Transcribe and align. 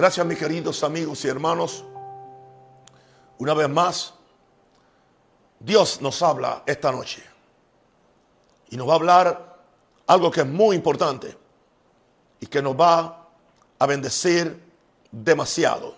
Gracias 0.00 0.24
mis 0.24 0.38
queridos 0.38 0.82
amigos 0.82 1.22
y 1.26 1.28
hermanos. 1.28 1.84
Una 3.36 3.52
vez 3.52 3.68
más, 3.68 4.14
Dios 5.58 6.00
nos 6.00 6.22
habla 6.22 6.62
esta 6.64 6.90
noche. 6.90 7.22
Y 8.70 8.78
nos 8.78 8.88
va 8.88 8.92
a 8.92 8.96
hablar 8.96 9.58
algo 10.06 10.30
que 10.30 10.40
es 10.40 10.46
muy 10.46 10.74
importante 10.74 11.36
y 12.40 12.46
que 12.46 12.62
nos 12.62 12.80
va 12.80 13.28
a 13.78 13.86
bendecir 13.86 14.72
demasiado. 15.12 15.94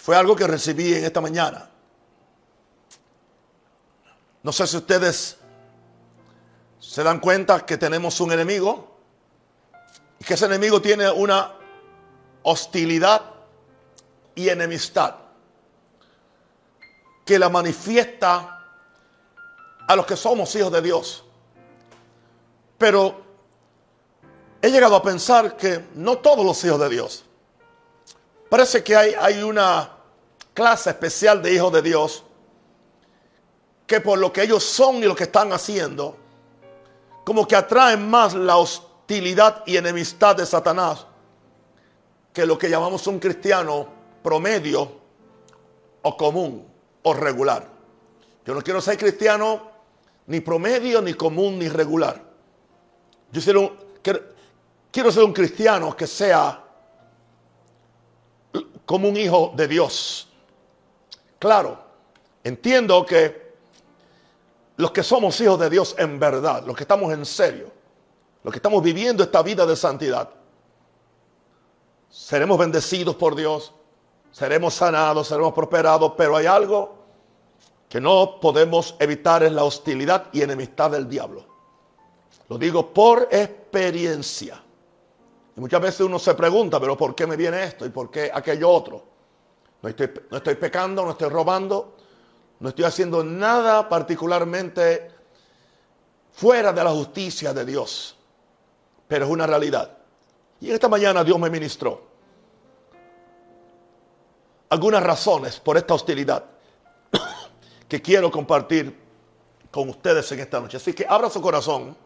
Fue 0.00 0.14
algo 0.16 0.36
que 0.36 0.46
recibí 0.46 0.94
en 0.94 1.04
esta 1.04 1.20
mañana. 1.20 1.68
No 4.44 4.52
sé 4.52 4.68
si 4.68 4.76
ustedes 4.76 5.36
se 6.78 7.02
dan 7.02 7.18
cuenta 7.18 7.66
que 7.66 7.76
tenemos 7.76 8.20
un 8.20 8.30
enemigo 8.30 8.98
y 10.20 10.24
que 10.24 10.34
ese 10.34 10.46
enemigo 10.46 10.80
tiene 10.80 11.10
una 11.10 11.56
hostilidad 12.42 13.22
y 14.34 14.48
enemistad 14.48 15.14
que 17.24 17.38
la 17.38 17.48
manifiesta 17.48 18.64
a 19.86 19.96
los 19.96 20.06
que 20.06 20.16
somos 20.16 20.54
hijos 20.56 20.72
de 20.72 20.82
Dios. 20.82 21.24
Pero 22.78 23.22
he 24.60 24.70
llegado 24.70 24.96
a 24.96 25.02
pensar 25.02 25.56
que 25.56 25.86
no 25.94 26.18
todos 26.18 26.44
los 26.44 26.64
hijos 26.64 26.80
de 26.80 26.88
Dios. 26.88 27.24
Parece 28.48 28.82
que 28.82 28.96
hay, 28.96 29.14
hay 29.14 29.42
una 29.42 29.90
clase 30.52 30.90
especial 30.90 31.42
de 31.42 31.54
hijos 31.54 31.72
de 31.72 31.82
Dios 31.82 32.24
que 33.86 34.00
por 34.00 34.18
lo 34.18 34.32
que 34.32 34.42
ellos 34.42 34.64
son 34.64 34.96
y 34.96 35.04
lo 35.04 35.14
que 35.14 35.24
están 35.24 35.52
haciendo, 35.52 36.16
como 37.24 37.46
que 37.46 37.56
atraen 37.56 38.08
más 38.08 38.34
la 38.34 38.56
hostilidad 38.56 39.62
y 39.66 39.76
enemistad 39.76 40.36
de 40.36 40.46
Satanás 40.46 41.06
que 42.32 42.46
lo 42.46 42.58
que 42.58 42.68
llamamos 42.68 43.06
un 43.06 43.18
cristiano 43.18 43.88
promedio 44.22 45.00
o 46.02 46.16
común 46.16 46.66
o 47.02 47.14
regular. 47.14 47.68
Yo 48.44 48.54
no 48.54 48.62
quiero 48.62 48.80
ser 48.80 48.96
cristiano 48.96 49.70
ni 50.26 50.40
promedio, 50.40 51.02
ni 51.02 51.14
común, 51.14 51.58
ni 51.58 51.68
regular. 51.68 52.20
Yo 53.30 53.40
quiero, 54.02 55.12
ser 55.12 55.22
un 55.22 55.32
cristiano 55.32 55.96
que 55.96 56.06
sea 56.06 56.62
como 58.84 59.08
un 59.08 59.16
hijo 59.16 59.52
de 59.56 59.68
Dios. 59.68 60.28
Claro, 61.38 61.82
entiendo 62.44 63.04
que 63.06 63.52
los 64.76 64.90
que 64.90 65.02
somos 65.02 65.40
hijos 65.40 65.58
de 65.58 65.70
Dios 65.70 65.94
en 65.98 66.18
verdad, 66.18 66.64
los 66.66 66.76
que 66.76 66.82
estamos 66.82 67.12
en 67.12 67.24
serio, 67.24 67.72
los 68.42 68.52
que 68.52 68.58
estamos 68.58 68.82
viviendo 68.82 69.22
esta 69.22 69.42
vida 69.42 69.64
de 69.64 69.76
santidad, 69.76 70.28
seremos 72.12 72.58
bendecidos 72.58 73.16
por 73.16 73.34
Dios, 73.34 73.72
seremos 74.30 74.74
sanados, 74.74 75.28
seremos 75.28 75.54
prosperados, 75.54 76.12
pero 76.16 76.36
hay 76.36 76.44
algo 76.44 76.94
que 77.88 78.00
no 78.00 78.38
podemos 78.38 78.94
evitar 78.98 79.42
es 79.42 79.52
la 79.52 79.64
hostilidad 79.64 80.26
y 80.32 80.42
enemistad 80.42 80.90
del 80.90 81.08
diablo. 81.08 81.46
Lo 82.48 82.58
digo 82.58 82.92
por 82.92 83.28
experiencia. 83.30 84.62
Y 85.56 85.60
muchas 85.60 85.80
veces 85.80 86.00
uno 86.00 86.18
se 86.18 86.34
pregunta, 86.34 86.78
pero 86.78 86.96
¿por 86.96 87.14
qué 87.14 87.26
me 87.26 87.36
viene 87.36 87.64
esto 87.64 87.86
y 87.86 87.88
por 87.88 88.10
qué 88.10 88.30
aquello 88.32 88.68
otro? 88.68 89.02
No 89.80 89.88
estoy, 89.88 90.10
no 90.30 90.36
estoy 90.36 90.54
pecando, 90.56 91.04
no 91.04 91.12
estoy 91.12 91.30
robando, 91.30 91.96
no 92.60 92.68
estoy 92.68 92.84
haciendo 92.84 93.24
nada 93.24 93.88
particularmente 93.88 95.10
fuera 96.30 96.72
de 96.72 96.84
la 96.84 96.90
justicia 96.90 97.54
de 97.54 97.64
Dios. 97.64 98.16
Pero 99.08 99.24
es 99.24 99.30
una 99.30 99.46
realidad. 99.46 100.01
Y 100.62 100.70
esta 100.70 100.88
mañana 100.88 101.24
Dios 101.24 101.40
me 101.40 101.50
ministró 101.50 102.00
algunas 104.68 105.02
razones 105.02 105.58
por 105.58 105.76
esta 105.76 105.94
hostilidad 105.94 106.44
que 107.88 108.00
quiero 108.00 108.30
compartir 108.30 108.96
con 109.72 109.88
ustedes 109.88 110.30
en 110.30 110.38
esta 110.38 110.60
noche. 110.60 110.76
Así 110.76 110.92
que 110.92 111.04
abra 111.06 111.28
su 111.28 111.42
corazón. 111.42 111.96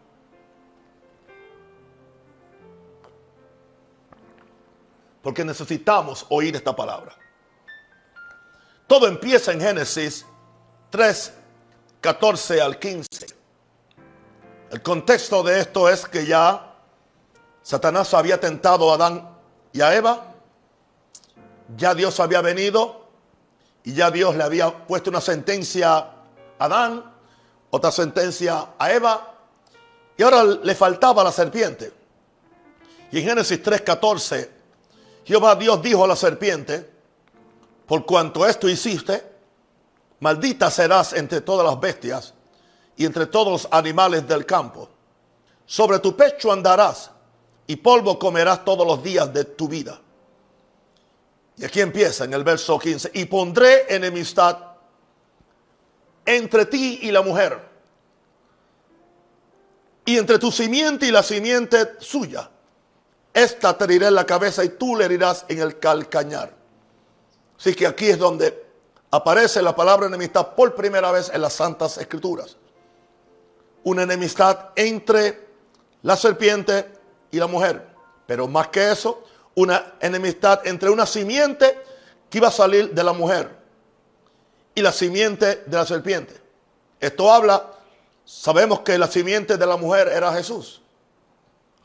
Porque 5.21 5.45
necesitamos 5.45 6.25
oír 6.29 6.55
esta 6.55 6.75
palabra. 6.75 7.15
Todo 8.87 9.07
empieza 9.07 9.51
en 9.51 9.61
Génesis 9.61 10.25
3, 10.89 11.33
14 12.01 12.59
al 12.59 12.79
15. 12.79 13.27
El 14.71 14.81
contexto 14.81 15.43
de 15.43 15.59
esto 15.59 15.87
es 15.87 16.07
que 16.07 16.25
ya 16.25 16.66
Satanás 17.67 18.13
había 18.13 18.39
tentado 18.39 18.89
a 18.89 18.95
Adán 18.95 19.29
y 19.73 19.81
a 19.81 19.93
Eva. 19.93 20.35
Ya 21.75 21.93
Dios 21.93 22.17
había 22.21 22.39
venido 22.39 23.09
y 23.83 23.93
ya 23.93 24.09
Dios 24.09 24.37
le 24.37 24.43
había 24.45 24.87
puesto 24.87 25.09
una 25.09 25.19
sentencia 25.19 25.97
a 25.97 26.13
Adán, 26.59 27.03
otra 27.69 27.91
sentencia 27.91 28.69
a 28.79 28.93
Eva, 28.93 29.33
y 30.15 30.23
ahora 30.23 30.45
le 30.45 30.75
faltaba 30.75 31.25
la 31.25 31.31
serpiente. 31.33 31.91
Y 33.11 33.19
en 33.19 33.25
Génesis 33.25 33.61
3:14, 33.61 34.49
Jehová 35.25 35.55
Dios 35.55 35.81
dijo 35.81 36.05
a 36.05 36.07
la 36.07 36.15
serpiente, 36.15 36.89
por 37.85 38.05
cuanto 38.05 38.47
esto 38.47 38.69
hiciste, 38.69 39.29
Maldita 40.21 40.71
serás 40.71 41.11
entre 41.11 41.41
todas 41.41 41.67
las 41.67 41.77
bestias 41.77 42.33
y 42.95 43.03
entre 43.03 43.25
todos 43.25 43.51
los 43.51 43.73
animales 43.73 44.25
del 44.25 44.45
campo. 44.45 44.87
Sobre 45.65 45.99
tu 45.99 46.15
pecho 46.15 46.49
andarás 46.49 47.11
y 47.67 47.75
polvo 47.75 48.17
comerás 48.17 48.63
todos 48.63 48.87
los 48.87 49.03
días 49.03 49.31
de 49.33 49.43
tu 49.43 49.67
vida. 49.67 49.99
Y 51.57 51.65
aquí 51.65 51.81
empieza 51.81 52.23
en 52.23 52.33
el 52.33 52.43
verso 52.43 52.79
15. 52.79 53.11
Y 53.13 53.25
pondré 53.25 53.93
enemistad 53.93 54.57
entre 56.25 56.65
ti 56.67 56.99
y 57.01 57.11
la 57.11 57.21
mujer. 57.21 57.59
Y 60.05 60.17
entre 60.17 60.39
tu 60.39 60.51
simiente 60.51 61.07
y 61.07 61.11
la 61.11 61.23
simiente 61.23 61.95
suya. 61.99 62.49
Esta 63.33 63.77
te 63.77 63.83
herirá 63.83 64.07
en 64.07 64.15
la 64.15 64.25
cabeza 64.25 64.63
y 64.63 64.69
tú 64.69 64.95
le 64.95 65.05
herirás 65.05 65.45
en 65.49 65.59
el 65.59 65.77
calcañar. 65.79 66.53
Así 67.59 67.75
que 67.75 67.85
aquí 67.85 68.07
es 68.07 68.17
donde 68.17 68.65
aparece 69.11 69.61
la 69.61 69.75
palabra 69.75 70.07
enemistad 70.07 70.55
por 70.55 70.75
primera 70.75 71.11
vez 71.11 71.29
en 71.33 71.41
las 71.41 71.53
Santas 71.53 71.97
Escrituras. 71.97 72.55
Una 73.83 74.03
enemistad 74.03 74.69
entre 74.75 75.47
la 76.03 76.15
serpiente 76.15 76.96
y 77.37 77.39
la 77.39 77.47
mujer. 77.47 77.87
Pero 78.25 78.47
más 78.47 78.67
que 78.67 78.91
eso, 78.91 79.23
una 79.55 79.95
enemistad 79.99 80.67
entre 80.67 80.89
una 80.89 81.05
simiente 81.05 81.81
que 82.29 82.39
iba 82.39 82.49
a 82.49 82.51
salir 82.51 82.93
de 82.93 83.03
la 83.03 83.13
mujer 83.13 83.55
y 84.75 84.81
la 84.81 84.91
simiente 84.91 85.63
de 85.65 85.77
la 85.77 85.85
serpiente. 85.85 86.39
Esto 86.99 87.31
habla, 87.31 87.71
sabemos 88.25 88.81
que 88.81 88.97
la 88.97 89.07
simiente 89.07 89.57
de 89.57 89.65
la 89.65 89.77
mujer 89.77 90.09
era 90.09 90.33
Jesús. 90.33 90.81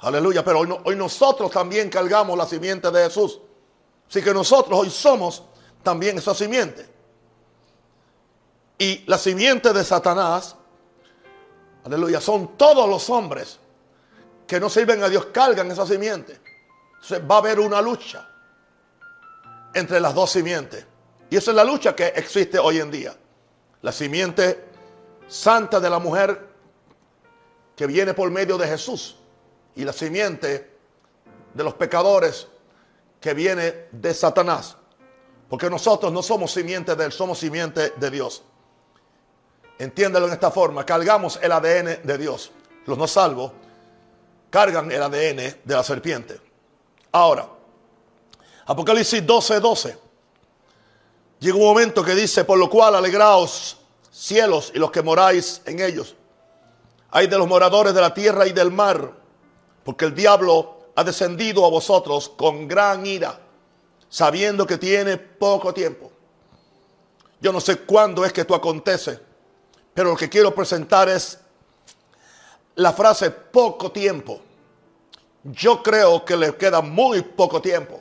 Aleluya, 0.00 0.44
pero 0.44 0.60
hoy, 0.60 0.74
hoy 0.84 0.96
nosotros 0.96 1.50
también 1.50 1.88
cargamos 1.88 2.36
la 2.36 2.46
simiente 2.46 2.90
de 2.90 3.04
Jesús. 3.04 3.38
Así 4.08 4.20
que 4.20 4.34
nosotros 4.34 4.78
hoy 4.78 4.90
somos 4.90 5.44
también 5.82 6.18
esa 6.18 6.34
simiente. 6.34 6.88
Y 8.78 9.04
la 9.06 9.16
simiente 9.16 9.72
de 9.72 9.84
Satanás, 9.84 10.56
aleluya, 11.84 12.20
son 12.20 12.56
todos 12.56 12.88
los 12.88 13.08
hombres 13.10 13.60
que 14.46 14.60
no 14.60 14.68
sirven 14.68 15.02
a 15.02 15.08
Dios, 15.08 15.26
cargan 15.26 15.70
esa 15.70 15.86
simiente. 15.86 16.40
Entonces 16.94 17.22
va 17.28 17.36
a 17.36 17.38
haber 17.38 17.60
una 17.60 17.80
lucha 17.80 18.28
entre 19.74 20.00
las 20.00 20.14
dos 20.14 20.30
simientes. 20.30 20.86
Y 21.30 21.36
esa 21.36 21.50
es 21.50 21.56
la 21.56 21.64
lucha 21.64 21.96
que 21.96 22.08
existe 22.08 22.58
hoy 22.58 22.78
en 22.78 22.90
día. 22.90 23.16
La 23.80 23.92
simiente 23.92 24.64
santa 25.26 25.80
de 25.80 25.90
la 25.90 25.98
mujer 25.98 26.48
que 27.74 27.86
viene 27.86 28.14
por 28.14 28.30
medio 28.30 28.58
de 28.58 28.68
Jesús. 28.68 29.16
Y 29.74 29.84
la 29.84 29.92
simiente 29.92 30.70
de 31.54 31.64
los 31.64 31.74
pecadores 31.74 32.46
que 33.20 33.34
viene 33.34 33.86
de 33.90 34.12
Satanás. 34.14 34.76
Porque 35.48 35.70
nosotros 35.70 36.12
no 36.12 36.22
somos 36.22 36.52
simiente 36.52 36.94
de 36.94 37.04
él, 37.06 37.12
somos 37.12 37.38
simiente 37.38 37.90
de 37.96 38.10
Dios. 38.10 38.42
Entiéndelo 39.78 40.26
en 40.26 40.34
esta 40.34 40.50
forma. 40.50 40.84
Cargamos 40.84 41.38
el 41.42 41.52
ADN 41.52 42.02
de 42.02 42.18
Dios. 42.18 42.52
Los 42.86 42.98
no 42.98 43.06
salvos 43.06 43.52
cargan 44.52 44.92
el 44.92 45.02
ADN 45.02 45.56
de 45.64 45.74
la 45.74 45.82
serpiente. 45.82 46.38
Ahora, 47.10 47.48
Apocalipsis 48.66 49.26
12, 49.26 49.60
12. 49.60 49.98
Llega 51.40 51.56
un 51.56 51.64
momento 51.64 52.04
que 52.04 52.14
dice, 52.14 52.44
por 52.44 52.58
lo 52.58 52.68
cual 52.68 52.94
alegraos 52.94 53.78
cielos 54.10 54.70
y 54.74 54.78
los 54.78 54.90
que 54.90 55.02
moráis 55.02 55.62
en 55.64 55.80
ellos. 55.80 56.14
Hay 57.10 57.26
de 57.28 57.38
los 57.38 57.48
moradores 57.48 57.94
de 57.94 58.00
la 58.02 58.12
tierra 58.12 58.46
y 58.46 58.52
del 58.52 58.70
mar, 58.70 59.12
porque 59.84 60.04
el 60.04 60.14
diablo 60.14 60.90
ha 60.94 61.02
descendido 61.02 61.64
a 61.64 61.70
vosotros 61.70 62.28
con 62.28 62.68
gran 62.68 63.06
ira, 63.06 63.40
sabiendo 64.08 64.66
que 64.66 64.76
tiene 64.76 65.16
poco 65.16 65.72
tiempo. 65.72 66.12
Yo 67.40 67.52
no 67.52 67.60
sé 67.60 67.78
cuándo 67.78 68.24
es 68.24 68.32
que 68.32 68.42
esto 68.42 68.54
acontece 68.54 69.32
pero 69.94 70.10
lo 70.10 70.16
que 70.16 70.28
quiero 70.28 70.54
presentar 70.54 71.08
es 71.08 71.38
la 72.76 72.92
frase 72.92 73.30
poco 73.30 73.90
tiempo. 73.92 74.40
Yo 75.44 75.82
creo 75.82 76.24
que 76.24 76.36
le 76.36 76.56
queda 76.56 76.80
muy 76.80 77.22
poco 77.22 77.60
tiempo 77.60 78.00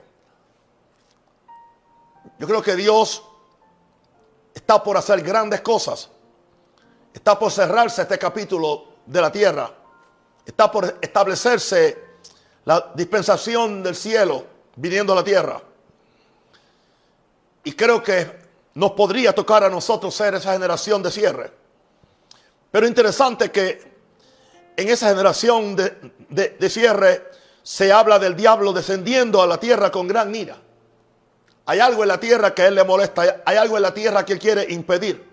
Yo 2.42 2.48
creo 2.48 2.62
que 2.64 2.76
Dios 2.76 3.24
está 4.52 4.82
por 4.82 4.98
hacer 4.98 5.22
grandes 5.22 5.62
cosas. 5.62 6.10
Está 7.14 7.38
por 7.38 7.52
cerrarse 7.52 8.02
este 8.02 8.18
capítulo 8.18 8.86
de 9.06 9.22
la 9.22 9.32
tierra. 9.32 9.72
Está 10.44 10.72
por 10.72 10.98
establecerse 11.02 12.04
la 12.66 12.92
dispensación 12.96 13.84
del 13.84 13.96
cielo 13.96 14.44
viniendo 14.76 15.14
a 15.14 15.18
la 15.18 15.24
tierra. 15.24 15.62
Y 17.64 17.74
creo 17.74 18.02
que 18.02 18.40
nos 18.74 18.94
podría 18.94 19.36
tocar 19.36 19.64
a 19.64 19.70
nosotros 19.70 20.16
ser 20.16 20.34
esa 20.34 20.54
generación 20.54 21.04
de 21.04 21.12
cierre. 21.12 21.52
Pero 22.72 22.88
interesante 22.88 23.52
que 23.52 23.91
en 24.78 24.90
esa 24.90 25.10
generación 25.10 25.76
de, 25.76 25.92
de 26.30 26.70
cierre 26.70 27.30
se 27.64 27.92
habla 27.92 28.20
del 28.20 28.36
diablo 28.36 28.74
descendiendo 28.74 29.42
a 29.42 29.48
la 29.48 29.60
tierra 29.60 29.92
con 29.92 30.08
gran 30.08 30.34
ira. 30.34 30.58
Hay 31.66 31.80
algo 31.80 32.02
en 32.04 32.10
la 32.10 32.20
tierra 32.20 32.54
que 32.54 32.64
a 32.64 32.68
él 32.68 32.76
le 32.76 32.84
molesta, 32.84 33.44
hay 33.46 33.58
algo 33.58 33.78
en 33.78 33.84
la 33.84 33.94
tierra 33.94 34.26
que 34.26 34.34
él 34.34 34.40
quiere 34.40 34.66
impedir. 34.70 35.30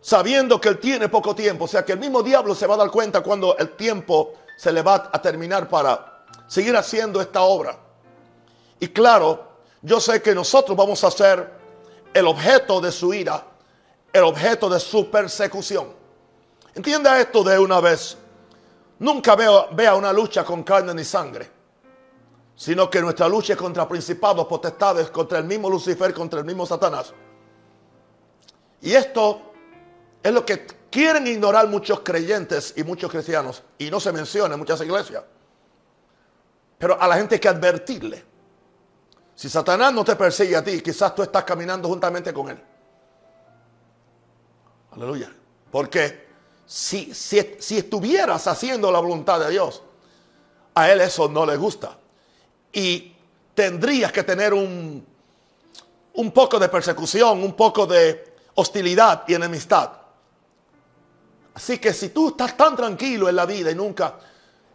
Sabiendo 0.00 0.60
que 0.60 0.68
él 0.68 0.78
tiene 0.78 1.08
poco 1.08 1.34
tiempo, 1.34 1.64
o 1.64 1.68
sea 1.68 1.84
que 1.84 1.92
el 1.92 1.98
mismo 1.98 2.22
diablo 2.22 2.54
se 2.54 2.66
va 2.66 2.74
a 2.74 2.78
dar 2.78 2.90
cuenta 2.90 3.22
cuando 3.22 3.56
el 3.56 3.70
tiempo 3.70 4.34
se 4.56 4.72
le 4.72 4.82
va 4.82 5.10
a 5.12 5.20
terminar 5.20 5.68
para 5.68 6.24
seguir 6.46 6.76
haciendo 6.76 7.20
esta 7.20 7.42
obra. 7.42 7.76
Y 8.78 8.88
claro, 8.88 9.56
yo 9.82 9.98
sé 10.00 10.22
que 10.22 10.34
nosotros 10.34 10.76
vamos 10.76 11.02
a 11.02 11.10
ser 11.10 11.50
el 12.12 12.26
objeto 12.26 12.80
de 12.80 12.92
su 12.92 13.12
ira, 13.12 13.44
el 14.12 14.22
objeto 14.22 14.68
de 14.68 14.78
su 14.78 15.10
persecución. 15.10 15.92
Entienda 16.76 17.18
esto 17.18 17.42
de 17.42 17.58
una 17.58 17.80
vez. 17.80 18.18
Nunca 18.98 19.34
veo, 19.34 19.68
vea 19.72 19.94
una 19.94 20.12
lucha 20.12 20.44
con 20.44 20.62
carne 20.62 20.92
ni 20.92 21.04
sangre, 21.04 21.50
sino 22.54 22.90
que 22.90 23.00
nuestra 23.00 23.28
lucha 23.30 23.54
es 23.54 23.58
contra 23.58 23.88
principados, 23.88 24.46
potestades, 24.46 25.10
contra 25.10 25.38
el 25.38 25.44
mismo 25.44 25.70
Lucifer, 25.70 26.12
contra 26.12 26.40
el 26.40 26.44
mismo 26.44 26.66
Satanás. 26.66 27.14
Y 28.82 28.92
esto 28.92 29.52
es 30.22 30.30
lo 30.30 30.44
que 30.44 30.66
quieren 30.90 31.26
ignorar 31.26 31.66
muchos 31.66 32.00
creyentes 32.00 32.74
y 32.76 32.84
muchos 32.84 33.10
cristianos, 33.10 33.62
y 33.78 33.90
no 33.90 33.98
se 33.98 34.12
menciona 34.12 34.52
en 34.52 34.60
muchas 34.60 34.78
iglesias. 34.82 35.24
Pero 36.76 37.00
a 37.00 37.08
la 37.08 37.16
gente 37.16 37.36
hay 37.36 37.40
que 37.40 37.48
advertirle. 37.48 38.22
Si 39.34 39.48
Satanás 39.48 39.94
no 39.94 40.04
te 40.04 40.14
persigue 40.14 40.56
a 40.56 40.62
ti, 40.62 40.82
quizás 40.82 41.14
tú 41.14 41.22
estás 41.22 41.44
caminando 41.44 41.88
juntamente 41.88 42.34
con 42.34 42.50
él. 42.50 42.62
Aleluya. 44.90 45.32
Porque 45.70 46.25
si, 46.66 47.14
si, 47.14 47.56
si 47.58 47.78
estuvieras 47.78 48.46
haciendo 48.46 48.90
la 48.90 48.98
voluntad 48.98 49.40
de 49.40 49.50
Dios, 49.50 49.82
a 50.74 50.90
él 50.90 51.00
eso 51.00 51.28
no 51.28 51.46
le 51.46 51.56
gusta. 51.56 51.96
Y 52.72 53.14
tendrías 53.54 54.12
que 54.12 54.24
tener 54.24 54.52
un, 54.52 55.06
un 56.14 56.32
poco 56.32 56.58
de 56.58 56.68
persecución, 56.68 57.42
un 57.42 57.54
poco 57.54 57.86
de 57.86 58.34
hostilidad 58.54 59.24
y 59.28 59.34
enemistad. 59.34 59.92
Así 61.54 61.78
que 61.78 61.94
si 61.94 62.10
tú 62.10 62.28
estás 62.28 62.56
tan 62.56 62.76
tranquilo 62.76 63.28
en 63.28 63.36
la 63.36 63.46
vida 63.46 63.70
y 63.70 63.74
nunca, 63.74 64.18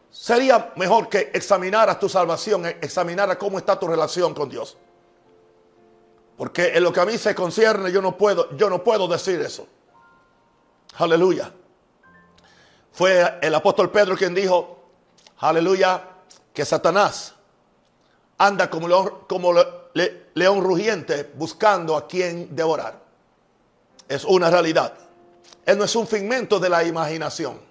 sería 0.10 0.74
mejor 0.78 1.10
que 1.10 1.30
examinaras 1.34 2.00
tu 2.00 2.10
salvación, 2.10 2.66
examinaras 2.66 3.38
cómo 3.38 3.60
está 3.60 3.78
tu 3.78 3.88
relación 3.88 4.34
con 4.34 4.50
Dios. 4.50 4.78
Porque 6.38 6.70
en 6.76 6.84
lo 6.84 6.92
que 6.92 7.00
a 7.00 7.06
mí 7.06 7.18
se 7.20 7.36
concierne, 7.36 7.92
yo 7.92 8.02
no 8.02 8.18
puedo, 8.18 8.56
yo 8.58 8.70
no 8.70 8.84
puedo 8.84 9.08
decir 9.08 9.40
eso. 9.42 9.68
Aleluya. 10.96 11.54
Fue 12.92 13.40
el 13.42 13.56
apóstol 13.56 13.90
Pedro 13.92 14.16
quien 14.16 14.34
dijo, 14.34 14.84
aleluya, 15.38 16.04
que 16.54 16.66
Satanás 16.66 17.34
anda 18.38 18.70
como 18.70 18.88
león, 18.88 19.14
león 20.34 20.64
rugiente 20.64 21.32
buscando 21.36 21.96
a 21.96 22.08
quien 22.08 22.56
devorar. 22.56 23.00
Es 24.08 24.26
una 24.26 24.50
realidad. 24.50 24.94
Él 25.66 25.78
no 25.78 25.86
es 25.86 25.96
un 25.96 26.08
figmento 26.08 26.60
de 26.60 26.70
la 26.70 26.84
imaginación. 26.84 27.62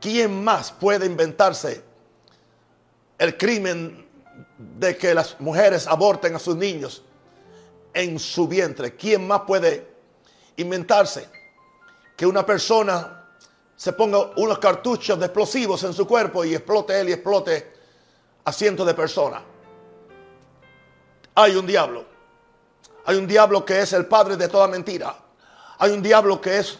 ¿Quién 0.00 0.42
más 0.42 0.72
puede 0.72 1.04
inventarse 1.04 1.82
el 3.18 3.36
crimen 3.36 4.08
de 4.56 4.96
que 4.96 5.12
las 5.12 5.38
mujeres 5.40 5.86
aborten 5.86 6.34
a 6.34 6.38
sus 6.38 6.56
niños 6.56 7.02
en 7.92 8.18
su 8.18 8.48
vientre? 8.48 8.96
¿Quién 8.96 9.26
más 9.26 9.42
puede 9.42 9.86
inventarse 10.56 11.28
que 12.16 12.24
una 12.24 12.46
persona 12.46 13.19
se 13.80 13.94
ponga 13.94 14.32
unos 14.36 14.58
cartuchos 14.58 15.18
de 15.18 15.24
explosivos 15.24 15.82
en 15.84 15.94
su 15.94 16.06
cuerpo 16.06 16.44
y 16.44 16.54
explote 16.54 17.00
él 17.00 17.08
y 17.08 17.12
explote 17.12 17.72
a 18.44 18.52
cientos 18.52 18.86
de 18.86 18.92
personas? 18.92 19.40
Hay 21.34 21.56
un 21.56 21.66
diablo. 21.66 22.04
Hay 23.06 23.16
un 23.16 23.26
diablo 23.26 23.64
que 23.64 23.80
es 23.80 23.94
el 23.94 24.04
padre 24.04 24.36
de 24.36 24.48
toda 24.48 24.68
mentira. 24.68 25.16
Hay 25.78 25.92
un 25.92 26.02
diablo 26.02 26.42
que 26.42 26.58
es 26.58 26.78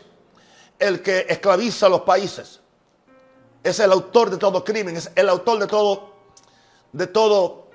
el 0.78 1.00
que 1.00 1.24
esclaviza 1.26 1.86
a 1.86 1.88
los 1.88 2.02
países. 2.02 2.60
Es 3.64 3.80
el 3.80 3.92
autor 3.92 4.28
de 4.28 4.36
todo 4.36 4.62
crimen, 4.62 4.98
es 4.98 5.10
el 5.14 5.30
autor 5.30 5.58
de 5.58 5.66
todo, 5.68 6.12
de 6.92 7.06
todo 7.06 7.68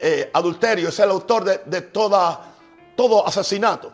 eh, 0.00 0.28
adulterio, 0.34 0.88
es 0.88 0.98
el 0.98 1.10
autor 1.10 1.44
de, 1.44 1.60
de 1.66 1.82
toda, 1.82 2.52
todo 2.96 3.24
asesinato. 3.24 3.92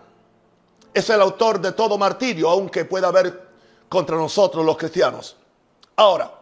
Es 0.95 1.11
el 1.11 1.21
autor 1.21 1.61
de 1.61 1.73
todo 1.73 1.99
martirio, 1.99 2.49
aunque 2.49 2.87
pueda 2.87 3.09
haber 3.09 3.48
contra 3.89 4.17
nosotros 4.17 4.65
los 4.65 4.77
cristianos. 4.77 5.37
Ahora, 5.97 6.33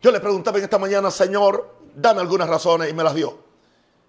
yo 0.00 0.10
le 0.10 0.20
preguntaba 0.20 0.58
en 0.58 0.64
esta 0.64 0.78
mañana, 0.78 1.10
Señor, 1.10 1.74
dame 1.94 2.20
algunas 2.20 2.48
razones 2.48 2.90
y 2.90 2.94
me 2.94 3.02
las 3.02 3.14
dio. 3.14 3.38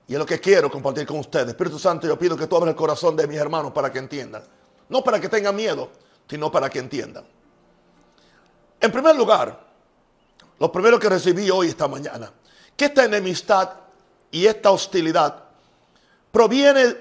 Y 0.07 0.13
es 0.13 0.19
lo 0.19 0.25
que 0.25 0.39
quiero 0.39 0.71
compartir 0.71 1.05
con 1.05 1.19
ustedes. 1.19 1.49
Espíritu 1.49 1.79
Santo, 1.79 2.07
yo 2.07 2.17
pido 2.17 2.37
que 2.37 2.47
tú 2.47 2.55
abras 2.55 2.71
el 2.71 2.77
corazón 2.77 3.15
de 3.15 3.27
mis 3.27 3.37
hermanos 3.37 3.73
para 3.73 3.91
que 3.91 3.99
entiendan. 3.99 4.43
No 4.89 5.03
para 5.03 5.19
que 5.19 5.27
tengan 5.27 5.55
miedo, 5.55 5.89
sino 6.29 6.51
para 6.51 6.69
que 6.69 6.79
entiendan. 6.79 7.25
En 8.79 8.91
primer 8.91 9.15
lugar, 9.15 9.59
lo 10.59 10.71
primero 10.71 10.99
que 10.99 11.09
recibí 11.09 11.49
hoy 11.49 11.69
esta 11.69 11.87
mañana, 11.87 12.31
que 12.75 12.85
esta 12.85 13.03
enemistad 13.03 13.69
y 14.31 14.45
esta 14.45 14.71
hostilidad 14.71 15.43
proviene 16.31 16.95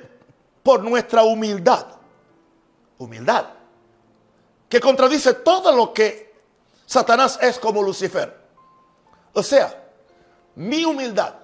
por 0.63 0.83
nuestra 0.83 1.23
humildad. 1.23 1.87
Humildad. 2.99 3.56
Que 4.69 4.81
contradice 4.81 5.35
todo 5.35 5.75
lo 5.75 5.93
que 5.93 6.35
Satanás 6.87 7.39
es 7.41 7.59
como 7.59 7.83
Lucifer. 7.83 8.37
O 9.33 9.43
sea, 9.43 9.85
mi 10.57 10.85
humildad. 10.85 11.35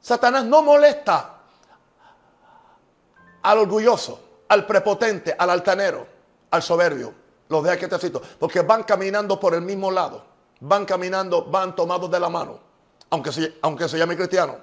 Satanás 0.00 0.44
no 0.44 0.62
molesta 0.62 1.38
al 3.42 3.58
orgulloso, 3.58 4.20
al 4.48 4.66
prepotente, 4.66 5.34
al 5.38 5.50
altanero, 5.50 6.06
al 6.50 6.62
soberbio. 6.62 7.14
Los 7.48 7.62
deja 7.62 7.76
que 7.76 7.88
te 7.88 7.98
cito. 7.98 8.20
Porque 8.38 8.60
van 8.60 8.82
caminando 8.84 9.38
por 9.38 9.54
el 9.54 9.62
mismo 9.62 9.90
lado. 9.90 10.24
Van 10.60 10.84
caminando, 10.84 11.44
van 11.44 11.74
tomados 11.74 12.10
de 12.10 12.20
la 12.20 12.28
mano. 12.28 12.58
Aunque 13.10 13.32
se, 13.32 13.58
aunque 13.62 13.88
se 13.88 13.98
llame 13.98 14.16
cristiano. 14.16 14.56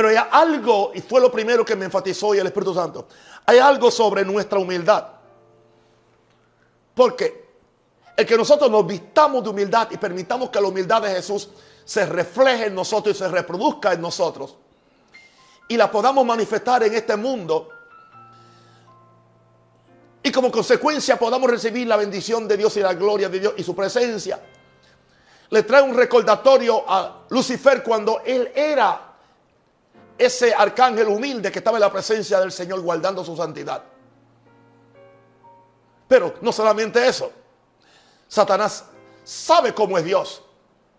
Pero 0.00 0.08
hay 0.08 0.16
algo, 0.30 0.92
y 0.94 1.02
fue 1.02 1.20
lo 1.20 1.30
primero 1.30 1.62
que 1.62 1.76
me 1.76 1.84
enfatizó 1.84 2.28
hoy 2.28 2.38
el 2.38 2.46
Espíritu 2.46 2.72
Santo. 2.72 3.06
Hay 3.44 3.58
algo 3.58 3.90
sobre 3.90 4.24
nuestra 4.24 4.58
humildad. 4.58 5.08
Porque 6.94 7.50
el 8.16 8.24
que 8.24 8.34
nosotros 8.34 8.70
nos 8.70 8.86
vistamos 8.86 9.44
de 9.44 9.50
humildad 9.50 9.88
y 9.90 9.98
permitamos 9.98 10.48
que 10.48 10.58
la 10.58 10.68
humildad 10.68 11.02
de 11.02 11.10
Jesús 11.10 11.50
se 11.84 12.06
refleje 12.06 12.68
en 12.68 12.74
nosotros 12.76 13.14
y 13.14 13.18
se 13.18 13.28
reproduzca 13.28 13.92
en 13.92 14.00
nosotros 14.00 14.56
y 15.68 15.76
la 15.76 15.90
podamos 15.90 16.24
manifestar 16.24 16.82
en 16.82 16.94
este 16.94 17.14
mundo. 17.16 17.68
Y 20.22 20.32
como 20.32 20.50
consecuencia 20.50 21.18
podamos 21.18 21.50
recibir 21.50 21.86
la 21.86 21.98
bendición 21.98 22.48
de 22.48 22.56
Dios 22.56 22.74
y 22.78 22.80
la 22.80 22.94
gloria 22.94 23.28
de 23.28 23.38
Dios 23.38 23.52
y 23.58 23.62
su 23.62 23.76
presencia. 23.76 24.40
Le 25.50 25.62
trae 25.62 25.82
un 25.82 25.94
recordatorio 25.94 26.84
a 26.88 27.26
Lucifer 27.28 27.82
cuando 27.82 28.22
él 28.24 28.50
era 28.54 29.09
ese 30.20 30.52
arcángel 30.54 31.08
humilde 31.08 31.50
que 31.50 31.60
estaba 31.60 31.78
en 31.78 31.80
la 31.80 31.90
presencia 31.90 32.38
del 32.40 32.52
Señor 32.52 32.82
guardando 32.82 33.24
su 33.24 33.34
santidad. 33.34 33.82
Pero 36.06 36.34
no 36.42 36.52
solamente 36.52 37.06
eso. 37.08 37.32
Satanás 38.28 38.84
sabe 39.24 39.72
cómo 39.72 39.96
es 39.96 40.04
Dios. 40.04 40.42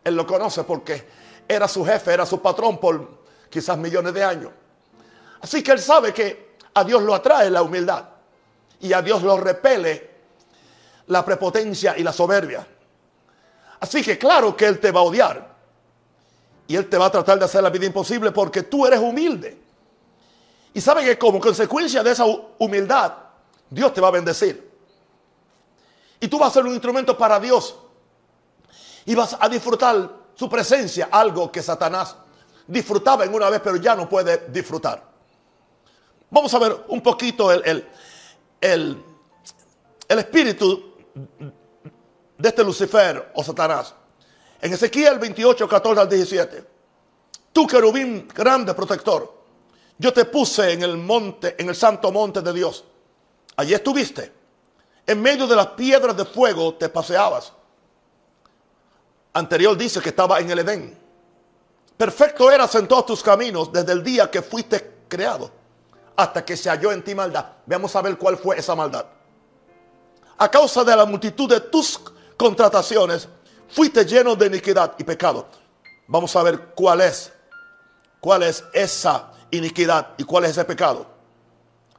Él 0.04 0.16
lo 0.16 0.26
conoce 0.26 0.64
porque 0.64 1.08
era 1.48 1.68
su 1.68 1.86
jefe, 1.86 2.12
era 2.12 2.26
su 2.26 2.42
patrón 2.42 2.80
por 2.80 3.22
quizás 3.48 3.78
millones 3.78 4.12
de 4.12 4.24
años. 4.24 4.52
Así 5.40 5.62
que 5.62 5.74
él 5.74 5.80
sabe 5.80 6.12
que 6.14 6.56
a 6.74 6.84
Dios 6.84 7.04
lo 7.04 7.14
atrae 7.14 7.52
la 7.52 7.62
humildad 7.62 8.06
y 8.80 8.92
a 8.92 9.04
Dios 9.04 9.22
lo 9.22 9.38
repele 9.38 10.10
la 11.08 11.24
prepotencia 11.24 11.96
y 11.96 12.02
la 12.02 12.12
soberbia. 12.12 12.66
Así 13.82 14.02
que 14.02 14.18
claro 14.18 14.58
que 14.58 14.66
él 14.66 14.80
te 14.80 14.92
va 14.92 15.02
a 15.02 15.04
odiar 15.04 15.51
y 16.68 16.76
él 16.76 16.90
te 16.90 16.98
va 16.98 17.08
a 17.08 17.12
tratar 17.12 17.38
de 17.40 17.46
hacer 17.46 17.64
la 17.64 17.70
vida 17.70 17.86
imposible 17.86 18.32
porque 18.32 18.64
tú 18.64 18.86
eres 18.86 19.00
humilde. 19.00 19.62
Y 20.74 20.82
sabe 20.82 21.04
que 21.04 21.18
como 21.18 21.40
consecuencia 21.40 22.02
de 22.02 22.12
esa 22.12 22.26
humildad, 22.60 23.14
Dios 23.70 23.94
te 23.94 24.02
va 24.02 24.08
a 24.08 24.12
bendecir. 24.12 24.72
Y 26.20 26.28
tú 26.28 26.38
vas 26.40 26.50
a 26.50 26.54
ser 26.54 26.66
un 26.66 26.72
instrumento 26.72 27.18
para 27.18 27.40
Dios. 27.40 27.76
Y 29.06 29.16
vas 29.16 29.36
a 29.40 29.50
disfrutar 29.50 30.10
su 30.36 30.50
presencia, 30.50 31.10
algo 31.12 31.52
que 31.52 31.62
Satanás 31.62 32.16
disfrutaba 32.68 33.26
en 33.26 33.34
una 33.34 33.50
vez, 33.50 33.60
pero 33.64 33.76
ya 33.76 33.96
no 33.96 34.08
puede 34.08 34.48
disfrutar. 34.50 35.04
Vamos 36.30 36.54
a 36.54 36.60
ver 36.60 36.86
un 36.88 37.02
poquito 37.02 37.52
el, 37.52 37.62
el, 37.66 37.88
el, 38.62 39.04
el 40.08 40.20
espíritu 40.20 40.94
de 42.38 42.50
este 42.50 42.64
Lucifer 42.64 43.32
o 43.36 43.44
Satanás. 43.44 43.94
En 44.62 44.72
Ezequiel 44.72 45.18
28, 45.18 45.68
14 45.68 46.02
al 46.02 46.10
17. 46.10 46.66
Tú, 47.52 47.68
querubín 47.68 48.28
grande 48.34 48.74
protector, 48.74 49.42
yo 49.98 50.14
te 50.14 50.26
puse 50.26 50.72
en 50.72 50.84
el 50.84 50.98
monte, 50.98 51.56
en 51.60 51.70
el 51.70 51.76
santo 51.76 52.12
monte 52.12 52.42
de 52.42 52.54
Dios. 52.54 52.84
Allí 53.58 53.74
estuviste. 53.74 54.32
En 55.06 55.22
medio 55.22 55.48
de 55.48 55.56
las 55.56 55.68
piedras 55.68 56.16
de 56.16 56.26
fuego 56.26 56.76
te 56.76 56.90
paseabas. 56.90 57.52
Anterior 59.34 59.76
dice 59.76 60.00
que 60.00 60.10
estaba 60.10 60.40
en 60.40 60.52
el 60.52 60.60
Edén. 60.60 60.98
Perfecto 61.98 62.50
eras 62.50 62.74
en 62.76 62.88
todos 62.88 63.06
tus 63.06 63.24
caminos 63.24 63.72
desde 63.72 63.92
el 63.92 64.04
día 64.04 64.30
que 64.30 64.42
fuiste 64.42 65.04
creado 65.08 65.52
hasta 66.16 66.44
que 66.46 66.58
se 66.58 66.70
halló 66.70 66.92
en 66.92 67.04
ti 67.04 67.16
maldad. 67.16 67.46
Veamos 67.66 67.96
a 67.96 68.02
ver 68.02 68.18
cuál 68.18 68.38
fue 68.38 68.58
esa 68.58 68.76
maldad. 68.76 69.06
A 70.38 70.50
causa 70.50 70.84
de 70.84 70.96
la 70.96 71.06
multitud 71.06 71.50
de 71.50 71.60
tus 71.60 72.00
contrataciones, 72.38 73.28
fuiste 73.72 74.06
lleno 74.06 74.36
de 74.36 74.48
iniquidad 74.48 74.94
y 74.98 75.04
pecado. 75.04 75.48
Vamos 76.08 76.36
a 76.36 76.44
ver 76.44 76.60
cuál 76.76 77.02
es, 77.02 77.32
cuál 78.20 78.44
es 78.44 78.64
esa 78.74 79.32
iniquidad 79.52 80.10
y 80.18 80.24
cuál 80.24 80.46
es 80.46 80.52
ese 80.52 80.66
pecado. 80.66 81.06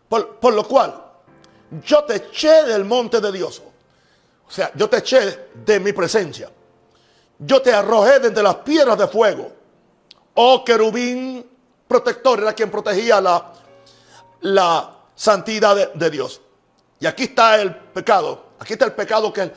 Por, 0.09 0.52
lo 0.52 0.69
cual, 0.69 0.95
yo 1.85 2.05
te 2.05 2.17
eché 2.17 2.64
del 2.64 2.85
monte 2.85 3.21
de 3.21 3.33
Dios. 3.33 3.62
O 4.47 4.50
sea, 4.50 4.71
yo 4.75 4.88
te 4.88 4.99
eché 4.99 5.49
de 5.55 5.81
mi 5.81 5.93
presencia. 5.93 6.50
Yo 7.38 7.62
te 7.62 7.73
arrojé 7.73 8.21
desde 8.21 8.43
las 8.43 8.57
piedras 8.57 8.99
de 8.99 9.09
fuego. 9.09 9.50
Oh 10.35 10.62
querubín 10.64 11.47
protector, 11.88 12.41
era 12.41 12.52
quien 12.52 12.71
protegía 12.71 13.21
la, 13.21 13.52
la 14.43 14.97
santidad 15.14 15.93
de, 15.95 16.11
Dios. 16.11 16.41
Y 17.00 17.07
aquí 17.07 17.25
está 17.25 17.61
el 17.61 17.75
pecado. 17.75 18.52
Aquí 18.59 18.75
está 18.75 18.85
el 18.85 18.93
pecado 18.93 19.33
que 19.33 19.52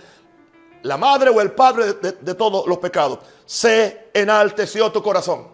la 0.85 0.97
madre 0.97 1.31
o 1.31 1.41
el 1.41 1.51
padre 1.51 1.93
de, 1.93 2.33
todos 2.35 2.67
los 2.67 2.77
pecados. 2.77 3.19
Se 3.45 4.11
enalteció 4.13 4.91
tu 4.91 5.01
corazón 5.01 5.47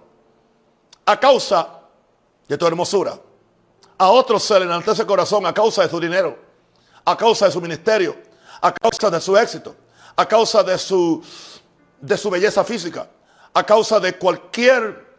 a 1.05 1.19
causa 1.19 1.79
de 2.47 2.57
tu 2.57 2.67
hermosura. 2.67 3.17
A 3.97 4.09
otros 4.09 4.43
se 4.43 4.59
le 4.59 4.65
enaltece 4.65 5.03
el 5.03 5.07
corazón 5.07 5.45
a 5.45 5.53
causa 5.53 5.83
de 5.83 5.89
su 5.89 5.99
dinero, 6.01 6.37
a 7.05 7.15
causa 7.15 7.45
de 7.45 7.51
su 7.51 7.61
ministerio, 7.61 8.17
a 8.61 8.73
causa 8.73 9.09
de 9.09 9.21
su 9.21 9.37
éxito, 9.37 9.73
a 10.17 10.27
causa 10.27 10.63
de 10.63 10.77
su, 10.77 11.23
de 12.01 12.17
su 12.17 12.29
belleza 12.29 12.65
física, 12.65 13.07
a 13.53 13.63
causa 13.63 14.01
de 14.01 14.17
cualquier 14.17 15.11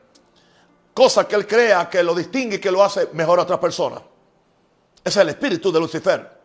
cosa 0.92 1.26
que 1.26 1.37
él 1.37 1.47
crea 1.47 1.88
que 1.88 2.02
lo 2.02 2.14
distingue 2.14 2.57
y 2.57 2.61
que 2.61 2.71
lo 2.71 2.85
hace 2.85 3.09
mejor 3.14 3.38
a 3.38 3.45
otras 3.45 3.59
personas. 3.59 4.02
Ese 5.02 5.09
es 5.09 5.16
el 5.16 5.28
espíritu 5.31 5.73
de 5.73 5.81
Lucifer. 5.81 6.38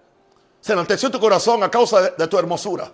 Se 0.61 0.71
enalteció 0.71 1.11
tu 1.11 1.19
corazón 1.19 1.63
a 1.63 1.69
causa 1.69 2.11
de 2.11 2.27
tu 2.27 2.37
hermosura. 2.37 2.93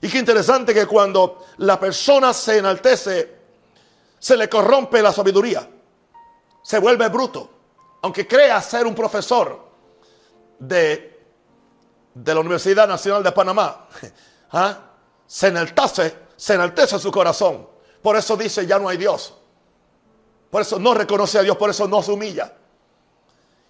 Y 0.00 0.08
qué 0.08 0.18
interesante 0.18 0.72
que 0.72 0.86
cuando 0.86 1.46
la 1.58 1.78
persona 1.78 2.32
se 2.32 2.58
enaltece, 2.58 3.38
se 4.18 4.36
le 4.36 4.48
corrompe 4.48 5.02
la 5.02 5.12
sabiduría. 5.12 5.68
Se 6.62 6.78
vuelve 6.78 7.08
bruto. 7.08 7.50
Aunque 8.02 8.26
crea 8.26 8.62
ser 8.62 8.86
un 8.86 8.94
profesor 8.94 9.68
de, 10.58 11.20
de 12.14 12.34
la 12.34 12.40
Universidad 12.40 12.88
Nacional 12.88 13.22
de 13.22 13.32
Panamá, 13.32 13.88
¿ah? 14.52 14.78
se 15.26 15.48
enaltece, 15.48 16.16
se 16.36 16.54
enaltece 16.54 16.98
su 16.98 17.10
corazón. 17.10 17.68
Por 18.00 18.16
eso 18.16 18.36
dice, 18.36 18.66
ya 18.66 18.78
no 18.78 18.88
hay 18.88 18.96
Dios. 18.96 19.34
Por 20.50 20.62
eso 20.62 20.78
no 20.78 20.94
reconoce 20.94 21.38
a 21.38 21.42
Dios, 21.42 21.56
por 21.56 21.70
eso 21.70 21.86
no 21.86 22.02
se 22.02 22.10
humilla. 22.10 22.52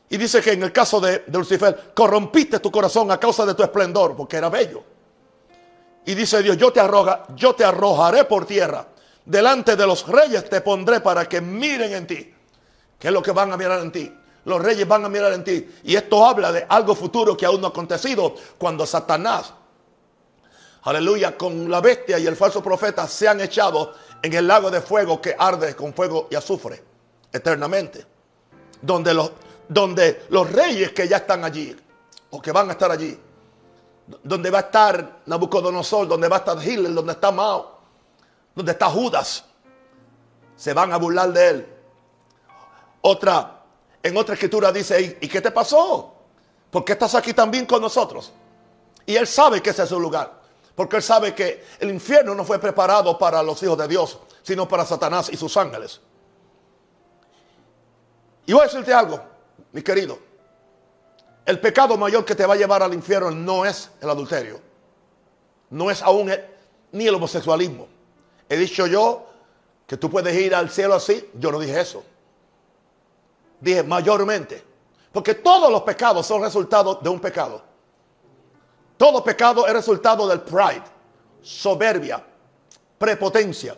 Y 0.09 0.17
dice 0.17 0.41
que 0.41 0.53
en 0.53 0.63
el 0.63 0.73
caso 0.73 1.01
de, 1.01 1.25
Lucifer, 1.29 1.93
corrompiste 1.95 2.59
tu 2.59 2.71
corazón 2.71 3.11
a 3.11 3.21
causa 3.21 3.45
de 3.47 3.55
tu 3.55 3.63
esplendor, 3.63 4.17
porque 4.17 4.37
era 4.37 4.49
bello. 4.49 4.83
Y 6.07 6.15
dice 6.15 6.43
Dios, 6.43 6.57
yo 6.57 6.73
te, 6.73 6.81
yo 7.37 7.55
te 7.55 7.65
arrojaré 7.65 8.25
por 8.25 8.47
tierra. 8.47 8.87
Delante 9.25 9.77
de 9.77 9.87
los 9.87 10.07
reyes 10.07 10.49
te 10.49 10.61
pondré 10.61 11.01
para 11.01 11.29
que 11.29 11.41
miren 11.41 11.93
en 11.93 12.07
ti. 12.07 12.35
¿Qué 12.99 13.09
es 13.09 13.15
lo 13.15 13.23
que 13.23 13.33
van 13.33 13.53
a 13.53 13.57
mirar 13.57 13.81
en 13.81 13.93
ti? 13.93 14.13
Los 14.45 14.63
reyes 14.63 14.89
van 14.89 15.05
a 15.05 15.09
mirar 15.09 15.33
en 15.33 15.45
ti. 15.45 15.71
Y 15.85 15.95
esto 15.95 16.27
habla 16.27 16.51
de 16.51 16.67
algo 16.69 16.95
futuro 16.95 17.37
que 17.37 17.47
aún 17.47 17.61
no 17.61 17.69
ha 17.69 17.71
acontecido 17.71 18.35
cuando 18.59 18.87
Satanás, 18.87 19.53
aleluya, 20.83 21.37
con 21.37 21.71
la 21.71 21.81
bestia 21.81 22.19
y 22.19 22.27
el 22.27 22.37
falso 22.37 22.63
profeta 22.63 23.07
se 23.07 23.29
han 23.29 23.41
echado 23.41 23.95
en 24.23 24.33
el 24.33 24.47
lago 24.47 24.71
de 24.71 24.81
fuego 24.81 25.21
que 25.21 25.37
arde 25.39 25.77
con 25.77 25.95
fuego 25.95 26.29
y 26.31 26.35
azufre 26.35 26.83
eternamente. 27.33 28.05
Donde 28.83 29.15
los 30.31 30.51
reyes 30.51 30.93
que 30.93 31.07
ya 31.07 31.19
están 31.19 31.45
allí, 31.45 31.77
o 32.31 32.41
que 32.41 32.53
van 32.53 32.69
a 32.71 32.73
estar 32.73 32.91
allí, 32.91 33.19
donde 34.23 34.51
va 34.51 34.59
a 34.59 34.63
estar 34.63 35.21
Nabucodonosor, 35.27 36.09
donde 36.09 36.29
va 36.29 36.37
a 36.37 36.39
estar 36.41 36.59
Hitler, 36.63 36.93
donde 36.93 37.13
está 37.13 37.31
Mao, 37.31 37.79
donde 38.55 38.73
está 38.73 38.87
Judas, 38.87 39.45
se 40.57 40.73
van 40.73 40.93
a 40.93 40.97
burlar 40.97 41.33
de 41.33 41.49
él. 41.49 41.67
Otra, 43.03 43.63
en 44.03 44.17
otra 44.17 44.35
escritura 44.35 44.71
dice, 44.73 45.19
¿y 45.21 45.29
qué 45.29 45.41
te 45.41 45.51
pasó? 45.51 46.15
¿Por 46.71 46.85
qué 46.85 46.93
estás 46.93 47.15
aquí 47.15 47.33
también 47.33 47.67
con 47.67 47.81
nosotros? 47.81 48.33
Y 49.07 49.17
él 49.17 49.27
sabe 49.27 49.61
que 49.61 49.71
ese 49.71 49.83
es 49.83 49.89
su 49.89 49.99
lugar. 49.99 50.41
Porque 50.75 50.97
él 50.97 51.03
sabe 51.03 51.35
que 51.35 51.65
el 51.79 51.91
infierno 51.91 52.35
no 52.35 52.45
fue 52.45 52.59
preparado 52.59 53.19
para 53.19 53.43
los 53.43 53.63
hijos 53.63 53.77
de 53.77 53.89
Dios, 53.89 54.19
sino 54.43 54.69
para 54.69 54.85
Satanás 54.87 55.29
y 55.33 55.37
sus 55.37 55.57
ángeles. 55.57 56.01
Y 58.47 58.53
voy 58.53 58.63
a 58.63 58.65
decirte 58.65 58.93
algo, 58.93 59.21
mi 59.73 59.83
querido. 59.83 60.30
El 61.51 61.59
pecado 61.59 61.97
mayor 61.97 62.25
que 62.25 62.37
te 62.37 62.47
va 62.47 62.55
a 62.55 62.57
llevar 62.57 62.81
al 62.81 62.95
infierno 62.95 63.33
no 63.33 63.65
es 63.65 63.91
el 64.01 64.09
adulterio. 64.09 64.61
No 65.71 65.91
es 65.91 66.01
aún 66.01 66.31
ni 66.93 67.09
el 67.09 67.15
homosexualismo. 67.17 67.89
He 68.49 68.57
dicho 68.57 68.87
yo 68.87 69.27
que 69.85 69.97
tú 69.97 70.09
puedes 70.09 70.33
ir 70.39 70.55
al 70.55 70.71
cielo 70.71 70.95
así. 70.95 71.29
Yo 71.35 71.51
no 71.51 71.59
dije 71.59 71.81
eso. 71.81 72.05
Dije 73.61 73.83
mayormente. 73.83 74.63
Porque 75.11 75.35
todos 75.35 75.73
los 75.73 75.83
pecados 75.83 76.25
son 76.25 76.41
resultado 76.41 77.01
de 77.03 77.09
un 77.09 77.19
pecado. 77.19 77.65
Todo 78.97 79.25
pecado 79.25 79.67
es 79.67 79.73
resultado 79.73 80.29
del 80.29 80.43
pride, 80.43 80.85
soberbia, 81.43 82.25
prepotencia. 82.97 83.77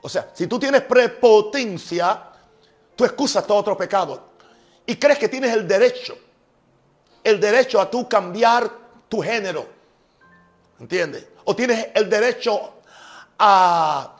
O 0.00 0.08
sea, 0.08 0.30
si 0.32 0.46
tú 0.46 0.58
tienes 0.58 0.80
prepotencia, 0.80 2.30
tú 2.96 3.04
excusas 3.04 3.46
todo 3.46 3.58
otro 3.58 3.76
pecado. 3.76 4.30
Y 4.86 4.96
crees 4.96 5.18
que 5.18 5.28
tienes 5.28 5.52
el 5.52 5.68
derecho, 5.68 6.16
el 7.22 7.40
derecho 7.40 7.80
a 7.80 7.90
tú 7.90 8.08
cambiar 8.08 8.70
tu 9.08 9.22
género. 9.22 9.66
¿Entiendes? 10.80 11.26
O 11.44 11.54
tienes 11.54 11.88
el 11.94 12.08
derecho 12.08 12.74
a 13.38 14.16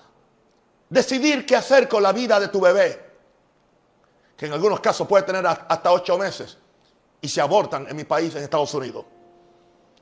decidir 0.88 1.46
qué 1.46 1.56
hacer 1.56 1.88
con 1.88 2.02
la 2.02 2.12
vida 2.12 2.38
de 2.38 2.48
tu 2.48 2.60
bebé. 2.60 3.10
Que 4.36 4.46
en 4.46 4.52
algunos 4.52 4.80
casos 4.80 5.06
puede 5.06 5.24
tener 5.24 5.46
hasta 5.46 5.92
ocho 5.92 6.18
meses. 6.18 6.58
Y 7.20 7.28
se 7.28 7.40
abortan 7.40 7.86
en 7.88 7.96
mi 7.96 8.04
país, 8.04 8.34
en 8.34 8.42
Estados 8.42 8.74
Unidos. 8.74 9.04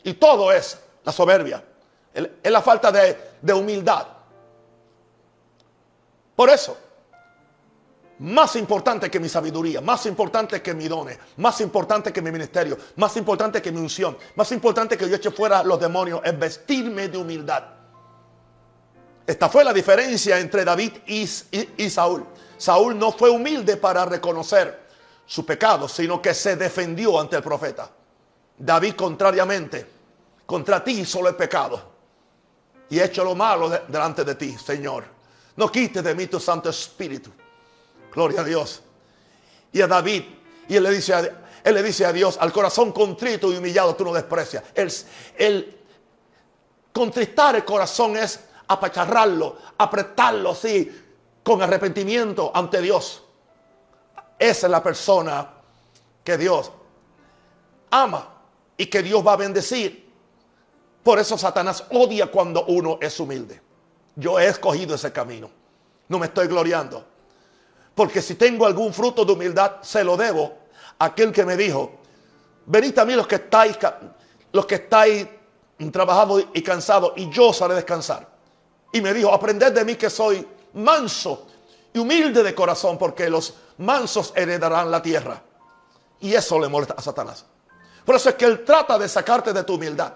Y 0.03 0.15
todo 0.15 0.51
es 0.53 0.79
la 1.05 1.13
soberbia. 1.13 1.63
Es 2.13 2.51
la 2.51 2.63
falta 2.63 2.91
de, 2.91 3.53
humildad. 3.53 4.07
Por 6.35 6.51
eso, 6.51 6.77
más 8.21 8.55
importante 8.57 9.11
que 9.11 9.19
mi 9.19 9.31
sabiduría, 9.31 9.81
más 9.81 10.05
importante 10.05 10.61
que 10.61 10.75
mi 10.75 10.89
dones, 10.89 11.19
más 11.39 11.59
importante 11.63 12.13
que 12.13 12.21
mi 12.21 12.31
ministerio, 12.31 12.77
más 12.97 13.17
importante 13.17 13.63
que 13.63 13.73
mi 13.73 13.81
unción, 13.81 14.17
más 14.37 14.53
importante 14.53 14.99
que 14.99 15.09
yo 15.09 15.17
eche 15.17 15.31
fuera 15.31 15.63
los 15.63 15.81
demonios, 15.81 16.21
es 16.23 16.39
vestirme 16.39 17.09
de 17.09 17.17
humildad. 17.17 17.65
Esta 19.27 19.49
fue 19.49 19.65
la 19.65 19.73
diferencia 19.73 20.39
entre 20.39 20.67
David 20.67 20.93
y, 21.07 21.27
y, 21.79 21.89
Saúl. 21.89 22.27
Saúl 22.59 22.99
no 22.99 23.11
fue 23.13 23.31
humilde 23.31 23.79
para 23.79 24.05
reconocer 24.05 24.89
su 25.25 25.47
pecado, 25.47 25.89
sino 25.89 26.21
que 26.21 26.35
se 26.35 26.57
defendió 26.57 27.19
ante 27.19 27.37
el 27.37 27.43
profeta. 27.43 27.91
David, 28.59 28.97
contrariamente, 28.97 29.87
contra 30.45 30.85
ti 30.85 31.07
solo 31.07 31.31
he 31.31 31.35
pecado 31.35 31.91
y 32.91 32.99
he 32.99 33.05
hecho 33.05 33.25
lo 33.25 33.35
malo 33.35 33.71
delante 33.89 34.25
de 34.25 34.35
ti, 34.35 34.59
Señor. 34.59 35.05
No 35.57 35.73
quites 35.73 36.05
de 36.05 36.15
mí 36.15 36.27
tu 36.27 36.39
Santo 36.39 36.69
Espíritu. 36.69 37.31
Gloria 38.13 38.41
a 38.41 38.45
Dios. 38.45 38.83
Y 39.73 39.81
a 39.81 39.87
David, 39.87 40.25
y 40.69 40.77
él 40.77 40.83
le 40.83 40.91
dice 40.91 41.15
a, 41.15 41.21
él 41.63 41.75
le 41.75 41.83
dice 41.83 42.05
a 42.05 42.13
Dios, 42.13 42.39
al 42.41 42.53
corazón 42.53 42.93
contrito 42.93 43.53
y 43.53 43.57
humillado 43.57 43.95
tú 43.95 44.05
no 44.05 44.13
desprecias. 44.13 44.65
El, 44.75 45.79
contristar 46.93 47.57
el 47.57 47.65
corazón 47.65 48.17
es 48.17 48.41
apacharrarlo, 48.67 49.57
apretarlo 49.79 50.51
así, 50.51 50.91
con 51.43 51.63
arrepentimiento 51.63 52.51
ante 52.55 52.81
Dios. 52.81 53.23
Esa 54.39 54.67
es 54.67 54.71
la 54.71 54.83
persona 54.83 55.49
que 56.25 56.39
Dios 56.39 56.71
ama 57.91 58.29
y 58.77 58.87
que 58.87 59.03
Dios 59.03 59.27
va 59.27 59.35
a 59.35 59.37
bendecir. 59.37 60.11
Por 61.03 61.19
eso 61.19 61.37
Satanás 61.37 61.85
odia 61.91 62.31
cuando 62.31 62.65
uno 62.67 62.99
es 63.01 63.19
humilde. 63.21 63.61
Yo 64.17 64.39
he 64.39 64.47
escogido 64.47 64.95
ese 64.95 65.13
camino. 65.13 65.51
No 66.09 66.19
me 66.19 66.27
estoy 66.27 66.47
gloriando. 66.47 67.05
Porque 68.01 68.23
si 68.23 68.37
tengo 68.37 68.65
algún 68.65 68.95
fruto 68.95 69.27
de 69.27 69.33
humildad, 69.33 69.83
se 69.83 70.03
lo 70.03 70.17
debo 70.17 70.55
a 70.99 71.05
aquel 71.05 71.31
que 71.33 71.45
me 71.45 71.55
dijo, 71.55 71.99
venid 72.65 72.99
a 72.99 73.05
mí 73.05 73.13
los 73.13 73.27
que 73.27 73.35
estáis, 73.35 73.77
los 74.53 74.65
que 74.65 74.77
estáis 74.77 75.29
trabajados 75.93 76.47
y 76.55 76.63
cansados, 76.63 77.13
y 77.17 77.29
yo 77.29 77.49
os 77.49 77.61
haré 77.61 77.75
descansar. 77.75 78.27
Y 78.91 79.03
me 79.03 79.13
dijo, 79.13 79.31
aprended 79.31 79.75
de 79.75 79.85
mí 79.85 79.97
que 79.97 80.09
soy 80.09 80.49
manso 80.73 81.47
y 81.93 81.99
humilde 81.99 82.43
de 82.43 82.55
corazón, 82.55 82.97
porque 82.97 83.29
los 83.29 83.53
mansos 83.77 84.33
heredarán 84.35 84.91
la 84.91 85.03
tierra. 85.03 85.43
Y 86.21 86.33
eso 86.33 86.59
le 86.59 86.69
molesta 86.69 86.95
a 86.97 87.03
Satanás. 87.03 87.45
Por 88.03 88.15
eso 88.15 88.31
es 88.31 88.35
que 88.35 88.47
él 88.47 88.65
trata 88.65 88.99
de 88.99 89.11
sacarte 89.11 89.53
de 89.53 89.63
tu 89.63 89.75
humildad. 89.75 90.15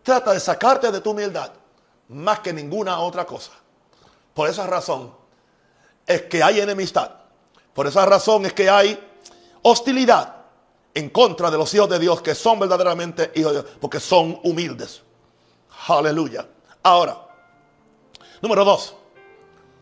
Trata 0.00 0.32
de 0.32 0.38
sacarte 0.38 0.92
de 0.92 1.00
tu 1.00 1.10
humildad 1.10 1.50
más 2.10 2.38
que 2.38 2.52
ninguna 2.52 3.00
otra 3.00 3.26
cosa. 3.26 3.50
Por 4.32 4.48
esa 4.48 4.64
razón 4.68 5.25
es 6.06 6.22
que 6.22 6.42
hay 6.42 6.60
enemistad. 6.60 7.10
Por 7.74 7.86
esa 7.86 8.06
razón 8.06 8.46
es 8.46 8.52
que 8.52 8.70
hay 8.70 8.98
hostilidad 9.62 10.34
en 10.94 11.10
contra 11.10 11.50
de 11.50 11.58
los 11.58 11.72
hijos 11.74 11.90
de 11.90 11.98
Dios 11.98 12.22
que 12.22 12.34
son 12.34 12.58
verdaderamente 12.58 13.32
hijos 13.34 13.52
de 13.52 13.62
Dios, 13.62 13.74
porque 13.80 14.00
son 14.00 14.40
humildes. 14.44 15.02
Aleluya. 15.88 16.46
Ahora, 16.82 17.18
número 18.40 18.64
dos, 18.64 18.94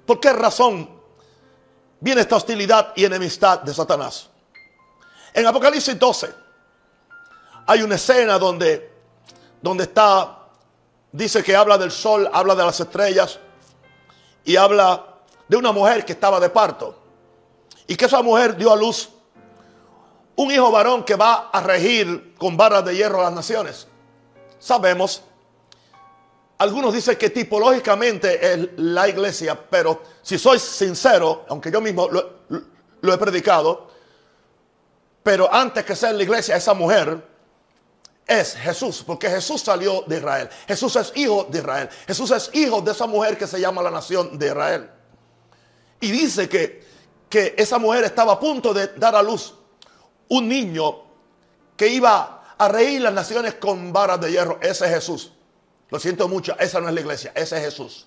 ¿por 0.06 0.18
qué 0.18 0.32
razón 0.32 0.90
viene 2.00 2.22
esta 2.22 2.36
hostilidad 2.36 2.92
y 2.96 3.04
enemistad 3.04 3.60
de 3.60 3.72
Satanás? 3.72 4.28
En 5.32 5.46
Apocalipsis 5.46 5.98
12 5.98 6.34
hay 7.66 7.82
una 7.82 7.94
escena 7.94 8.38
donde, 8.38 8.92
donde 9.62 9.84
está, 9.84 10.38
dice 11.12 11.42
que 11.42 11.54
habla 11.54 11.78
del 11.78 11.90
sol, 11.90 12.28
habla 12.32 12.54
de 12.54 12.64
las 12.64 12.80
estrellas 12.80 13.38
y 14.44 14.56
habla 14.56 15.13
de 15.48 15.56
una 15.56 15.72
mujer 15.72 16.04
que 16.04 16.12
estaba 16.12 16.40
de 16.40 16.50
parto. 16.50 16.98
Y 17.86 17.96
que 17.96 18.06
esa 18.06 18.22
mujer 18.22 18.56
dio 18.56 18.72
a 18.72 18.76
luz 18.76 19.10
un 20.36 20.50
hijo 20.50 20.70
varón 20.70 21.04
que 21.04 21.14
va 21.14 21.50
a 21.52 21.60
regir 21.60 22.34
con 22.36 22.56
barras 22.56 22.84
de 22.84 22.96
hierro 22.96 23.20
a 23.20 23.24
las 23.24 23.32
naciones. 23.32 23.86
Sabemos, 24.58 25.22
algunos 26.58 26.94
dicen 26.94 27.16
que 27.16 27.30
tipológicamente 27.30 28.52
es 28.52 28.68
la 28.76 29.08
iglesia, 29.08 29.58
pero 29.68 30.02
si 30.22 30.38
soy 30.38 30.58
sincero, 30.58 31.44
aunque 31.48 31.70
yo 31.70 31.80
mismo 31.80 32.08
lo, 32.08 33.14
he 33.14 33.18
predicado, 33.18 33.88
pero 35.22 35.52
antes 35.52 35.84
que 35.84 35.94
ser 35.94 36.14
la 36.14 36.22
iglesia, 36.22 36.56
esa 36.56 36.74
mujer 36.74 37.34
es 38.26 38.54
Jesús, 38.56 39.02
porque 39.06 39.28
Jesús 39.28 39.60
salió 39.60 40.02
de 40.06 40.16
Israel. 40.16 40.48
Jesús 40.66 40.96
es 40.96 41.12
hijo 41.14 41.46
de 41.50 41.58
Israel. 41.58 41.88
Jesús 42.06 42.30
es 42.30 42.50
hijo 42.54 42.80
de 42.80 42.92
esa 42.92 43.06
mujer 43.06 43.36
que 43.36 43.46
se 43.46 43.60
llama 43.60 43.82
la 43.82 43.90
nación 43.90 44.38
de 44.38 44.46
Israel. 44.46 44.90
Y 46.04 46.10
dice 46.10 46.50
que, 46.50 46.84
que 47.30 47.54
esa 47.56 47.78
mujer 47.78 48.04
estaba 48.04 48.34
a 48.34 48.38
punto 48.38 48.74
de 48.74 48.88
dar 48.88 49.16
a 49.16 49.22
luz 49.22 49.54
un 50.28 50.46
niño 50.46 51.02
que 51.78 51.88
iba 51.88 52.54
a 52.58 52.68
reír 52.68 53.00
las 53.00 53.14
naciones 53.14 53.54
con 53.54 53.90
varas 53.90 54.20
de 54.20 54.32
hierro. 54.32 54.58
Ese 54.60 54.84
es 54.84 54.90
Jesús. 54.92 55.32
Lo 55.88 55.98
siento 55.98 56.28
mucho, 56.28 56.54
esa 56.58 56.78
no 56.78 56.88
es 56.88 56.94
la 56.94 57.00
iglesia, 57.00 57.32
ese 57.34 57.56
es 57.56 57.64
Jesús. 57.64 58.06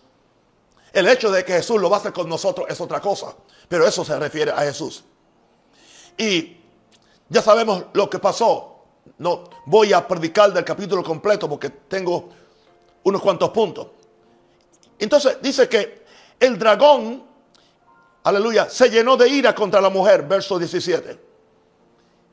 El 0.94 1.08
hecho 1.08 1.32
de 1.32 1.44
que 1.44 1.54
Jesús 1.54 1.82
lo 1.82 1.90
va 1.90 1.98
a 1.98 2.00
hacer 2.00 2.14
con 2.14 2.30
nosotros 2.30 2.68
es 2.70 2.80
otra 2.80 3.02
cosa, 3.02 3.36
pero 3.68 3.88
eso 3.88 4.06
se 4.06 4.18
refiere 4.20 4.52
a 4.52 4.60
Jesús. 4.60 5.04
Y 6.16 6.58
ya 7.28 7.42
sabemos 7.42 7.86
lo 7.94 8.08
que 8.10 8.20
pasó 8.20 8.76
no 9.18 9.46
voy 9.66 9.92
a 9.92 10.08
predicar 10.08 10.54
del 10.54 10.64
capítulo 10.64 11.04
completo 11.04 11.50
porque 11.50 11.72
tengo 11.72 12.30
unos 13.04 13.22
cuantos 13.24 13.50
puntos. 13.50 13.88
Entonces 15.00 15.38
dice 15.42 15.68
que 15.68 16.06
el 16.40 16.60
dragón, 16.60 17.24
aleluya, 18.28 18.70
se 18.70 18.90
llenó 18.90 19.16
de 19.16 19.30
ira 19.30 19.56
contra 19.56 19.80
la 19.80 19.90
mujer, 19.90 20.24
verso 20.24 20.60
17. 20.60 21.20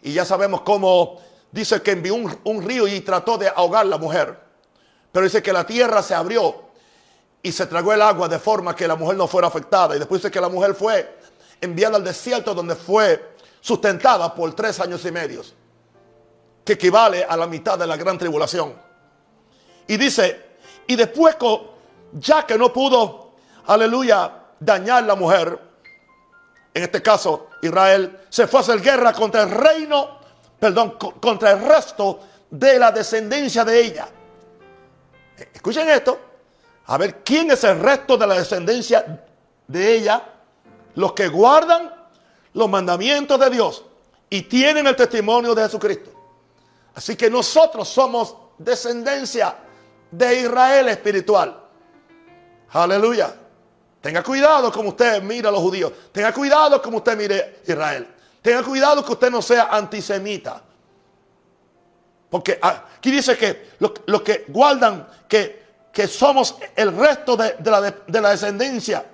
Y 0.03 0.13
ya 0.13 0.25
sabemos 0.25 0.63
cómo 0.63 1.21
dice 1.51 1.81
que 1.83 1.93
envió 1.93 2.15
un, 2.15 2.63
río 2.63 2.89
y 2.89 3.01
trató 3.01 3.39
de 3.39 3.49
ahogar 3.49 3.87
la 3.87 3.97
mujer. 3.97 4.39
Pero 5.13 5.25
dice 5.25 5.43
que 5.43 5.53
la 5.53 5.65
tierra 5.65 6.03
se 6.03 6.15
abrió 6.15 6.65
y 7.43 7.53
se 7.53 7.67
tragó 7.67 7.93
el 7.93 8.03
agua 8.03 8.29
de 8.29 8.39
forma 8.39 8.75
que 8.75 8.89
la 8.89 8.97
mujer 8.97 9.17
no 9.17 9.29
fuera 9.29 9.47
afectada. 9.49 9.95
Y 9.95 9.99
después 10.01 10.21
dice 10.21 10.33
que 10.33 10.41
la 10.41 10.49
mujer 10.49 10.75
fue 10.75 11.17
enviada 11.61 11.97
al 11.97 12.05
desierto 12.05 12.55
donde 12.55 12.75
fue 12.75 13.37
sustentada 13.61 14.35
por 14.35 14.53
tres 14.55 14.81
años 14.81 15.05
y 15.05 15.13
medio 15.13 15.43
que 16.65 16.73
equivale 16.73 17.25
a 17.25 17.37
la 17.37 17.47
mitad 17.47 17.79
de 17.79 17.87
la 17.87 17.97
gran 17.97 18.19
tribulación. 18.19 18.75
Y 19.87 19.97
dice, 19.97 20.57
y 20.87 20.97
después, 20.97 21.37
ya 22.15 22.45
que 22.47 22.59
no 22.59 22.73
pudo, 22.73 23.35
aleluya, 23.67 24.45
dañar 24.59 25.05
la 25.05 25.15
mujer, 25.15 25.74
en 26.75 26.83
este 26.83 27.01
caso 27.01 27.51
Israel, 27.63 28.21
se 28.29 28.49
fue 28.49 28.59
a 28.59 28.63
hacer 28.63 28.81
guerra 28.81 29.13
contra 29.13 29.45
el 29.45 29.51
reino, 29.51 30.19
perdón, 30.59 30.99
contra 30.99 31.53
el 31.53 31.61
resto 31.61 32.21
de 32.51 32.79
la 32.81 32.91
descendencia 32.91 33.65
de 33.65 33.81
ella. 33.81 34.09
Escuchen 35.53 35.89
esto, 35.89 36.19
a 36.87 36.99
ver 36.99 37.23
quién 37.23 37.51
es 37.53 37.63
el 37.63 37.79
resto 37.81 38.17
de 38.17 38.27
la 38.27 38.35
descendencia 38.35 39.25
de 39.69 39.95
ella, 39.95 40.23
los 40.97 41.13
que 41.13 41.29
guardan 41.29 41.93
los 42.53 42.69
mandamientos 42.69 43.39
de 43.39 43.51
Dios 43.51 43.85
y 44.29 44.43
tienen 44.43 44.87
el 44.87 44.97
testimonio 44.97 45.55
de 45.55 45.63
Jesucristo. 45.63 46.11
Así 46.95 47.17
que 47.17 47.31
nosotros 47.31 47.89
somos 47.89 48.37
descendencia 48.59 49.57
de 50.11 50.41
Israel 50.41 50.89
espiritual. 50.89 51.61
Aleluya. 52.71 53.35
Tenga 54.05 54.23
cuidado 54.23 54.71
como 54.71 54.91
usted 54.91 55.23
mira 55.23 55.49
a 55.49 55.53
los 55.53 55.63
judíos. 55.63 55.91
Tenga 56.13 56.31
cuidado 56.31 56.83
como 56.83 56.99
usted 56.99 57.17
mire 57.17 57.61
Israel. 57.67 58.07
Tenga 58.43 58.63
cuidado 58.63 59.03
que 59.03 59.13
usted 59.13 59.31
no 59.31 59.41
sea 59.41 59.69
antisemita. 59.71 60.61
Porque 62.29 62.59
aquí 62.61 63.11
dice 63.11 63.35
que 63.39 63.71
los 63.79 64.21
que 64.21 64.45
guardan 64.49 65.09
que, 65.27 65.65
que, 65.91 66.07
somos 66.07 66.57
el 66.77 66.95
resto 66.95 67.35
de, 67.35 67.57
la, 67.65 67.81
de 67.81 68.21
la 68.21 68.29
descendencia 68.29 69.07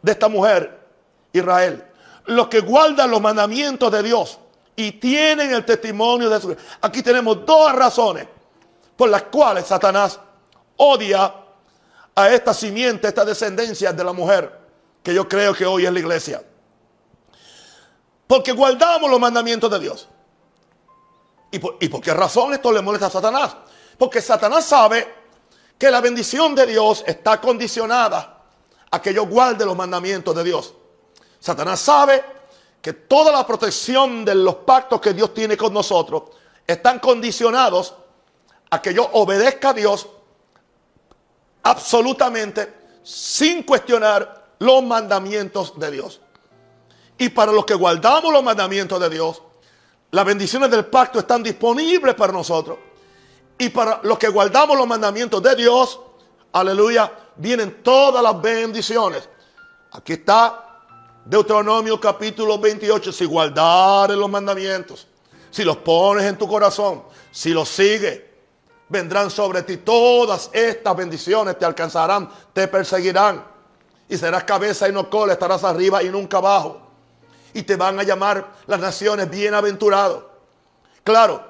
de 0.00 0.12
esta 0.12 0.30
mujer, 0.30 0.86
Israel. 1.34 1.84
Los 2.24 2.48
que 2.48 2.60
guardan 2.60 3.10
los 3.10 3.20
mandamientos 3.20 3.92
de 3.92 4.02
Dios 4.02 4.38
y 4.74 4.92
tienen 4.92 5.52
el 5.52 5.66
testimonio 5.66 6.30
de 6.30 6.40
su... 6.40 6.56
Aquí 6.80 7.02
tenemos 7.02 7.44
dos 7.44 7.74
razones 7.74 8.26
por 8.96 9.10
las 9.10 9.24
cuales 9.24 9.66
Satanás 9.66 10.18
odia 10.76 11.30
a 12.22 12.34
esta 12.34 12.54
simiente, 12.54 13.08
esta 13.08 13.24
descendencia 13.24 13.92
de 13.92 14.04
la 14.04 14.12
mujer, 14.12 14.58
que 15.02 15.14
yo 15.14 15.28
creo 15.28 15.54
que 15.54 15.66
hoy 15.66 15.86
es 15.86 15.92
la 15.92 15.98
iglesia. 15.98 16.42
Porque 18.26 18.52
guardamos 18.52 19.10
los 19.10 19.18
mandamientos 19.18 19.70
de 19.70 19.78
Dios. 19.78 20.08
¿Y 21.50 21.58
por, 21.58 21.76
¿Y 21.80 21.88
por 21.88 22.00
qué 22.00 22.14
razón 22.14 22.52
esto 22.52 22.70
le 22.70 22.80
molesta 22.80 23.06
a 23.06 23.10
Satanás? 23.10 23.56
Porque 23.98 24.22
Satanás 24.22 24.64
sabe 24.64 25.14
que 25.76 25.90
la 25.90 26.00
bendición 26.00 26.54
de 26.54 26.66
Dios 26.66 27.02
está 27.06 27.40
condicionada 27.40 28.44
a 28.90 29.02
que 29.02 29.14
yo 29.14 29.26
guarde 29.26 29.64
los 29.64 29.76
mandamientos 29.76 30.34
de 30.36 30.44
Dios. 30.44 30.74
Satanás 31.38 31.80
sabe 31.80 32.22
que 32.80 32.92
toda 32.92 33.32
la 33.32 33.46
protección 33.46 34.24
de 34.24 34.34
los 34.34 34.56
pactos 34.56 35.00
que 35.00 35.12
Dios 35.12 35.34
tiene 35.34 35.56
con 35.56 35.72
nosotros 35.72 36.24
están 36.66 36.98
condicionados 36.98 37.94
a 38.70 38.80
que 38.80 38.94
yo 38.94 39.08
obedezca 39.12 39.70
a 39.70 39.74
Dios 39.74 40.08
absolutamente 41.62 42.72
sin 43.02 43.62
cuestionar 43.62 44.54
los 44.58 44.82
mandamientos 44.82 45.78
de 45.78 45.90
Dios. 45.90 46.20
Y 47.18 47.28
para 47.28 47.52
los 47.52 47.64
que 47.64 47.74
guardamos 47.74 48.32
los 48.32 48.42
mandamientos 48.42 49.00
de 49.00 49.10
Dios, 49.10 49.42
las 50.10 50.24
bendiciones 50.24 50.70
del 50.70 50.86
pacto 50.86 51.18
están 51.18 51.42
disponibles 51.42 52.14
para 52.14 52.32
nosotros. 52.32 52.78
Y 53.58 53.68
para 53.68 54.00
los 54.02 54.18
que 54.18 54.28
guardamos 54.28 54.76
los 54.76 54.86
mandamientos 54.86 55.42
de 55.42 55.54
Dios, 55.54 56.00
aleluya, 56.52 57.12
vienen 57.36 57.82
todas 57.82 58.22
las 58.22 58.40
bendiciones. 58.40 59.28
Aquí 59.92 60.14
está 60.14 60.78
Deuteronomio 61.24 62.00
capítulo 62.00 62.58
28, 62.58 63.12
si 63.12 63.24
guardares 63.24 64.16
los 64.16 64.30
mandamientos, 64.30 65.06
si 65.50 65.62
los 65.62 65.76
pones 65.78 66.24
en 66.24 66.38
tu 66.38 66.48
corazón, 66.48 67.02
si 67.30 67.50
los 67.50 67.68
sigues, 67.68 68.29
vendrán 68.90 69.30
sobre 69.30 69.62
ti 69.62 69.78
todas 69.78 70.50
estas 70.52 70.94
bendiciones, 70.94 71.58
te 71.58 71.64
alcanzarán, 71.64 72.28
te 72.52 72.68
perseguirán. 72.68 73.42
Y 74.08 74.18
serás 74.18 74.44
cabeza 74.44 74.88
y 74.88 74.92
no 74.92 75.08
cola, 75.08 75.32
estarás 75.32 75.64
arriba 75.64 76.02
y 76.02 76.10
nunca 76.10 76.36
abajo. 76.36 76.82
Y 77.54 77.62
te 77.62 77.76
van 77.76 77.98
a 77.98 78.02
llamar 78.02 78.46
las 78.66 78.80
naciones 78.80 79.30
bienaventurados. 79.30 80.24
Claro, 81.02 81.42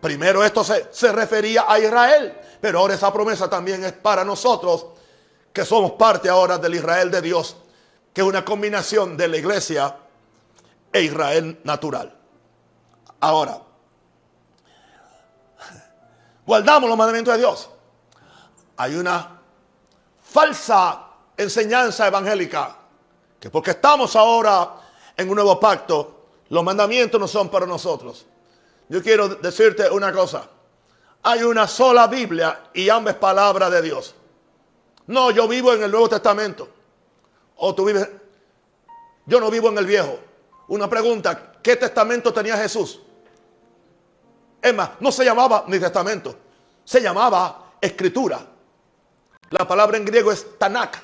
primero 0.00 0.44
esto 0.44 0.62
se, 0.62 0.88
se 0.92 1.10
refería 1.10 1.64
a 1.66 1.78
Israel, 1.80 2.38
pero 2.60 2.78
ahora 2.78 2.94
esa 2.94 3.12
promesa 3.12 3.50
también 3.50 3.84
es 3.84 3.92
para 3.92 4.24
nosotros, 4.24 4.86
que 5.52 5.64
somos 5.64 5.92
parte 5.92 6.28
ahora 6.28 6.58
del 6.58 6.76
Israel 6.76 7.10
de 7.10 7.20
Dios 7.20 7.56
que 8.14 8.20
es 8.20 8.26
una 8.26 8.44
combinación 8.44 9.16
de 9.16 9.26
la 9.28 9.36
iglesia 9.36 9.96
e 10.92 11.02
Israel 11.02 11.58
natural. 11.64 12.16
Ahora, 13.18 13.60
guardamos 16.46 16.88
los 16.88 16.98
mandamientos 16.98 17.34
de 17.34 17.38
Dios. 17.38 17.70
Hay 18.76 18.96
una 18.96 19.40
falsa 20.22 21.06
enseñanza 21.36 22.06
evangélica 22.06 22.76
que 23.38 23.50
porque 23.50 23.72
estamos 23.72 24.16
ahora 24.16 24.72
en 25.16 25.28
un 25.28 25.34
nuevo 25.36 25.60
pacto, 25.60 26.26
los 26.48 26.64
mandamientos 26.64 27.20
no 27.20 27.28
son 27.28 27.48
para 27.48 27.66
nosotros. 27.66 28.26
Yo 28.88 29.02
quiero 29.02 29.28
decirte 29.28 29.88
una 29.90 30.12
cosa. 30.12 30.48
Hay 31.22 31.42
una 31.42 31.66
sola 31.66 32.06
Biblia 32.06 32.70
y 32.74 32.88
ambas 32.88 33.14
palabras 33.14 33.70
de 33.70 33.82
Dios. 33.82 34.14
No, 35.06 35.30
yo 35.30 35.48
vivo 35.48 35.72
en 35.72 35.82
el 35.82 35.90
Nuevo 35.90 36.08
Testamento. 36.08 36.68
O 37.56 37.74
tú 37.74 37.84
vives... 37.84 38.08
Yo 39.26 39.40
no 39.40 39.50
vivo 39.50 39.68
en 39.68 39.78
el 39.78 39.86
Viejo. 39.86 40.18
Una 40.68 40.88
pregunta, 40.88 41.54
¿qué 41.62 41.76
testamento 41.76 42.32
tenía 42.32 42.56
Jesús? 42.56 43.00
Es 44.64 44.72
más, 44.72 44.92
no 45.00 45.12
se 45.12 45.26
llamaba 45.26 45.64
ni 45.66 45.78
testamento, 45.78 46.34
se 46.82 47.02
llamaba 47.02 47.72
escritura. 47.78 48.40
La 49.50 49.68
palabra 49.68 49.98
en 49.98 50.06
griego 50.06 50.32
es 50.32 50.58
Tanakh. 50.58 50.96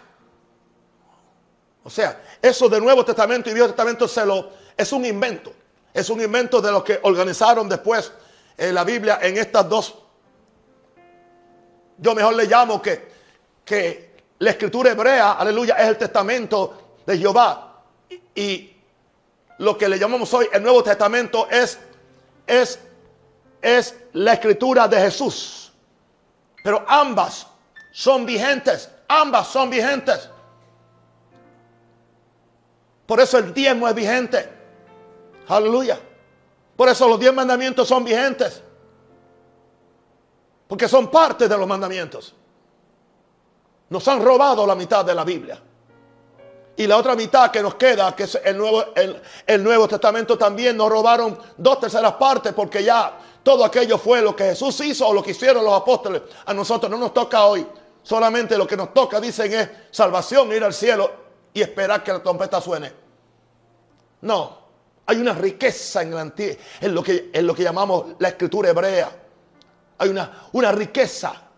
O 1.84 1.90
sea, 1.90 2.22
eso 2.40 2.70
de 2.70 2.80
Nuevo 2.80 3.04
Testamento 3.04 3.50
y 3.50 3.52
Viejo 3.52 3.68
Testamento 3.68 4.08
se 4.08 4.24
lo, 4.24 4.50
es 4.74 4.90
un 4.94 5.04
invento. 5.04 5.52
Es 5.92 6.08
un 6.08 6.22
invento 6.22 6.62
de 6.62 6.72
los 6.72 6.82
que 6.82 7.00
organizaron 7.02 7.68
después 7.68 8.10
eh, 8.56 8.72
la 8.72 8.82
Biblia 8.82 9.18
en 9.20 9.36
estas 9.36 9.68
dos. 9.68 9.94
Yo 11.98 12.14
mejor 12.14 12.34
le 12.36 12.46
llamo 12.46 12.80
que, 12.80 13.10
que 13.62 14.22
la 14.38 14.52
escritura 14.52 14.92
hebrea, 14.92 15.32
aleluya, 15.32 15.74
es 15.74 15.86
el 15.86 15.98
testamento 15.98 16.94
de 17.04 17.18
Jehová. 17.18 17.82
Y, 18.34 18.70
lo 19.58 19.76
que 19.76 19.90
le 19.90 19.98
llamamos 19.98 20.32
hoy 20.32 20.48
el 20.54 20.62
Nuevo 20.62 20.82
Testamento 20.82 21.46
es, 21.50 21.78
es, 22.46 22.78
es 23.60 23.96
la 24.12 24.34
escritura 24.34 24.88
de 24.88 25.00
Jesús. 25.00 25.72
Pero 26.62 26.84
ambas 26.86 27.46
son 27.92 28.26
vigentes, 28.26 28.90
ambas 29.08 29.48
son 29.48 29.70
vigentes. 29.70 30.28
Por 33.06 33.20
eso 33.20 33.38
el 33.38 33.52
diezmo 33.52 33.88
es 33.88 33.94
vigente. 33.94 34.48
Aleluya. 35.48 35.98
Por 36.76 36.88
eso 36.88 37.08
los 37.08 37.18
diez 37.18 37.34
mandamientos 37.34 37.88
son 37.88 38.04
vigentes. 38.04 38.62
Porque 40.68 40.86
son 40.86 41.10
parte 41.10 41.48
de 41.48 41.58
los 41.58 41.66
mandamientos. 41.66 42.34
Nos 43.88 44.06
han 44.06 44.22
robado 44.22 44.64
la 44.66 44.76
mitad 44.76 45.04
de 45.04 45.14
la 45.14 45.24
Biblia. 45.24 45.60
Y 46.76 46.86
la 46.86 46.96
otra 46.96 47.14
mitad 47.14 47.50
que 47.50 47.62
nos 47.62 47.74
queda, 47.74 48.14
que 48.14 48.22
es 48.22 48.40
el 48.44 48.56
Nuevo, 48.56 48.84
el, 49.46 49.64
Nuevo 49.64 49.88
Testamento, 49.88 50.38
también 50.38 50.76
nos 50.76 50.88
robaron 50.88 51.38
dos 51.58 51.80
terceras 51.80 52.12
partes 52.12 52.54
porque 52.54 52.84
ya 52.84 53.18
todo 53.42 53.64
aquello 53.64 53.98
fue 53.98 54.20
lo 54.22 54.34
que 54.36 54.44
Jesús 54.44 54.80
hizo 54.80 55.08
o 55.08 55.14
lo 55.14 55.22
que 55.22 55.30
hicieron 55.32 55.64
los 55.64 55.74
apóstoles. 55.74 56.22
A 56.46 56.54
nosotros 56.54 56.90
no 56.90 56.98
nos 56.98 57.14
toca 57.14 57.44
hoy. 57.44 57.66
Solamente 58.02 58.56
lo 58.56 58.66
que 58.66 58.76
nos 58.76 58.94
toca, 58.94 59.20
dicen, 59.20 59.52
es 59.52 59.68
salvación, 59.90 60.52
ir 60.52 60.64
al 60.64 60.72
cielo 60.72 61.10
y 61.52 61.60
esperar 61.60 62.02
que 62.02 62.12
la 62.12 62.22
trompeta 62.22 62.60
suene. 62.60 62.92
No, 64.22 64.58
hay 65.06 65.16
una 65.16 65.32
riqueza 65.32 66.02
en, 66.02 66.14
en, 66.14 66.94
lo, 66.94 67.02
que, 67.02 67.30
en 67.32 67.46
lo 67.46 67.54
que 67.54 67.62
llamamos 67.62 68.06
la 68.18 68.28
escritura 68.28 68.70
hebrea. 68.70 69.10
Hay 69.98 70.08
una, 70.08 70.48
una 70.52 70.72
riqueza 70.72 71.50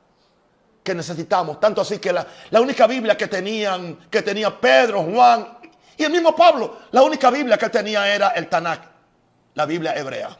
que 0.83 0.95
necesitamos. 0.95 1.61
Tanto 1.61 1.81
así 1.81 1.99
que 1.99 2.13
la, 2.13 2.27
única 2.61 2.87
Biblia 2.87 3.17
que 3.17 3.29
tenían, 3.29 4.09
que 4.11 4.23
tenía 4.23 4.59
Pedro, 4.59 5.03
Juan 5.05 5.59
y 5.97 6.05
el 6.05 6.11
mismo 6.11 6.35
Pablo, 6.35 6.79
la 6.91 7.03
única 7.03 7.31
Biblia 7.31 7.57
que 7.57 7.69
tenía 7.69 8.13
era 8.13 8.29
el 8.31 8.49
Tanakh, 8.49 8.83
la 9.55 9.67
Biblia 9.67 9.95
hebrea. 9.97 10.37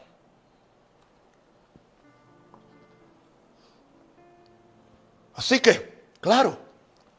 Así 5.43 5.59
que, 5.59 6.05
claro, 6.21 6.57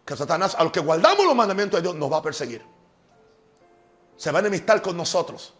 que 0.02 0.16
Satanás, 0.16 0.54
a 0.58 0.62
los 0.64 0.72
que 0.72 0.80
guardamos 0.80 1.26
los 1.26 1.37
mandamientos 1.37 1.76
de 1.76 1.82
Dios, 1.82 1.94
nos 1.94 2.10
va 2.10 2.16
a 2.16 2.22
perseguir. 2.22 2.64
Se 4.16 4.32
va 4.32 4.38
a 4.38 4.40
enemistar 4.40 4.80
con 4.80 4.96
nosotros. 4.96 5.52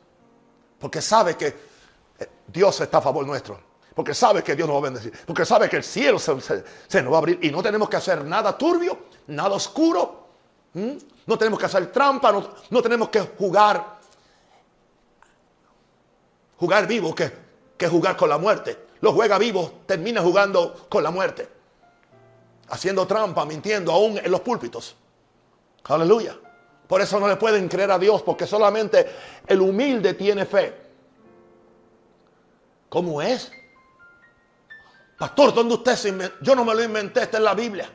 Porque 0.79 1.03
sabe 1.03 1.37
que 1.37 1.48
eh, 1.48 2.29
Dios 2.46 2.81
está 2.81 2.98
a 2.98 3.00
favor 3.03 3.27
nuestro. 3.27 3.61
Porque 3.94 4.14
sabe 4.14 4.42
que 4.42 4.57
Dios 4.57 4.66
nos 4.66 4.77
va 4.77 4.79
a 4.79 4.85
bendecir. 4.85 5.12
Porque 5.27 5.44
sabe 5.44 5.68
que 5.68 5.77
el 5.77 5.85
cielo 5.85 6.18
se, 6.18 6.33
nos 7.03 7.12
va 7.12 7.16
a 7.16 7.18
abrir. 7.18 7.38
Y 7.42 7.50
no 7.50 7.62
tenemos 7.62 7.87
que 7.87 7.96
hacer 7.96 8.24
nada 8.24 8.57
turbio, 8.57 8.98
nada 9.27 9.57
oscuro. 9.57 10.29
No 10.72 11.37
tenemos 11.37 11.61
que 11.61 11.66
hacer 11.66 11.92
trampa. 11.92 12.33
No, 12.70 12.83
tenemos 12.83 13.11
que 13.11 13.20
jugar. 13.20 13.98
Jugar 16.57 16.87
vivo 16.87 17.14
que, 17.14 17.31
que 17.77 17.88
jugar 17.88 18.16
con 18.16 18.31
la 18.31 18.38
muerte. 18.38 18.87
Los 19.03 19.12
juega 19.12 19.37
vivos 19.37 19.85
termina 19.85 20.22
jugando 20.22 20.87
con 20.88 21.03
la 21.03 21.11
muerte. 21.11 21.54
Haciendo 22.68 23.07
trampa, 23.07 23.44
mintiendo, 23.44 23.92
aún 23.92 24.18
en 24.18 24.31
los 24.31 24.40
púlpitos. 24.40 24.96
Aleluya. 25.85 26.37
Por 26.87 27.00
eso 27.00 27.18
no 27.18 27.29
le 27.29 27.37
pueden 27.37 27.68
creer 27.68 27.90
a 27.90 27.98
Dios, 27.98 28.22
porque 28.22 28.46
solamente 28.46 29.07
el 29.46 29.61
humilde 29.61 30.14
tiene 30.14 30.44
fe. 30.44 30.74
¿Cómo 32.88 33.20
es? 33.20 33.50
Pastor, 35.18 35.55
¿dónde 35.55 35.74
usted 35.74 35.96
se 35.96 36.09
inventó? 36.11 36.37
Yo 36.42 36.55
no 36.55 36.64
me 36.64 36.74
lo 36.74 36.83
inventé, 36.83 37.22
está 37.22 37.38
en 37.38 37.44
la 37.44 37.55
Biblia. 37.55 37.88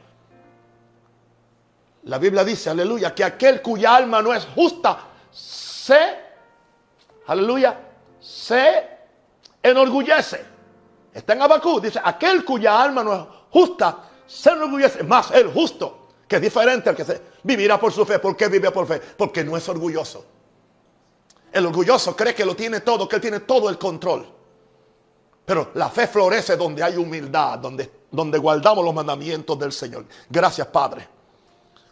La 2.04 2.18
Biblia 2.18 2.44
dice, 2.44 2.70
aleluya, 2.70 3.14
que 3.14 3.24
aquel 3.24 3.62
cuya 3.62 3.96
alma 3.96 4.22
no 4.22 4.34
es 4.34 4.46
justa, 4.46 5.00
se, 5.32 6.18
aleluya, 7.28 7.80
se 8.20 8.88
enorgullece. 9.62 10.46
Está 11.14 11.34
en 11.34 11.42
Abacú, 11.42 11.80
dice, 11.80 12.00
aquel 12.04 12.44
cuya 12.46 12.82
alma 12.82 13.04
no 13.04 13.14
es 13.16 13.22
justa, 13.52 14.09
se 14.30 14.52
enorgullece. 14.52 15.04
Más 15.04 15.32
el 15.32 15.52
justo, 15.52 16.08
que 16.28 16.38
es 16.38 16.42
diferente 16.42 16.90
al 16.90 16.96
que 16.96 17.04
se 17.04 17.22
vivirá 17.44 17.80
por 17.80 17.92
su 17.92 18.06
fe. 18.06 18.20
¿Por 18.20 18.38
qué 18.38 18.48
vive 18.48 18.72
por 18.72 18.88
fe? 18.88 19.00
Porque 19.00 19.44
no 19.44 19.58
es 19.58 19.68
orgulloso. 19.68 20.26
El 21.52 21.66
orgulloso 21.66 22.16
cree 22.16 22.36
que 22.36 22.46
lo 22.46 22.56
tiene 22.56 22.82
todo, 22.82 23.08
que 23.08 23.16
él 23.16 23.22
tiene 23.22 23.40
todo 23.42 23.70
el 23.70 23.78
control. 23.78 24.28
Pero 25.44 25.72
la 25.74 25.90
fe 25.90 26.08
florece 26.08 26.56
donde 26.56 26.84
hay 26.84 26.96
humildad, 26.96 27.58
donde, 27.58 28.04
donde 28.12 28.38
guardamos 28.38 28.86
los 28.86 28.94
mandamientos 28.94 29.58
del 29.58 29.72
Señor. 29.72 30.06
Gracias, 30.30 30.68
Padre. 30.68 31.08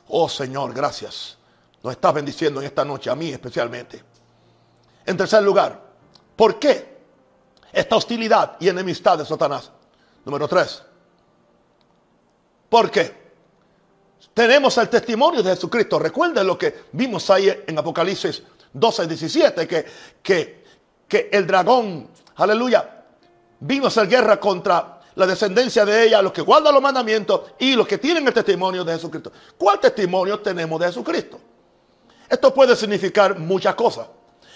Oh 0.10 0.30
Señor, 0.30 0.74
gracias. 0.74 1.38
Nos 1.82 1.94
estás 1.94 2.14
bendiciendo 2.14 2.60
en 2.62 2.68
esta 2.68 2.86
noche, 2.86 3.10
a 3.10 3.16
mí 3.16 3.32
especialmente. 3.32 4.04
En 5.06 5.18
tercer 5.18 5.42
lugar, 5.42 5.82
¿por 6.36 6.60
qué 6.60 6.98
esta 7.72 7.96
hostilidad 7.96 8.58
y 8.60 8.70
enemistad 8.70 9.18
de 9.18 9.26
Satanás? 9.26 9.72
Número 10.24 10.48
tres, 10.48 10.84
porque 12.70 13.28
tenemos 14.34 14.78
el 14.78 14.90
testimonio 14.90 15.42
de 15.42 15.52
Jesucristo. 15.52 16.00
Recuerden 16.00 16.46
lo 16.46 16.58
que 16.58 16.86
vimos 16.92 17.30
ahí 17.30 17.64
en 17.66 17.78
Apocalipsis 17.78 18.44
12, 18.74 19.08
17, 19.08 19.68
que, 19.68 19.86
que, 20.22 20.64
que 21.08 21.30
el 21.32 21.48
dragón, 21.48 22.10
aleluya, 22.36 23.06
vino 23.60 23.86
a 23.86 23.88
hacer 23.88 24.08
guerra 24.08 24.40
contra 24.40 25.02
la 25.16 25.26
descendencia 25.26 25.84
de 25.84 26.04
ella, 26.04 26.22
los 26.22 26.32
que 26.32 26.42
guardan 26.42 26.74
los 26.74 26.84
mandamientos 26.84 27.42
y 27.58 27.74
los 27.74 27.88
que 27.88 27.98
tienen 27.98 28.28
el 28.28 28.34
testimonio 28.34 28.84
de 28.84 28.94
Jesucristo. 28.94 29.32
¿Cuál 29.58 29.80
testimonio 29.80 30.40
tenemos 30.40 30.80
de 30.80 30.86
Jesucristo? 30.86 31.40
Esto 32.30 32.54
puede 32.54 32.76
significar 32.76 33.40
muchas 33.40 33.74
cosas. 33.74 34.08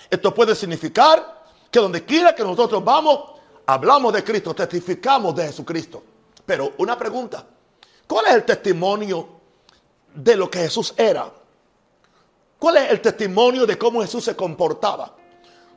Esto 0.10 0.34
puede 0.34 0.54
significar 0.56 1.42
que 1.72 1.80
donde 1.80 2.04
quiera 2.04 2.36
que 2.36 2.44
nosotros 2.44 2.84
vamos, 2.84 3.40
hablamos 3.66 4.14
de 4.14 4.24
Cristo, 4.24 4.54
testificamos 4.54 5.34
de 5.36 5.48
Jesucristo. 5.48 6.04
Pero 6.46 6.74
una 6.78 6.98
pregunta, 6.98 7.44
¿cuál 8.12 8.26
es 8.26 8.34
el 8.34 8.44
testimonio 8.44 9.26
de 10.14 10.36
lo 10.36 10.52
que 10.52 10.60
Jesús 10.60 10.94
era? 10.98 11.32
¿Cuál 12.60 12.76
es 12.76 12.92
el 12.92 13.00
testimonio 13.00 13.66
de 13.66 13.78
cómo 13.78 14.02
Jesús 14.02 14.26
se 14.26 14.36
comportaba? 14.36 15.16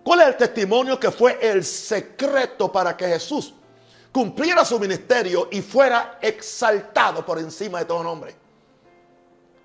¿Cuál 0.03 0.23
es 0.23 0.27
el 0.27 0.37
testimonio 0.37 0.99
que 0.99 1.13
fue 1.13 1.39
el 1.41 1.65
secreto 1.65 2.73
para 2.73 2.97
que 2.97 3.07
Jesús 3.07 3.55
cumpliera 4.11 4.65
su 4.65 4.81
ministerio 4.81 5.47
y 5.53 5.63
fuera 5.63 6.19
exaltado 6.21 7.25
por 7.25 7.39
encima 7.39 7.79
de 7.79 7.85
todo 7.85 8.03
nombre? 8.03 8.35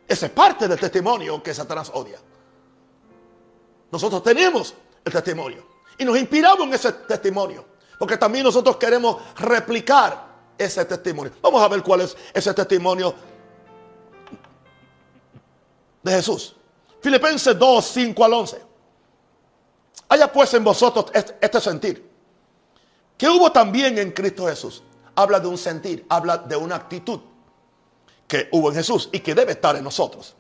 Esa 0.07 0.27
es 0.27 0.31
parte 0.31 0.67
del 0.67 0.79
testimonio 0.79 1.41
que 1.41 1.55
Satanás 1.55 1.89
odia. 1.91 2.19
Nosotros 3.91 4.21
tenemos 4.21 4.75
el 5.03 5.11
testimonio 5.11 5.65
y 5.97 6.05
nos 6.05 6.19
inspiramos 6.19 6.67
en 6.67 6.73
ese 6.75 6.91
testimonio, 6.91 7.65
porque 7.97 8.17
también 8.17 8.43
nosotros 8.43 8.77
queremos 8.77 9.17
replicar 9.37 10.28
ese 10.59 10.85
testimonio. 10.85 11.33
Vamos 11.41 11.61
a 11.61 11.67
ver 11.67 11.81
cuál 11.81 12.01
es 12.01 12.15
ese 12.33 12.53
testimonio 12.53 13.15
de 16.03 16.11
Jesús. 16.11 16.55
Filipenses 17.01 17.57
2, 17.57 17.85
5 17.85 18.25
al 18.25 18.33
11. 18.33 18.61
Haya 20.09 20.31
pues 20.31 20.53
en 20.53 20.63
vosotros 20.63 21.11
este 21.13 21.61
sentir, 21.61 22.09
que 23.17 23.29
hubo 23.29 23.51
también 23.51 23.97
en 23.97 24.11
Cristo 24.11 24.47
Jesús. 24.47 24.83
Habla 25.15 25.39
de 25.39 25.47
un 25.47 25.57
sentir, 25.57 26.05
habla 26.09 26.37
de 26.37 26.55
una 26.55 26.75
actitud 26.75 27.19
que 28.27 28.47
hubo 28.51 28.69
en 28.69 28.75
Jesús 28.75 29.09
y 29.11 29.19
que 29.19 29.33
debe 29.33 29.53
estar 29.53 29.75
en 29.75 29.83
nosotros. 29.83 30.35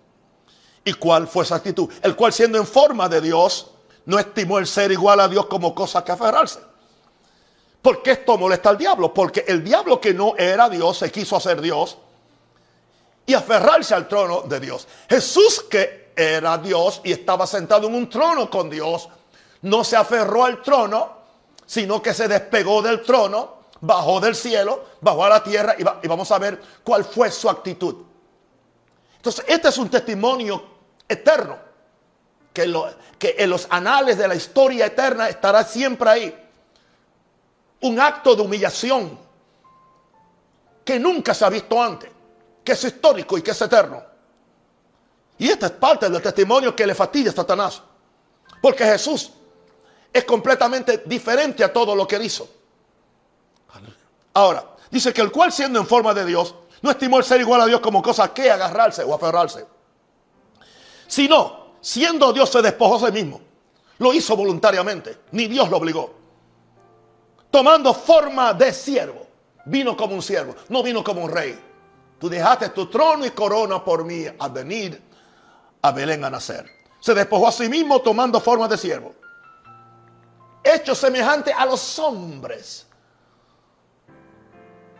¿Y 0.83 0.93
cuál 0.93 1.27
fue 1.27 1.43
esa 1.43 1.55
actitud? 1.55 1.89
El 2.01 2.15
cual 2.15 2.33
siendo 2.33 2.57
en 2.57 2.65
forma 2.65 3.09
de 3.09 3.21
Dios, 3.21 3.71
no 4.05 4.17
estimó 4.17 4.59
el 4.59 4.67
ser 4.67 4.91
igual 4.91 5.19
a 5.19 5.27
Dios 5.27 5.45
como 5.47 5.75
cosa 5.75 6.03
que 6.03 6.11
aferrarse. 6.11 6.59
¿Por 7.81 8.03
qué 8.03 8.11
esto 8.11 8.37
molesta 8.37 8.69
al 8.69 8.77
diablo? 8.77 9.13
Porque 9.13 9.45
el 9.47 9.63
diablo 9.63 10.01
que 10.01 10.13
no 10.13 10.35
era 10.37 10.69
Dios 10.69 10.97
se 10.97 11.11
quiso 11.11 11.35
hacer 11.35 11.61
Dios 11.61 11.97
y 13.25 13.33
aferrarse 13.33 13.93
al 13.93 14.07
trono 14.07 14.41
de 14.41 14.59
Dios. 14.59 14.87
Jesús 15.07 15.65
que 15.69 16.09
era 16.15 16.57
Dios 16.57 16.99
y 17.03 17.13
estaba 17.13 17.47
sentado 17.47 17.87
en 17.87 17.95
un 17.95 18.09
trono 18.09 18.49
con 18.49 18.69
Dios. 18.69 19.07
No 19.61 19.83
se 19.83 19.95
aferró 19.95 20.45
al 20.45 20.61
trono, 20.61 21.17
sino 21.65 22.01
que 22.01 22.13
se 22.13 22.27
despegó 22.27 22.81
del 22.81 23.01
trono, 23.03 23.59
bajó 23.81 24.19
del 24.19 24.35
cielo, 24.35 24.85
bajó 24.99 25.25
a 25.25 25.29
la 25.29 25.43
tierra 25.43 25.75
y, 25.77 26.07
vamos 26.07 26.31
a 26.31 26.39
ver 26.39 26.61
cuál 26.83 27.05
fue 27.05 27.31
su 27.31 27.49
actitud. 27.49 27.95
Entonces, 29.15 29.45
este 29.47 29.69
es 29.69 29.77
un 29.77 29.89
testimonio 29.89 30.63
eterno, 31.07 31.57
que, 32.51 32.63
en 33.37 33.49
los 33.49 33.67
anales 33.69 34.17
de 34.17 34.27
la 34.27 34.35
historia 34.35 34.87
eterna 34.87 35.29
estará 35.29 35.63
siempre 35.63 36.09
ahí. 36.09 36.48
Un 37.81 37.99
acto 37.99 38.35
de 38.35 38.41
humillación 38.41 39.17
que 40.83 40.99
nunca 40.99 41.33
se 41.33 41.45
ha 41.45 41.49
visto 41.49 41.81
antes, 41.81 42.09
que 42.63 42.71
es 42.71 42.83
histórico 42.83 43.37
y 43.37 43.41
que 43.41 43.51
es 43.51 43.61
eterno. 43.61 44.03
Y 45.37 45.47
esta 45.49 45.67
es 45.67 45.71
parte 45.73 46.09
del 46.09 46.21
testimonio 46.21 46.75
que 46.75 46.85
le 46.85 46.93
fastidia 46.93 47.31
a 47.31 47.35
Satanás. 47.35 47.81
Porque 48.61 48.83
Jesús 48.83 49.31
es 50.11 50.25
completamente 50.25 51.03
diferente 51.05 51.63
a 51.63 51.71
todo 51.71 51.95
lo 51.95 52.07
que 52.07 52.21
hizo. 52.21 52.49
Ahora, 54.33 54.65
dice 54.91 55.13
que 55.13 55.21
el 55.21 55.31
cual 55.31 55.51
siendo 55.51 55.79
en 55.79 55.87
forma 55.87 56.13
de 56.13 56.25
Dios, 56.25 56.55
no 56.81 56.91
estimó 56.91 57.17
el 57.17 57.23
ser 57.23 57.41
igual 57.41 57.61
a 57.61 57.65
Dios 57.65 57.79
como 57.79 58.01
cosa 58.01 58.33
que 58.33 58.51
agarrarse 58.51 59.03
o 59.03 59.13
aferrarse. 59.13 59.65
Sino, 61.07 61.75
siendo 61.81 62.33
Dios 62.33 62.49
se 62.49 62.61
despojó 62.61 62.95
a 62.95 63.07
sí 63.07 63.13
mismo. 63.13 63.41
Lo 63.97 64.13
hizo 64.13 64.35
voluntariamente, 64.35 65.19
ni 65.31 65.47
Dios 65.47 65.69
lo 65.69 65.77
obligó. 65.77 66.18
Tomando 67.51 67.93
forma 67.93 68.53
de 68.53 68.71
siervo. 68.73 69.27
Vino 69.65 69.95
como 69.95 70.15
un 70.15 70.21
siervo, 70.21 70.55
no 70.69 70.81
vino 70.81 71.03
como 71.03 71.23
un 71.23 71.31
rey. 71.31 71.59
Tú 72.19 72.29
dejaste 72.29 72.69
tu 72.69 72.87
trono 72.87 73.25
y 73.25 73.31
corona 73.31 73.83
por 73.83 74.03
mí 74.03 74.25
a 74.37 74.47
venir 74.47 75.01
a 75.81 75.91
Belén 75.91 76.23
a 76.25 76.29
nacer. 76.29 76.69
Se 76.99 77.13
despojó 77.13 77.47
a 77.47 77.51
sí 77.51 77.69
mismo 77.69 78.01
tomando 78.01 78.39
forma 78.39 78.67
de 78.67 78.77
siervo. 78.77 79.13
Hecho 80.63 80.93
semejante 80.95 81.53
a 81.53 81.65
los 81.65 81.99
hombres. 81.99 82.87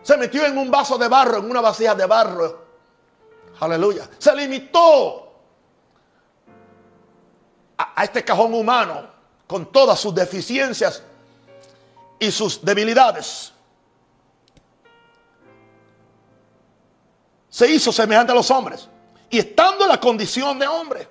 Se 0.02 0.16
metió 0.18 0.46
en 0.46 0.58
un 0.58 0.72
vaso 0.72 0.98
de 0.98 1.08
barro, 1.08 1.38
en 1.40 1.50
una 1.50 1.62
vasija 1.62 1.96
de 1.96 2.06
barro. 2.06 2.66
Aleluya. 3.60 4.08
Se 4.18 4.34
limitó 4.36 5.34
a, 7.78 8.02
a 8.02 8.04
este 8.04 8.24
cajón 8.24 8.54
humano 8.54 9.08
con 9.46 9.66
todas 9.72 10.00
sus 10.00 10.16
deficiencias 10.16 11.04
y 12.20 12.32
sus 12.32 12.64
debilidades. 12.64 13.54
Se 17.50 17.70
hizo 17.70 17.92
semejante 17.92 18.32
a 18.32 18.36
los 18.36 18.52
hombres. 18.52 18.88
Y 19.30 19.40
estando 19.40 19.84
en 19.84 19.90
la 19.90 20.00
condición 20.00 20.58
de 20.60 20.68
hombre, 20.68 21.08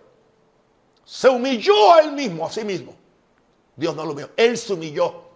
se 1.05 1.29
humilló 1.29 1.95
a 1.95 2.01
él 2.01 2.13
mismo, 2.13 2.47
a 2.47 2.51
sí 2.51 2.65
mismo. 2.65 2.95
Dios 3.77 3.95
no 3.95 4.05
lo 4.05 4.13
humilló, 4.13 4.31
él 4.37 4.59
se 4.59 4.73
humilló. 4.73 5.29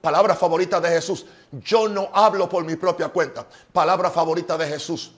Palabra 0.00 0.34
favorita 0.34 0.80
de 0.80 0.90
Jesús. 0.90 1.24
Yo 1.50 1.88
no 1.88 2.10
hablo 2.12 2.48
por 2.48 2.64
mi 2.64 2.76
propia 2.76 3.08
cuenta. 3.08 3.46
Palabra 3.72 4.10
favorita 4.10 4.58
de 4.58 4.66
Jesús. 4.66 5.12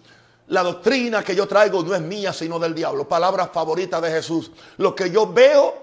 La 0.48 0.62
doctrina 0.62 1.24
que 1.24 1.34
yo 1.34 1.48
traigo 1.48 1.82
no 1.82 1.92
es 1.94 2.00
mía, 2.00 2.32
sino 2.32 2.58
del 2.58 2.72
diablo. 2.72 3.08
Palabra 3.08 3.48
favorita 3.48 4.00
de 4.00 4.10
Jesús. 4.10 4.52
Lo 4.76 4.94
que 4.94 5.10
yo 5.10 5.32
veo 5.32 5.74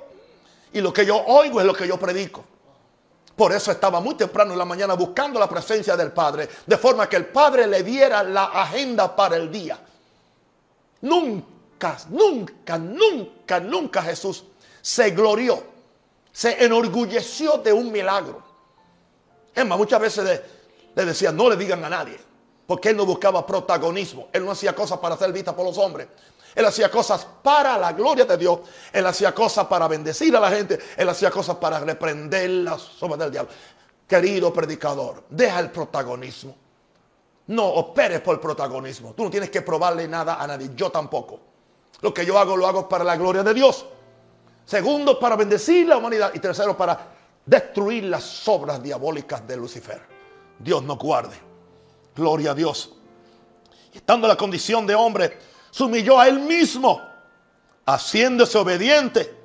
y 0.71 0.80
lo 0.80 0.93
que 0.93 1.06
yo 1.06 1.17
oigo 1.17 1.60
es 1.60 1.65
lo 1.65 1.73
que 1.73 1.88
yo 1.88 1.99
predico. 1.99 2.45
Por 3.36 3.52
eso 3.52 3.72
estaba 3.72 4.00
muy 4.00 4.15
temprano 4.15 4.54
en 4.54 4.60
la 4.60 4.65
mañana 4.65 4.93
buscando 4.93 5.39
la 5.39 5.50
presencia 5.50 5.98
del 5.98 6.12
Padre, 6.12 6.48
de 6.65 6.78
forma 6.78 7.10
que 7.10 7.15
el 7.15 7.26
Padre 7.26 7.65
le 7.65 7.82
diera 7.82 8.24
la 8.24 8.46
agenda 8.46 9.15
para 9.15 9.38
el 9.38 9.52
día. 9.52 9.80
Nunca, 11.02 11.98
nunca, 12.10 12.78
nunca, 12.78 13.60
nunca 13.60 14.04
Jesús 14.04 14.43
se 14.82 15.12
glorió, 15.12 15.63
se 16.32 16.63
enorgulleció 16.63 17.58
de 17.58 17.74
un 17.74 17.91
milagro. 17.91 18.43
Es 19.56 19.65
más, 19.65 19.78
muchas 19.78 20.00
veces 20.00 20.41
le, 20.96 21.06
decía, 21.06 21.32
no 21.32 21.50
le 21.50 21.56
digan 21.56 21.84
a 21.86 21.89
nadie, 21.89 22.19
porque 22.67 22.89
él 22.89 22.98
no 22.98 23.06
buscaba 23.06 23.46
protagonismo, 23.46 24.28
él 24.32 24.46
no 24.46 24.52
hacía 24.52 24.76
cosas 24.76 25.00
para 25.00 25.17
ser 25.17 25.32
vista 25.32 25.56
por 25.56 25.65
los 25.65 25.78
hombres. 25.78 26.08
Él 26.56 26.66
hacía 26.66 26.89
cosas 26.89 27.28
para 27.42 27.78
la 27.78 27.94
gloria 27.94 28.26
de 28.26 28.38
Dios. 28.38 28.60
Él 28.92 29.06
hacía 29.06 29.34
cosas 29.34 29.66
para 29.68 29.88
bendecir 29.88 30.36
a 30.36 30.39
la 30.39 30.50
gente. 30.50 30.80
Él 30.96 31.10
hacía 31.10 31.32
cosas 31.32 31.58
para 31.58 31.80
reprender 31.80 32.50
las 32.50 33.02
obras 33.02 33.20
del 33.20 33.32
diablo. 33.32 33.52
Querido 34.08 34.54
predicador, 34.54 35.24
deja 35.30 35.60
el 35.60 35.72
protagonismo. 35.72 36.56
No 37.48 37.66
operes 37.66 38.22
por 38.22 38.36
el 38.36 38.39
protagonismo. 38.39 39.13
Tú 39.13 39.24
no 39.24 39.30
tienes 39.30 39.50
que 39.50 39.62
probarle 39.62 40.08
nada 40.08 40.36
a 40.36 40.48
nadie. 40.48 40.70
Yo 40.76 40.89
tampoco. 40.89 41.39
Lo 42.02 42.13
que 42.13 42.26
yo 42.26 42.38
hago 42.38 42.56
lo 42.56 42.68
hago 42.68 42.88
para 42.88 43.04
la 43.04 43.16
gloria 43.18 43.44
de 43.44 43.54
Dios. 43.54 43.86
Segundo, 44.66 45.20
para 45.20 45.36
bendecir 45.36 45.88
la 45.88 45.98
humanidad. 45.98 46.32
Y 46.34 46.39
tercero, 46.39 46.78
para 46.78 47.13
destruir 47.46 48.06
las 48.06 48.48
obras 48.48 48.82
diabólicas 48.82 49.46
de 49.48 49.58
Lucifer. 49.58 50.02
Dios 50.60 50.84
nos 50.84 50.98
guarde. 50.98 51.36
Gloria 52.16 52.52
a 52.52 52.54
Dios. 52.54 52.94
estando 53.94 54.28
en 54.28 54.30
la 54.30 54.38
condición 54.38 54.88
de 54.88 54.96
hombre, 54.96 55.38
se 55.74 55.84
humilló 55.84 56.20
a 56.20 56.28
él 56.28 56.40
mismo, 56.40 57.02
haciéndose 57.88 58.60
obediente 58.60 59.36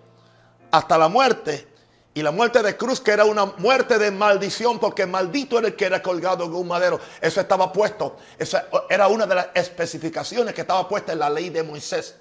hasta 0.71 0.99
la 0.99 1.09
muerte 1.09 1.67
y 2.13 2.21
la 2.21 2.31
muerte 2.31 2.63
de 2.63 2.77
cruz, 2.77 3.01
que 3.01 3.13
era 3.13 3.25
una 3.25 3.47
muerte 3.47 3.99
de 3.99 4.11
maldición, 4.11 4.79
porque 4.79 5.07
maldito 5.07 5.59
era 5.59 5.69
el 5.69 5.75
que 5.75 5.87
era 5.87 6.03
colgado 6.03 6.45
en 6.45 6.53
un 6.53 6.69
madero. 6.69 7.01
Eso 7.23 7.41
estaba 7.41 7.73
puesto. 7.73 8.19
Esa 8.39 8.67
era 8.91 9.09
una 9.09 9.25
de 9.25 9.37
las 9.37 9.49
especificaciones 9.55 10.53
que 10.53 10.61
estaba 10.61 10.87
puesta 10.87 11.15
en 11.15 11.21
la 11.21 11.31
ley 11.31 11.49
de 11.49 11.63
Moisés. 11.63 12.17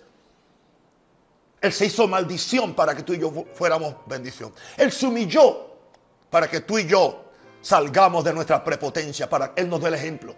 Él 1.59 1.73
se 1.73 1.87
hizo 1.87 2.07
maldición 2.07 2.73
para 2.75 2.95
que 2.95 3.03
tú 3.03 3.11
y 3.13 3.19
yo 3.19 3.33
fuéramos 3.55 3.93
bendición. 4.05 4.53
Él 4.77 4.89
se 4.89 5.05
humilló 5.05 5.67
para 6.29 6.49
que 6.49 6.61
tú 6.61 6.77
y 6.77 6.87
yo 6.87 7.25
salgamos 7.59 8.23
de 8.23 8.31
nuestra 8.31 8.63
prepotencia, 8.63 9.29
para 9.29 9.53
que 9.53 9.63
Él 9.63 9.69
nos 9.69 9.81
dé 9.81 9.89
el 9.89 9.95
ejemplo. 9.95 10.33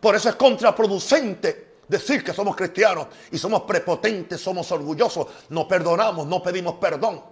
Por 0.00 0.14
eso 0.14 0.30
es 0.30 0.36
contraproducente 0.36 1.73
decir 1.88 2.24
que 2.24 2.32
somos 2.32 2.56
cristianos 2.56 3.08
y 3.30 3.38
somos 3.38 3.62
prepotentes, 3.62 4.40
somos 4.40 4.70
orgullosos, 4.72 5.26
no 5.50 5.66
perdonamos, 5.68 6.26
no 6.26 6.42
pedimos 6.42 6.74
perdón. 6.74 7.22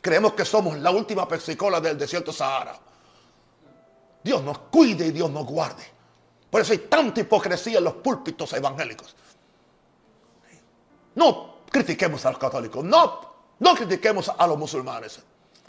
Creemos 0.00 0.32
que 0.32 0.44
somos 0.44 0.78
la 0.78 0.90
última 0.90 1.28
persicola 1.28 1.80
del 1.80 1.98
desierto 1.98 2.32
Sahara. 2.32 2.78
Dios 4.22 4.42
nos 4.42 4.58
cuide 4.58 5.06
y 5.06 5.10
Dios 5.10 5.30
nos 5.30 5.46
guarde. 5.46 5.84
Por 6.50 6.60
eso 6.60 6.72
hay 6.72 6.78
tanta 6.78 7.20
hipocresía 7.20 7.78
en 7.78 7.84
los 7.84 7.94
púlpitos 7.94 8.52
evangélicos. 8.52 9.14
No 11.14 11.60
critiquemos 11.70 12.24
a 12.26 12.30
los 12.30 12.38
católicos, 12.38 12.84
no, 12.84 13.20
no 13.58 13.74
critiquemos 13.74 14.30
a 14.36 14.46
los 14.46 14.58
musulmanes. 14.58 15.20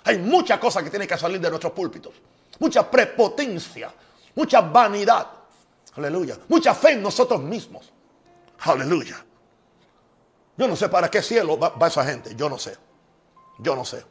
Hay 0.03 0.17
muchas 0.17 0.59
cosas 0.59 0.83
que 0.83 0.89
tienen 0.89 1.07
que 1.07 1.17
salir 1.17 1.39
de 1.39 1.49
nuestros 1.49 1.73
púlpitos. 1.73 2.13
Mucha 2.59 2.89
prepotencia, 2.89 3.93
mucha 4.35 4.61
vanidad. 4.61 5.27
Aleluya. 5.95 6.37
Mucha 6.47 6.73
fe 6.73 6.93
en 6.93 7.03
nosotros 7.03 7.41
mismos. 7.41 7.91
Aleluya. 8.61 9.25
Yo 10.57 10.67
no 10.67 10.75
sé 10.75 10.89
para 10.89 11.09
qué 11.09 11.21
cielo 11.21 11.57
va, 11.57 11.87
esa 11.87 12.05
gente. 12.05 12.35
Yo 12.35 12.49
no 12.49 12.59
sé. 12.59 12.77
Yo 13.59 13.75
no 13.75 13.83
sé. 13.83 14.05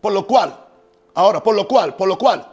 Por 0.00 0.12
lo 0.12 0.26
cual, 0.26 0.66
ahora, 1.14 1.42
por 1.42 1.54
lo 1.54 1.68
cual, 1.68 1.94
por 1.94 2.08
lo 2.08 2.18
cual, 2.18 2.46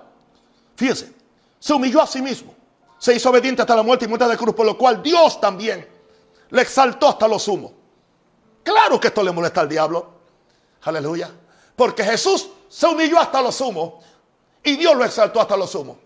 fíjense, 0.76 1.14
se 1.60 1.74
humilló 1.74 2.02
a 2.02 2.08
sí 2.08 2.22
mismo, 2.22 2.54
se 2.98 3.16
hizo 3.16 3.30
obediente 3.30 3.62
hasta 3.62 3.76
la 3.76 3.84
muerte 3.84 4.06
y 4.06 4.08
muerte 4.08 4.28
de 4.28 4.38
cruz, 4.38 4.56
por 4.56 4.66
lo 4.66 4.78
cual 4.78 5.02
Dios 5.02 5.42
también 5.42 5.88
le 6.50 6.62
exaltó 6.62 7.10
hasta 7.10 7.28
lo 7.28 7.40
sumo. 7.40 7.74
Claro 8.64 9.00
que 9.00 9.08
esto 9.08 9.24
le 9.24 9.32
molesta 9.32 9.62
al 9.62 9.70
diablo. 9.70 10.22
Aleluya. 10.84 11.32
Porque 11.76 12.04
Jesús 12.04 12.50
se 12.70 12.86
humilló 12.86 13.20
hasta 13.20 13.42
lo 13.42 13.52
sumo 13.52 14.02
y 14.64 14.76
Dios 14.76 14.96
lo 14.96 15.04
exaltó 15.04 15.42
hasta 15.42 15.58
lo 15.58 15.66
sumo. 15.66 15.98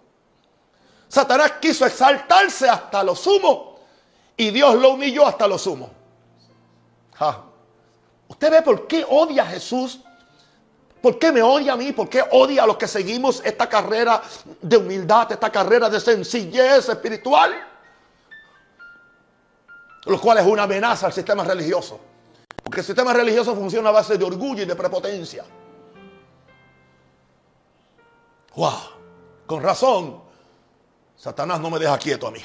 Satanás 1.07 1.53
quiso 1.61 1.85
exaltarse 1.85 2.69
hasta 2.69 3.03
lo 3.03 3.15
sumo 3.15 3.74
y 4.37 4.51
Dios 4.51 4.75
lo 4.75 4.91
humilló 4.91 5.25
hasta 5.25 5.47
lo 5.47 5.57
sumo. 5.57 5.89
¿Usted 8.27 8.51
ve 8.51 8.61
por 8.61 8.87
qué 8.87 9.05
odia 9.07 9.43
a 9.43 9.47
Jesús 9.47 10.01
¿Por 11.05 11.19
qué 11.19 11.31
me 11.31 11.43
odia 11.43 11.73
a 11.73 11.75
mí? 11.75 11.91
¿Por 11.91 12.09
qué 12.09 12.23
odia 12.31 12.63
a 12.63 12.65
los 12.65 12.77
que 12.77 12.87
seguimos 12.87 13.39
esta 13.45 13.69
carrera 13.69 14.23
de 14.59 14.75
humildad, 14.75 15.31
esta 15.31 15.51
carrera 15.51 15.87
de 15.87 15.99
sencillez 15.99 16.89
espiritual? 16.89 17.53
Lo 20.05 20.19
cual 20.19 20.39
es 20.39 20.47
una 20.47 20.63
amenaza 20.63 21.05
al 21.05 21.13
sistema 21.13 21.43
religioso. 21.43 21.99
Porque 22.63 22.79
el 22.79 22.85
sistema 22.87 23.13
religioso 23.13 23.53
funciona 23.53 23.89
a 23.89 23.91
base 23.91 24.17
de 24.17 24.25
orgullo 24.25 24.63
y 24.63 24.65
de 24.65 24.75
prepotencia. 24.75 25.45
¡Wow! 28.55 28.73
Con 29.45 29.61
razón, 29.61 30.23
Satanás 31.15 31.59
no 31.59 31.69
me 31.69 31.77
deja 31.77 31.99
quieto 31.99 32.25
a 32.25 32.31
mí. 32.31 32.41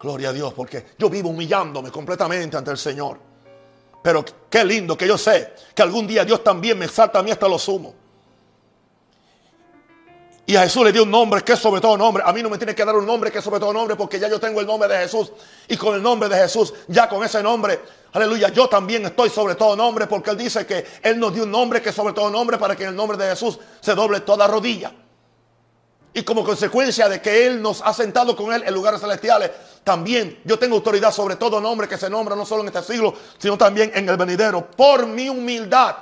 Gloria 0.00 0.30
a 0.30 0.32
Dios, 0.32 0.54
porque 0.54 0.86
yo 0.98 1.10
vivo 1.10 1.28
humillándome 1.28 1.90
completamente 1.90 2.56
ante 2.56 2.70
el 2.70 2.78
Señor. 2.78 3.18
Pero 4.02 4.24
qué 4.48 4.64
lindo 4.64 4.96
que 4.96 5.06
yo 5.06 5.18
sé 5.18 5.52
que 5.74 5.82
algún 5.82 6.06
día 6.06 6.24
Dios 6.24 6.42
también 6.42 6.78
me 6.78 6.86
exalta 6.86 7.18
a 7.18 7.22
mí 7.22 7.30
hasta 7.30 7.46
lo 7.46 7.58
sumo. 7.58 7.94
Y 10.46 10.56
a 10.56 10.62
Jesús 10.62 10.84
le 10.84 10.90
dio 10.90 11.02
un 11.02 11.10
nombre 11.10 11.42
que 11.42 11.52
es 11.52 11.58
sobre 11.58 11.82
todo 11.82 11.98
nombre. 11.98 12.22
A 12.26 12.32
mí 12.32 12.42
no 12.42 12.48
me 12.48 12.56
tiene 12.56 12.74
que 12.74 12.84
dar 12.84 12.96
un 12.96 13.06
nombre 13.06 13.30
que 13.30 13.38
es 13.38 13.44
sobre 13.44 13.60
todo 13.60 13.74
nombre 13.74 13.94
porque 13.94 14.18
ya 14.18 14.26
yo 14.26 14.40
tengo 14.40 14.60
el 14.60 14.66
nombre 14.66 14.88
de 14.88 14.96
Jesús. 15.02 15.32
Y 15.68 15.76
con 15.76 15.94
el 15.94 16.02
nombre 16.02 16.30
de 16.30 16.36
Jesús, 16.36 16.72
ya 16.88 17.06
con 17.06 17.22
ese 17.22 17.42
nombre, 17.42 17.78
aleluya, 18.12 18.48
yo 18.48 18.68
también 18.68 19.04
estoy 19.04 19.28
sobre 19.28 19.54
todo 19.54 19.76
nombre 19.76 20.06
porque 20.06 20.30
Él 20.30 20.38
dice 20.38 20.66
que 20.66 20.84
Él 21.02 21.20
nos 21.20 21.34
dio 21.34 21.44
un 21.44 21.50
nombre 21.50 21.82
que 21.82 21.90
es 21.90 21.94
sobre 21.94 22.14
todo 22.14 22.30
nombre 22.30 22.56
para 22.56 22.74
que 22.74 22.84
en 22.84 22.88
el 22.88 22.96
nombre 22.96 23.18
de 23.18 23.28
Jesús 23.28 23.58
se 23.80 23.94
doble 23.94 24.20
toda 24.20 24.48
rodilla. 24.48 24.92
Y 26.12 26.22
como 26.22 26.44
consecuencia 26.44 27.08
de 27.08 27.20
que 27.20 27.46
Él 27.46 27.62
nos 27.62 27.82
ha 27.82 27.94
sentado 27.94 28.34
con 28.34 28.52
Él 28.52 28.64
en 28.66 28.74
lugares 28.74 29.00
celestiales, 29.00 29.50
también 29.84 30.40
yo 30.44 30.58
tengo 30.58 30.76
autoridad 30.76 31.12
sobre 31.12 31.36
todo 31.36 31.60
nombre 31.60 31.88
que 31.88 31.96
se 31.96 32.10
nombra 32.10 32.34
no 32.34 32.44
solo 32.44 32.62
en 32.62 32.68
este 32.68 32.82
siglo, 32.82 33.14
sino 33.38 33.56
también 33.56 33.92
en 33.94 34.08
el 34.08 34.16
venidero, 34.16 34.70
por 34.70 35.06
mi 35.06 35.28
humildad. 35.28 35.96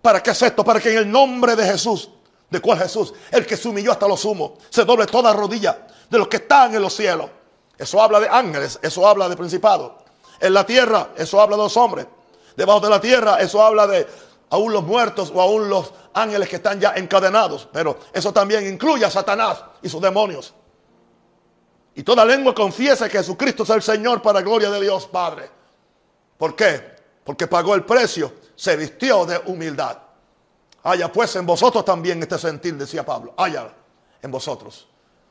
¿Para 0.00 0.22
qué 0.22 0.32
es 0.32 0.42
esto? 0.42 0.64
Para 0.64 0.80
que 0.80 0.90
en 0.90 0.98
el 0.98 1.10
nombre 1.10 1.54
de 1.54 1.64
Jesús 1.64 2.08
¿De 2.52 2.60
cuál 2.60 2.78
Jesús? 2.78 3.14
El 3.30 3.46
que 3.46 3.56
se 3.56 3.66
humilló 3.66 3.92
hasta 3.92 4.06
lo 4.06 4.14
sumo. 4.14 4.58
Se 4.68 4.84
doble 4.84 5.06
toda 5.06 5.32
rodilla 5.32 5.86
de 6.10 6.18
los 6.18 6.28
que 6.28 6.36
están 6.36 6.74
en 6.74 6.82
los 6.82 6.94
cielos. 6.94 7.30
Eso 7.78 8.00
habla 8.00 8.20
de 8.20 8.28
ángeles, 8.28 8.78
eso 8.82 9.08
habla 9.08 9.26
de 9.30 9.38
principados. 9.38 9.92
En 10.38 10.52
la 10.52 10.66
tierra, 10.66 11.08
eso 11.16 11.40
habla 11.40 11.56
de 11.56 11.62
los 11.62 11.76
hombres. 11.78 12.06
Debajo 12.54 12.80
de 12.80 12.90
la 12.90 13.00
tierra, 13.00 13.36
eso 13.40 13.62
habla 13.62 13.86
de 13.86 14.06
aún 14.52 14.70
los 14.70 14.84
muertos 14.84 15.32
o 15.34 15.40
aún 15.40 15.68
los 15.70 15.92
ángeles 16.12 16.46
que 16.46 16.56
están 16.56 16.78
ya 16.78 16.92
encadenados. 16.94 17.68
Pero 17.72 17.98
eso 18.12 18.32
también 18.32 18.66
incluye 18.66 19.04
a 19.04 19.10
Satanás 19.10 19.64
y 19.80 19.88
sus 19.88 20.00
demonios. 20.00 20.52
Y 21.94 22.02
toda 22.02 22.24
lengua 22.24 22.54
confiesa 22.54 23.08
que 23.08 23.18
Jesucristo 23.18 23.62
es 23.62 23.70
el 23.70 23.82
Señor 23.82 24.20
para 24.20 24.42
gloria 24.42 24.70
de 24.70 24.80
Dios 24.80 25.06
Padre. 25.06 25.48
¿Por 26.36 26.54
qué? 26.54 26.96
Porque 27.24 27.46
pagó 27.46 27.74
el 27.74 27.84
precio, 27.84 28.32
se 28.54 28.76
vistió 28.76 29.24
de 29.24 29.40
humildad. 29.46 29.96
Haya 30.82 31.10
pues 31.10 31.34
en 31.36 31.46
vosotros 31.46 31.82
también 31.84 32.22
este 32.22 32.38
sentir, 32.38 32.76
decía 32.76 33.06
Pablo. 33.06 33.32
Haya 33.38 33.72
en 34.20 34.30
vosotros. 34.30 34.86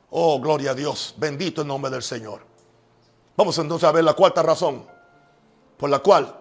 Oh, 0.09 0.39
gloria 0.39 0.71
a 0.71 0.73
Dios. 0.73 1.13
Bendito 1.17 1.61
el 1.61 1.67
nombre 1.67 1.91
del 1.91 2.01
Señor. 2.01 2.41
Vamos 3.37 3.55
entonces 3.59 3.87
a 3.87 3.91
ver 3.91 4.03
la 4.03 4.13
cuarta 4.13 4.41
razón 4.41 4.83
por 5.77 5.91
la 5.91 5.99
cual 5.99 6.40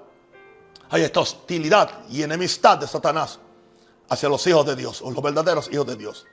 hay 0.91 1.03
esta 1.03 1.21
hostilidad 1.21 2.05
y 2.09 2.23
enemistad 2.23 2.79
de 2.79 2.87
Satanás 2.87 3.39
hacia 4.09 4.29
los 4.29 4.47
hijos 4.47 4.67
de 4.67 4.77
Dios, 4.77 5.03
o 5.03 5.11
los 5.11 5.23
verdaderos 5.23 5.71
hijos 5.73 5.87
de 5.87 5.97
Dios. 5.97 6.27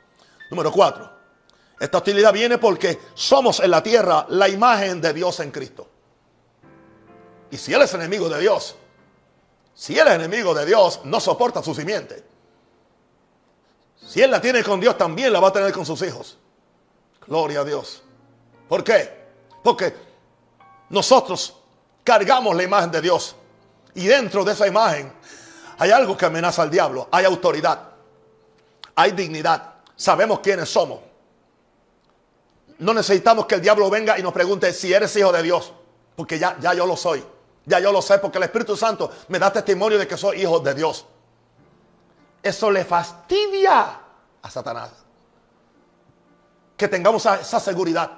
Número 0.50 0.72
cuatro. 0.72 1.10
Esta 1.80 2.00
hostilidad 2.00 2.34
viene 2.34 2.58
porque 2.58 3.00
somos 3.14 3.60
en 3.60 3.70
la 3.70 3.84
tierra 3.84 4.26
la 4.30 4.50
imagen 4.50 5.00
de 5.00 5.14
Dios 5.14 5.40
en 5.40 5.52
Cristo. 5.52 5.88
Y 7.52 7.58
si 7.58 7.74
Él 7.74 7.84
es 7.84 7.94
enemigo 7.94 8.28
de 8.30 8.40
Dios, 8.40 8.76
si 9.76 9.98
Él 9.98 10.08
es 10.08 10.16
enemigo 10.16 10.56
de 10.56 10.66
Dios, 10.66 11.02
no 11.04 11.20
soporta 11.20 11.62
su 11.62 11.76
simiente. 11.76 12.26
Si 14.08 14.22
él 14.22 14.32
la 14.32 14.40
tiene 14.40 14.64
con 14.64 14.80
Dios, 14.80 14.98
también 14.98 15.34
la 15.34 15.42
va 15.42 15.50
a 15.50 15.54
tener 15.54 15.74
con 15.74 15.86
sus 15.86 16.02
hijos. 16.02 16.38
Gloria 17.28 17.60
a 17.60 17.64
Dios. 17.66 18.02
¿Por 18.70 18.84
qué? 18.84 19.28
Porque 19.62 19.94
nosotros 20.90 21.56
cargamos 22.06 22.56
la 22.56 22.64
imagen 22.64 22.90
de 22.90 23.02
Dios. 23.02 23.36
Y 23.98 24.06
dentro 24.06 24.44
de 24.44 24.54
esa 24.54 24.68
imagen 24.68 25.12
hay 25.80 25.90
algo 25.90 26.16
que 26.16 26.28
amenaza 26.28 26.62
al 26.62 26.70
diablo. 26.70 27.08
Hay 27.12 27.26
autoridad. 27.26 27.94
Hay 28.96 29.12
dignidad. 29.12 29.74
Sabemos 29.96 30.40
quiénes 30.40 30.70
somos. 30.70 31.00
No 32.78 32.94
necesitamos 32.94 33.48
que 33.48 33.56
el 33.56 33.62
diablo 33.62 33.90
venga 33.90 34.20
y 34.20 34.22
nos 34.22 34.34
pregunte 34.34 34.72
si 34.72 34.94
eres 34.94 35.16
hijo 35.16 35.32
de 35.32 35.42
Dios. 35.42 35.74
Porque 36.16 36.38
ya, 36.38 36.56
ya 36.60 36.76
yo 36.76 36.86
lo 36.86 36.96
soy. 36.96 37.26
Ya 37.66 37.80
yo 37.80 37.92
lo 37.92 38.04
sé 38.04 38.20
porque 38.20 38.38
el 38.38 38.44
Espíritu 38.44 38.78
Santo 38.78 39.12
me 39.30 39.40
da 39.40 39.52
testimonio 39.52 39.98
de 39.98 40.08
que 40.08 40.16
soy 40.16 40.42
hijo 40.42 40.60
de 40.60 40.76
Dios. 40.76 41.04
Eso 42.44 42.70
le 42.70 42.86
fastidia 42.86 44.00
a 44.44 44.50
Satanás. 44.52 44.92
Que 46.78 46.88
tengamos 46.88 47.26
esa 47.26 47.60
seguridad. 47.60 48.12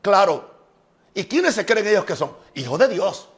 Claro. 0.00 0.52
¿Y 1.14 1.24
quiénes 1.24 1.56
se 1.56 1.66
creen 1.66 1.88
ellos 1.88 2.04
que 2.04 2.14
son? 2.14 2.36
Hijos 2.54 2.78
de 2.78 2.86
Dios. 2.86 3.28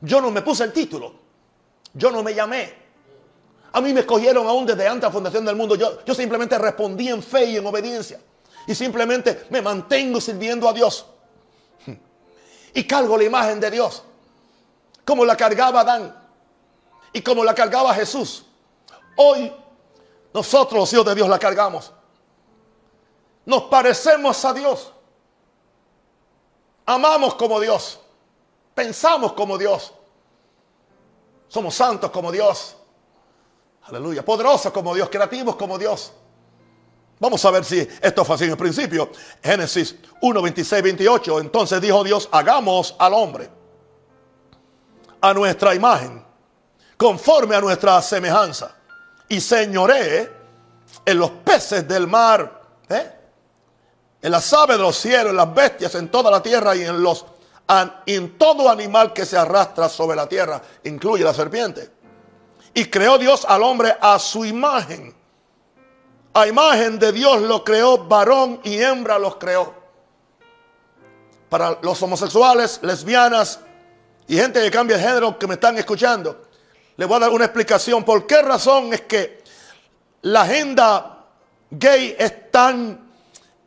Yo 0.00 0.20
no 0.20 0.30
me 0.30 0.42
puse 0.42 0.64
el 0.64 0.72
título. 0.72 1.12
Yo 1.94 2.10
no 2.10 2.22
me 2.22 2.34
llamé. 2.34 2.74
A 3.72 3.80
mí 3.80 3.92
me 3.92 4.00
escogieron 4.00 4.46
aún 4.46 4.66
desde 4.66 4.86
antes 4.86 5.02
de 5.02 5.06
la 5.08 5.12
fundación 5.12 5.44
del 5.44 5.56
mundo. 5.56 5.74
Yo, 5.74 6.04
yo 6.04 6.14
simplemente 6.14 6.56
respondí 6.58 7.08
en 7.08 7.22
fe 7.22 7.46
y 7.46 7.56
en 7.56 7.66
obediencia. 7.66 8.20
Y 8.66 8.74
simplemente 8.74 9.46
me 9.50 9.62
mantengo 9.62 10.20
sirviendo 10.20 10.68
a 10.68 10.72
Dios. 10.72 11.06
Y 12.74 12.84
cargo 12.86 13.16
la 13.16 13.24
imagen 13.24 13.60
de 13.60 13.70
Dios. 13.70 14.02
Como 15.04 15.24
la 15.24 15.36
cargaba 15.36 15.80
Adán. 15.80 16.14
Y 17.12 17.22
como 17.22 17.42
la 17.42 17.54
cargaba 17.54 17.94
Jesús. 17.94 18.44
Hoy 19.16 19.52
nosotros 20.32 20.78
los 20.78 20.92
hijos 20.92 21.06
de 21.06 21.14
Dios 21.14 21.28
la 21.28 21.38
cargamos. 21.38 21.92
Nos 23.46 23.64
parecemos 23.64 24.44
a 24.44 24.52
Dios. 24.52 24.92
Amamos 26.84 27.34
como 27.34 27.58
Dios. 27.58 27.98
Pensamos 28.78 29.32
como 29.32 29.58
Dios. 29.58 29.92
Somos 31.48 31.74
santos 31.74 32.12
como 32.12 32.30
Dios. 32.30 32.76
Aleluya. 33.82 34.24
Poderosos 34.24 34.72
como 34.72 34.94
Dios. 34.94 35.08
Creativos 35.08 35.56
como 35.56 35.76
Dios. 35.76 36.12
Vamos 37.18 37.44
a 37.44 37.50
ver 37.50 37.64
si 37.64 37.80
esto 38.00 38.24
fue 38.24 38.36
así 38.36 38.44
en 38.44 38.50
el 38.50 38.56
principio. 38.56 39.10
Génesis 39.42 39.96
1, 40.22 40.42
26, 40.42 40.80
28. 40.80 41.40
Entonces 41.40 41.80
dijo 41.80 42.04
Dios, 42.04 42.28
hagamos 42.30 42.94
al 43.00 43.14
hombre 43.14 43.50
a 45.22 45.34
nuestra 45.34 45.74
imagen, 45.74 46.24
conforme 46.96 47.56
a 47.56 47.60
nuestra 47.60 48.00
semejanza 48.00 48.76
y 49.28 49.40
señoré 49.40 50.32
en 51.04 51.18
los 51.18 51.30
peces 51.30 51.88
del 51.88 52.06
mar, 52.06 52.62
¿eh? 52.88 53.12
en 54.22 54.30
las 54.30 54.52
aves 54.52 54.76
de 54.76 54.82
los 54.84 54.96
cielos, 54.96 55.30
en 55.30 55.36
las 55.36 55.52
bestias, 55.52 55.96
en 55.96 56.08
toda 56.08 56.30
la 56.30 56.40
tierra 56.40 56.76
y 56.76 56.84
en 56.84 57.02
los 57.02 57.26
en 58.06 58.38
todo 58.38 58.70
animal 58.70 59.12
que 59.12 59.26
se 59.26 59.36
arrastra 59.36 59.88
sobre 59.88 60.16
la 60.16 60.28
tierra, 60.28 60.60
incluye 60.84 61.22
la 61.22 61.34
serpiente. 61.34 61.90
Y 62.72 62.86
creó 62.86 63.18
Dios 63.18 63.44
al 63.46 63.62
hombre 63.62 63.96
a 64.00 64.18
su 64.18 64.44
imagen. 64.44 65.14
A 66.32 66.46
imagen 66.46 66.98
de 66.98 67.12
Dios 67.12 67.42
lo 67.42 67.64
creó, 67.64 67.98
varón 67.98 68.60
y 68.64 68.80
hembra 68.80 69.18
los 69.18 69.36
creó. 69.36 69.74
Para 71.48 71.78
los 71.82 72.00
homosexuales, 72.02 72.80
lesbianas 72.82 73.60
y 74.26 74.36
gente 74.36 74.62
que 74.62 74.70
cambia 74.70 74.96
de 74.96 75.02
género 75.02 75.38
que 75.38 75.46
me 75.46 75.54
están 75.54 75.76
escuchando, 75.78 76.42
le 76.96 77.06
voy 77.06 77.16
a 77.16 77.20
dar 77.20 77.30
una 77.30 77.44
explicación. 77.44 78.04
¿Por 78.04 78.26
qué 78.26 78.42
razón 78.42 78.92
es 78.92 79.02
que 79.02 79.42
la 80.22 80.42
agenda 80.42 81.26
gay 81.70 82.14
es 82.18 82.50
tan, 82.50 83.10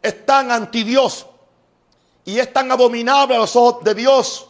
es 0.01 0.25
tan 0.25 0.51
anti 0.51 0.83
Dios 0.83 1.27
y 2.25 2.39
es 2.39 2.51
tan 2.51 2.71
abominable 2.71 3.36
a 3.36 3.39
los 3.39 3.55
ojos 3.55 3.84
de 3.84 3.95
Dios 3.95 4.47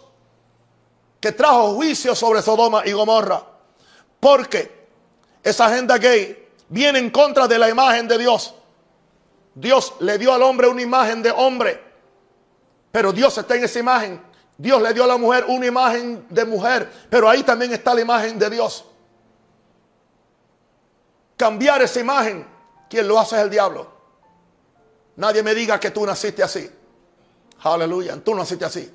que 1.20 1.32
trajo 1.32 1.76
juicio 1.76 2.16
sobre 2.16 2.42
Sodoma 2.42 2.84
y 2.86 2.92
Gomorra? 2.92 3.44
Porque 4.20 4.88
esa 5.44 5.68
agenda 5.68 5.98
gay 5.98 6.50
viene 6.70 7.00
en 7.00 7.10
contra 7.10 7.48
de 7.48 7.58
la 7.58 7.70
imagen 7.70 8.08
de 8.08 8.18
Dios. 8.18 8.54
Dios 9.54 9.94
le 10.00 10.18
dio 10.18 10.34
al 10.34 10.44
hombre 10.44 10.68
una 10.68 10.82
imagen 10.82 11.22
de 11.22 11.32
hombre, 11.32 11.84
pero 12.92 13.12
Dios 13.12 13.38
está 13.38 13.56
en 13.56 13.64
esa 13.64 13.80
imagen 13.80 14.32
Dios 14.62 14.80
le 14.80 14.94
dio 14.94 15.04
a 15.04 15.08
la 15.08 15.18
mujer 15.18 15.46
una 15.48 15.66
imagen 15.66 16.24
de 16.30 16.46
mujer, 16.46 16.88
pero 17.10 17.28
ahí 17.28 17.42
también 17.42 17.74
está 17.74 17.96
la 17.96 18.02
imagen 18.02 18.38
de 18.38 18.48
Dios. 18.48 18.86
Cambiar 21.36 21.82
esa 21.82 22.00
imagen, 22.00 22.46
quien 22.88 23.08
lo 23.08 23.20
hace 23.20 23.38
es 23.38 23.42
el 23.42 23.50
diablo. 23.50 23.92
Nadie 25.16 25.42
me 25.42 25.56
diga 25.56 25.80
que 25.80 25.90
tú 25.90 26.06
naciste 26.06 26.44
así. 26.44 26.70
Aleluya, 27.64 28.18
tú 28.24 28.34
naciste 28.36 28.66
así. 28.66 28.92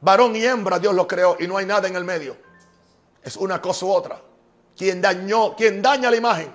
Varón 0.00 0.34
y 0.36 0.44
hembra 0.44 0.78
Dios 0.78 0.94
lo 0.94 1.06
creó 1.06 1.36
y 1.38 1.46
no 1.46 1.56
hay 1.56 1.66
nada 1.66 1.88
en 1.88 1.96
el 1.96 2.04
medio. 2.04 2.36
Es 3.22 3.36
una 3.36 3.60
cosa 3.60 3.86
u 3.86 3.92
otra. 3.92 4.20
Quien 4.76 5.00
dañó, 5.00 5.54
quien 5.56 5.82
daña 5.82 6.10
la 6.10 6.16
imagen, 6.16 6.52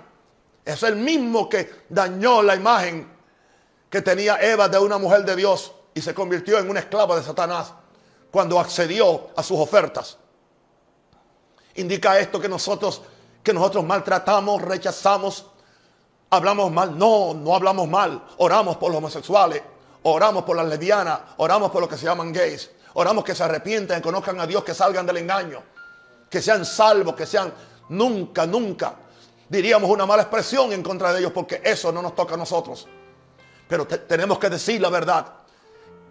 es 0.64 0.82
el 0.84 0.96
mismo 0.96 1.48
que 1.48 1.84
dañó 1.90 2.42
la 2.42 2.56
imagen 2.56 3.08
que 3.90 4.02
tenía 4.02 4.38
Eva 4.42 4.68
de 4.68 4.80
una 4.80 4.98
mujer 4.98 5.24
de 5.24 5.36
Dios 5.36 5.74
y 5.94 6.02
se 6.02 6.14
convirtió 6.14 6.58
en 6.58 6.70
una 6.70 6.80
esclava 6.80 7.16
de 7.16 7.24
Satanás 7.24 7.74
cuando 8.32 8.60
accedió 8.60 9.30
a 9.36 9.44
sus 9.44 9.60
ofertas. 9.60 10.18
Indica 11.76 12.20
esto 12.20 12.40
que 12.40 12.50
nosotros, 12.50 13.02
que 13.44 13.54
nosotros 13.54 13.84
maltratamos, 13.84 14.62
rechazamos, 14.62 15.46
hablamos 16.30 16.72
mal. 16.72 16.98
No, 16.98 17.34
no 17.34 17.54
hablamos 17.54 17.88
mal. 17.88 18.26
Oramos 18.38 18.78
por 18.78 18.90
los 18.90 18.98
homosexuales, 18.98 19.62
oramos 20.06 20.44
por 20.44 20.56
las 20.58 20.68
lesbianas, 20.68 21.20
oramos 21.38 21.72
por 21.72 21.82
los 21.82 21.90
que 21.90 21.98
se 21.98 22.06
llaman 22.06 22.34
gays. 22.34 22.72
Oramos 22.94 23.24
que 23.26 23.36
se 23.36 23.44
arrepienten, 23.44 23.98
que 23.98 24.02
conozcan 24.02 24.40
a 24.40 24.48
Dios, 24.48 24.64
que 24.64 24.74
salgan 24.74 25.06
del 25.06 25.18
engaño, 25.18 25.62
que 26.30 26.42
sean 26.42 26.66
salvos, 26.66 27.14
que 27.14 27.26
sean 27.26 27.54
nunca, 27.90 28.46
nunca 28.46 28.96
diríamos 29.50 29.90
una 29.90 30.06
mala 30.06 30.24
expresión 30.24 30.74
en 30.74 30.82
contra 30.82 31.14
de 31.14 31.20
ellos 31.20 31.32
porque 31.32 31.62
eso 31.64 31.92
no 31.92 32.02
nos 32.02 32.16
toca 32.16 32.36
a 32.36 32.38
nosotros. 32.38 32.88
Pero 33.68 33.88
tenemos 33.88 34.40
que 34.40 34.50
decir 34.50 34.82
la 34.82 34.90
verdad, 34.90 35.26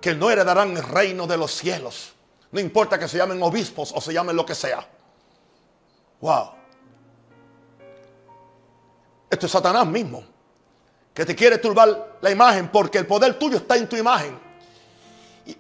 que 0.01 0.15
no 0.15 0.31
heredarán 0.31 0.77
el 0.77 0.83
reino 0.83 1.27
de 1.27 1.37
los 1.37 1.53
cielos. 1.53 2.13
No 2.53 2.61
importa 2.61 2.99
que 2.99 3.09
se 3.09 3.17
llamen 3.17 3.43
obispos 3.43 3.93
o 3.95 4.01
se 4.01 4.13
llamen 4.13 4.37
lo 4.37 4.45
que 4.45 4.55
sea. 4.55 4.87
Wow. 6.21 6.51
Esto 9.31 9.47
es 9.47 9.53
Satanás 9.53 9.87
mismo, 9.87 10.25
que 11.15 11.25
te 11.25 11.37
quiere 11.37 11.59
turbar 11.59 12.17
la 12.21 12.31
imagen 12.31 12.69
porque 12.69 12.99
el 12.99 13.07
poder 13.07 13.39
tuyo 13.39 13.59
está 13.59 13.77
en 13.77 13.89
tu 13.89 13.97
imagen. 13.97 14.37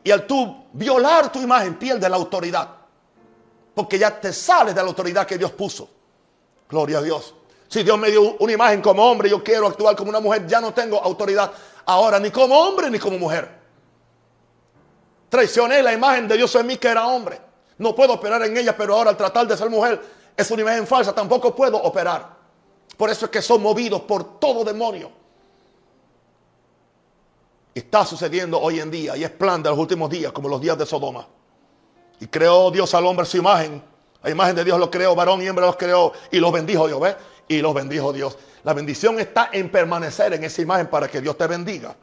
Y, 0.02 0.10
al 0.10 0.26
tú 0.26 0.64
violar 0.72 1.30
tu 1.30 1.40
imagen, 1.40 1.76
pierde 1.76 2.08
la 2.08 2.16
autoridad. 2.16 2.68
Porque 3.72 3.98
ya 3.98 4.20
te 4.20 4.32
sales 4.32 4.74
de 4.74 4.82
la 4.82 4.88
autoridad 4.88 5.24
que 5.26 5.38
Dios 5.38 5.52
puso. 5.52 5.88
Gloria 6.68 6.98
a 6.98 7.02
Dios. 7.02 7.34
Si 7.68 7.84
Dios 7.84 7.96
me 7.98 8.10
dio 8.10 8.36
una 8.38 8.52
imagen 8.52 8.82
como 8.82 9.08
hombre, 9.08 9.30
yo 9.30 9.44
quiero 9.44 9.68
actuar 9.68 9.94
como 9.94 10.10
una 10.10 10.20
mujer, 10.20 10.46
ya 10.46 10.60
no 10.60 10.74
tengo 10.74 11.00
autoridad 11.00 11.52
ahora 11.86 12.18
ni 12.18 12.30
como 12.30 12.58
hombre 12.58 12.90
ni 12.90 12.98
como 12.98 13.18
mujer. 13.18 13.48
Traicioné 15.28 15.82
la 15.82 15.92
imagen 15.92 16.26
de 16.26 16.36
Dios 16.36 16.54
en 16.56 16.66
mí 16.66 16.76
que 16.76 16.88
era 16.88 17.06
hombre. 17.06 17.40
No 17.78 17.94
puedo 17.94 18.14
operar 18.14 18.42
en 18.42 18.56
ella, 18.56 18.76
pero 18.76 18.94
ahora 18.94 19.10
al 19.10 19.16
tratar 19.16 19.46
de 19.46 19.56
ser 19.56 19.70
mujer 19.70 20.00
es 20.36 20.50
una 20.50 20.62
imagen 20.62 20.86
falsa, 20.86 21.14
tampoco 21.14 21.54
puedo 21.54 21.76
operar. 21.76 22.34
Por 22.96 23.10
eso 23.10 23.26
es 23.26 23.30
que 23.30 23.42
son 23.42 23.62
movidos 23.62 24.02
por 24.02 24.38
todo 24.38 24.64
demonio. 24.64 25.23
Está 27.74 28.06
sucediendo 28.06 28.60
hoy 28.60 28.78
en 28.78 28.90
día 28.90 29.16
y 29.16 29.24
es 29.24 29.30
plan 29.30 29.62
de 29.62 29.68
los 29.68 29.78
últimos 29.78 30.08
días, 30.08 30.30
como 30.30 30.48
los 30.48 30.60
días 30.60 30.78
de 30.78 30.86
Sodoma. 30.86 31.26
Y 32.20 32.26
creó 32.28 32.70
Dios 32.70 32.94
al 32.94 33.04
hombre 33.04 33.26
su 33.26 33.36
imagen. 33.36 33.82
La 34.22 34.30
imagen 34.30 34.54
de 34.54 34.64
Dios 34.64 34.78
lo 34.78 34.90
creó, 34.90 35.14
varón 35.14 35.42
y 35.42 35.46
hembra 35.46 35.66
los 35.66 35.76
creó 35.76 36.12
y 36.30 36.38
los 36.38 36.52
bendijo 36.52 36.86
Dios, 36.86 37.00
¿ves? 37.00 37.16
Y 37.48 37.60
los 37.60 37.74
bendijo 37.74 38.12
Dios. 38.12 38.38
La 38.62 38.72
bendición 38.72 39.18
está 39.18 39.50
en 39.52 39.70
permanecer 39.70 40.32
en 40.32 40.44
esa 40.44 40.62
imagen 40.62 40.86
para 40.86 41.08
que 41.08 41.20
Dios 41.20 41.36
te 41.36 41.46
bendiga. 41.48 41.96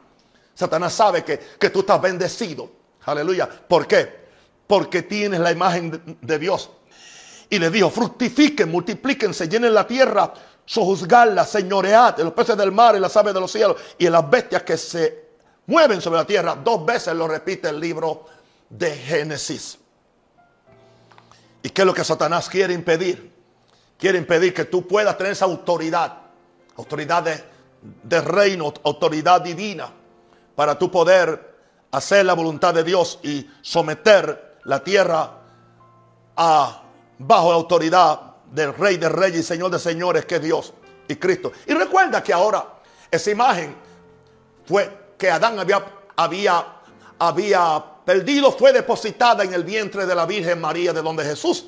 Satanás 0.54 0.92
sabe 0.92 1.24
que, 1.24 1.40
que 1.58 1.70
tú 1.70 1.80
estás 1.80 2.00
bendecido. 2.00 2.70
Aleluya. 3.06 3.48
¿Por 3.48 3.86
qué? 3.86 4.22
Porque 4.66 5.02
tienes 5.02 5.40
la 5.40 5.50
imagen 5.50 6.18
de, 6.20 6.38
Dios. 6.38 6.70
Y 7.48 7.58
le 7.58 7.70
dijo, 7.70 7.90
fructifiquen, 7.90 8.70
multiplíquense, 8.70 9.48
llenen 9.48 9.74
la 9.74 9.86
tierra, 9.86 10.32
sojuzgarla, 10.64 11.44
señoread 11.44 12.18
los 12.18 12.32
peces 12.32 12.56
del 12.56 12.72
mar, 12.72 12.94
en 12.94 13.02
las 13.02 13.16
aves 13.16 13.34
de 13.34 13.40
los 13.40 13.50
cielos 13.50 13.76
y 13.98 14.06
en 14.06 14.12
las 14.12 14.30
bestias 14.30 14.62
que 14.62 14.76
se 14.76 15.21
mueven 15.66 16.00
sobre 16.00 16.18
la 16.18 16.26
tierra. 16.26 16.56
Dos 16.56 16.84
veces 16.84 17.14
lo 17.14 17.28
repite 17.28 17.68
el 17.68 17.80
libro 17.80 18.26
de 18.68 18.90
Génesis. 18.96 19.78
¿Y 21.62 21.70
qué 21.70 21.82
es 21.82 21.86
lo 21.86 21.94
que 21.94 22.04
Satanás 22.04 22.48
quiere 22.48 22.74
impedir? 22.74 23.32
Quiere 23.98 24.18
impedir 24.18 24.52
que 24.52 24.64
tú 24.64 24.86
puedas 24.86 25.16
tener 25.16 25.32
esa 25.32 25.44
autoridad, 25.44 26.18
autoridad 26.76 27.22
de, 27.22 27.44
de 28.02 28.20
reino, 28.20 28.72
autoridad 28.82 29.40
divina, 29.40 29.90
para 30.56 30.76
tú 30.78 30.90
poder 30.90 31.52
hacer 31.92 32.24
la 32.24 32.34
voluntad 32.34 32.74
de 32.74 32.82
Dios 32.82 33.20
y 33.22 33.48
someter 33.60 34.58
la 34.64 34.82
tierra 34.82 35.38
a, 36.36 36.82
bajo 37.18 37.50
la 37.50 37.56
autoridad 37.56 38.20
del 38.50 38.74
Rey 38.74 38.96
de 38.96 39.08
Reyes 39.08 39.40
y 39.40 39.42
Señor 39.42 39.70
de 39.70 39.78
Señores, 39.78 40.24
que 40.26 40.36
es 40.36 40.42
Dios 40.42 40.74
y 41.06 41.16
Cristo. 41.16 41.52
Y 41.66 41.74
recuerda 41.74 42.22
que 42.22 42.32
ahora 42.32 42.66
esa 43.10 43.30
imagen 43.30 43.74
fue 44.66 45.01
que 45.22 45.30
Adán 45.30 45.56
había, 45.56 45.84
había, 46.16 46.66
había 47.16 47.84
perdido, 48.04 48.50
fue 48.50 48.72
depositada 48.72 49.44
en 49.44 49.54
el 49.54 49.62
vientre 49.62 50.04
de 50.04 50.16
la 50.16 50.26
Virgen 50.26 50.60
María, 50.60 50.92
de 50.92 51.00
donde 51.00 51.22
Jesús 51.22 51.66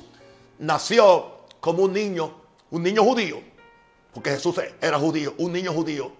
nació 0.59 1.45
como 1.61 1.83
un 1.83 1.93
niño, 1.93 2.35
un 2.71 2.83
niño 2.83 3.01
judío, 3.05 3.41
porque 4.13 4.31
Jesús 4.31 4.59
era 4.81 4.99
judío, 4.99 5.35
un 5.37 5.53
niño 5.53 5.71
judío. 5.71 6.11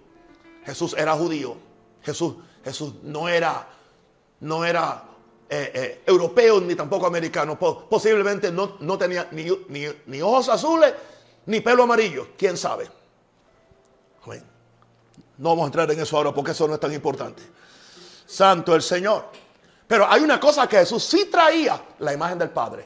Jesús 0.65 0.95
era 0.97 1.11
judío. 1.15 1.57
Jesús, 2.03 2.35
Jesús 2.63 2.93
no 3.03 3.27
era, 3.27 3.67
no 4.39 4.63
era 4.63 5.03
eh, 5.49 5.71
eh, 5.73 6.03
europeo 6.05 6.61
ni 6.61 6.73
tampoco 6.73 7.05
americano. 7.05 7.59
Posiblemente 7.59 8.49
no, 8.49 8.77
no 8.79 8.97
tenía 8.97 9.27
ni, 9.33 9.43
ni, 9.67 9.87
ni, 10.05 10.21
ojos 10.21 10.47
azules 10.47 10.93
ni 11.47 11.59
pelo 11.59 11.83
amarillo. 11.83 12.29
¿Quién 12.37 12.55
sabe? 12.55 12.87
Amén. 14.23 14.54
No 15.37 15.49
vamos 15.49 15.63
a 15.63 15.65
entrar 15.67 15.91
en 15.91 15.99
eso 15.99 16.17
ahora 16.17 16.33
porque 16.33 16.51
eso 16.51 16.67
no 16.67 16.75
es 16.75 16.79
tan 16.79 16.93
importante. 16.93 17.43
Santo 18.25 18.73
el 18.73 18.81
Señor. 18.81 19.25
Pero 19.87 20.09
hay 20.09 20.21
una 20.21 20.39
cosa 20.39 20.67
que 20.67 20.77
Jesús 20.77 21.03
sí 21.03 21.25
traía, 21.25 21.79
la 21.99 22.13
imagen 22.13 22.39
del 22.39 22.49
Padre, 22.49 22.85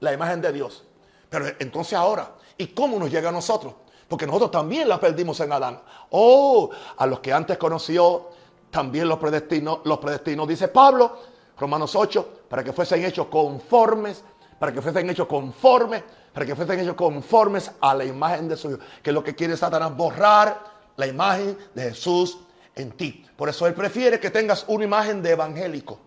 la 0.00 0.12
imagen 0.12 0.40
de 0.40 0.52
Dios. 0.52 0.84
Pero 1.30 1.46
entonces 1.58 1.94
ahora, 1.94 2.30
¿y 2.58 2.68
cómo 2.68 2.98
nos 2.98 3.10
llega 3.10 3.30
a 3.30 3.32
nosotros? 3.32 3.74
Porque 4.08 4.26
nosotros 4.26 4.50
también 4.50 4.88
la 4.88 5.00
perdimos 5.00 5.40
en 5.40 5.52
Adán. 5.52 5.80
Oh, 6.10 6.70
a 6.96 7.06
los 7.06 7.20
que 7.20 7.32
antes 7.32 7.56
conoció, 7.56 8.28
también 8.70 9.08
los 9.08 9.18
predestinó, 9.18 9.80
los 9.84 9.98
predestinó, 9.98 10.46
dice 10.46 10.68
Pablo, 10.68 11.18
Romanos 11.58 11.96
8, 11.96 12.42
para 12.48 12.62
que 12.62 12.72
fuesen 12.72 13.04
hechos 13.04 13.26
conformes, 13.28 14.22
para 14.58 14.72
que 14.72 14.82
fuesen 14.82 15.08
hechos 15.08 15.26
conformes, 15.26 16.02
para 16.32 16.44
que 16.44 16.54
fuesen 16.54 16.80
hechos 16.80 16.94
conformes 16.94 17.70
a 17.80 17.94
la 17.94 18.04
imagen 18.04 18.48
de 18.48 18.56
su 18.56 18.70
Hijo. 18.70 18.78
Que 19.02 19.10
es 19.10 19.14
lo 19.14 19.24
que 19.24 19.34
quiere 19.34 19.56
Satanás, 19.56 19.96
borrar 19.96 20.75
la 20.96 21.06
imagen 21.06 21.56
de 21.74 21.82
Jesús 21.90 22.38
en 22.74 22.92
ti. 22.92 23.26
Por 23.36 23.48
eso 23.48 23.66
él 23.66 23.74
prefiere 23.74 24.20
que 24.20 24.30
tengas 24.30 24.64
una 24.68 24.84
imagen 24.84 25.22
de 25.22 25.30
evangélico. 25.30 25.98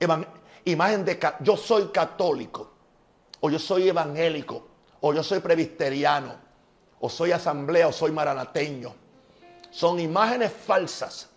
Evan, 0.00 0.26
imagen 0.64 1.04
de 1.04 1.18
yo 1.40 1.56
soy 1.56 1.88
católico, 1.88 2.72
o 3.40 3.50
yo 3.50 3.58
soy 3.58 3.88
evangélico, 3.88 4.66
o 5.00 5.12
yo 5.12 5.22
soy 5.22 5.40
presbiteriano, 5.40 6.34
o 7.00 7.08
soy 7.08 7.32
asamblea, 7.32 7.88
o 7.88 7.92
soy 7.92 8.12
maranateño. 8.12 8.94
Son 9.70 9.98
imágenes 9.98 10.52
falsas. 10.52 11.28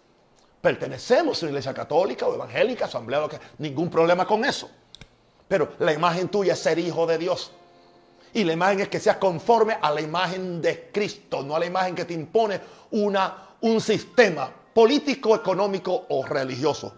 Pertenecemos 0.62 1.42
a 1.42 1.46
una 1.46 1.52
iglesia 1.52 1.74
católica 1.74 2.28
o 2.28 2.36
evangélica, 2.36 2.86
asamblea, 2.86 3.22
lo 3.22 3.30
que, 3.30 3.40
ningún 3.58 3.90
problema 3.90 4.26
con 4.26 4.46
eso. 4.46 4.70
Pero 5.48 5.74
la 5.80 5.92
imagen 5.92 6.30
tuya 6.30 6.54
es 6.54 6.60
ser 6.60 6.80
hijo 6.80 7.06
de 7.06 7.18
Dios. 7.18 7.52
Y 8.34 8.44
la 8.44 8.54
imagen 8.54 8.82
es 8.82 8.90
que 8.90 9.00
seas 9.00 9.18
conforme 9.18 9.78
a 9.82 9.92
la 9.92 10.02
imagen 10.02 10.62
de 10.62 10.90
Cristo, 10.92 11.44
no 11.44 11.56
a 11.56 11.60
la 11.60 11.66
imagen 11.66 11.96
que 11.96 12.06
te 12.06 12.14
impone 12.14 12.62
una, 12.92 13.50
un 13.62 13.82
sistema 13.82 14.52
político, 14.74 15.36
económico 15.36 16.06
o 16.10 16.26
religioso. 16.26 16.94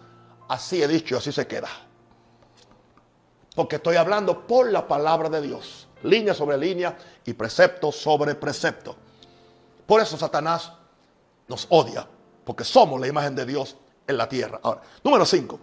Así 0.48 0.84
he 0.84 0.88
dicho 0.88 1.16
y 1.16 1.18
así 1.18 1.32
se 1.32 1.48
queda. 1.48 1.70
Porque 3.56 3.78
estoy 3.78 3.96
hablando 3.96 4.46
por 4.46 4.72
la 4.72 4.88
palabra 4.88 5.30
de 5.30 5.42
Dios. 5.42 5.88
Línea 6.04 6.34
sobre 6.34 6.58
línea 6.58 6.98
y 7.26 7.34
precepto 7.34 7.92
sobre 7.92 8.36
precepto. 8.36 8.96
Por 9.86 10.02
eso 10.02 10.18
Satanás 10.18 10.72
nos 11.48 11.66
odia. 11.70 12.08
Porque 12.44 12.64
somos 12.64 13.00
la 13.00 13.08
imagen 13.08 13.36
de 13.36 13.46
Dios 13.46 13.78
en 14.06 14.18
la 14.18 14.28
tierra. 14.28 14.60
Ahora, 14.62 14.82
número 15.04 15.26
5. 15.26 15.60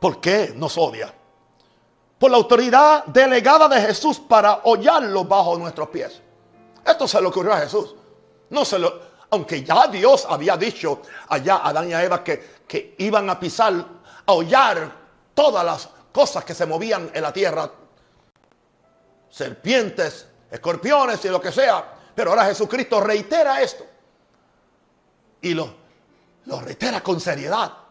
¿Por 0.00 0.20
qué 0.20 0.52
nos 0.54 0.76
odia? 0.76 1.14
Por 2.24 2.30
la 2.30 2.38
autoridad 2.38 3.04
delegada 3.04 3.68
de 3.68 3.78
Jesús 3.82 4.18
para 4.18 4.62
hollarlo 4.64 5.26
bajo 5.26 5.58
nuestros 5.58 5.90
pies. 5.90 6.22
Esto 6.82 7.06
se 7.06 7.20
le 7.20 7.26
ocurrió 7.26 7.52
a 7.52 7.58
Jesús. 7.58 7.94
No 8.48 8.64
se 8.64 8.78
lo, 8.78 8.98
aunque 9.28 9.62
ya 9.62 9.88
Dios 9.88 10.26
había 10.26 10.56
dicho 10.56 11.02
allá 11.28 11.56
a 11.56 11.68
Adán 11.68 11.90
y 11.90 11.92
a 11.92 12.02
Eva 12.02 12.24
que, 12.24 12.62
que 12.66 12.94
iban 12.96 13.28
a 13.28 13.38
pisar, 13.38 13.74
a 14.24 14.32
hollar 14.32 14.90
todas 15.34 15.62
las 15.66 15.90
cosas 16.10 16.46
que 16.46 16.54
se 16.54 16.64
movían 16.64 17.10
en 17.12 17.20
la 17.20 17.30
tierra, 17.30 17.70
serpientes, 19.28 20.26
escorpiones 20.50 21.22
y 21.26 21.28
lo 21.28 21.42
que 21.42 21.52
sea. 21.52 21.84
Pero 22.14 22.30
ahora 22.30 22.46
Jesucristo 22.46 23.02
reitera 23.02 23.60
esto. 23.60 23.84
Y 25.42 25.52
lo, 25.52 25.74
lo 26.46 26.58
reitera 26.58 27.02
con 27.02 27.20
seriedad. 27.20 27.83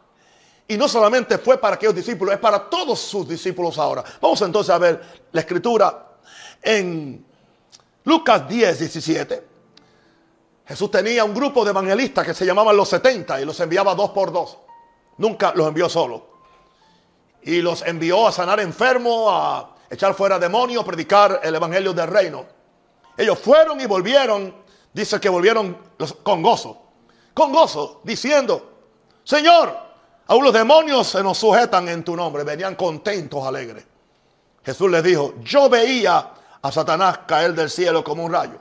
Y 0.68 0.78
no 0.78 0.88
solamente 0.88 1.38
fue 1.38 1.58
para 1.58 1.76
aquellos 1.76 1.96
discípulos, 1.96 2.34
es 2.34 2.40
para 2.40 2.70
todos 2.70 3.00
sus 3.00 3.28
discípulos 3.28 3.78
ahora. 3.78 4.04
Vamos 4.22 4.42
entonces 4.42 4.74
a 4.74 4.78
ver 4.78 5.02
la 5.32 5.42
escritura 5.42 6.14
en 6.62 7.26
Lucas 8.06 8.48
10, 8.48 8.80
17. 8.80 9.48
Jesús 10.66 10.90
tenía 10.90 11.26
un 11.26 11.34
grupo 11.34 11.64
de 11.66 11.72
evangelistas 11.72 12.26
que 12.26 12.34
se 12.34 12.46
llamaban 12.46 12.76
los 12.78 12.88
70 12.90 13.42
y 13.42 13.46
los 13.46 13.60
enviaba 13.60 13.94
dos 13.94 14.12
por 14.12 14.32
dos. 14.32 14.58
Nunca 15.18 15.52
los 15.54 15.68
envió 15.68 15.90
solo. 15.90 16.28
Y 17.42 17.62
los 17.62 17.82
envió 17.82 18.28
a 18.28 18.32
sanar 18.32 18.62
enfermos, 18.62 19.28
a 19.30 19.70
echar 19.90 20.14
fuera 20.14 20.40
demonios, 20.40 20.86
predicar 20.86 21.42
el 21.44 21.54
evangelio 21.56 21.92
del 21.92 22.08
reino. 22.08 22.46
Ellos 23.18 23.38
fueron 23.38 23.80
y 23.82 23.86
volvieron, 23.86 24.56
dice 24.94 25.20
que 25.20 25.28
volvieron 25.28 25.78
con 26.24 26.42
gozo. 26.42 26.82
Con 27.34 27.52
gozo, 27.52 28.00
diciendo, 28.04 28.72
Señor, 29.24 29.76
aún 30.28 30.44
los 30.44 30.54
demonios 30.54 31.08
se 31.08 31.24
nos 31.24 31.38
sujetan 31.38 31.88
en 31.90 32.04
tu 32.04 32.16
nombre. 32.16 32.44
Venían 32.44 32.76
contentos, 32.76 33.46
alegres. 33.46 33.86
Jesús 34.64 34.90
les 34.90 35.04
dijo, 35.04 35.36
yo 35.44 35.70
veía 35.70 36.32
a 36.62 36.72
Satanás 36.72 37.20
caer 37.28 37.54
del 37.54 37.70
cielo 37.70 38.04
como 38.04 38.24
un 38.24 38.32
rayo. 38.32 38.58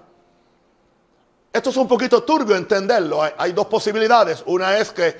Esto 1.53 1.71
es 1.71 1.77
un 1.77 1.87
poquito 1.87 2.23
turbio 2.23 2.57
entenderlo. 2.57 3.23
Hay, 3.23 3.33
hay 3.37 3.53
dos 3.53 3.67
posibilidades. 3.67 4.43
Una 4.47 4.79
es 4.79 4.91
que, 4.91 5.17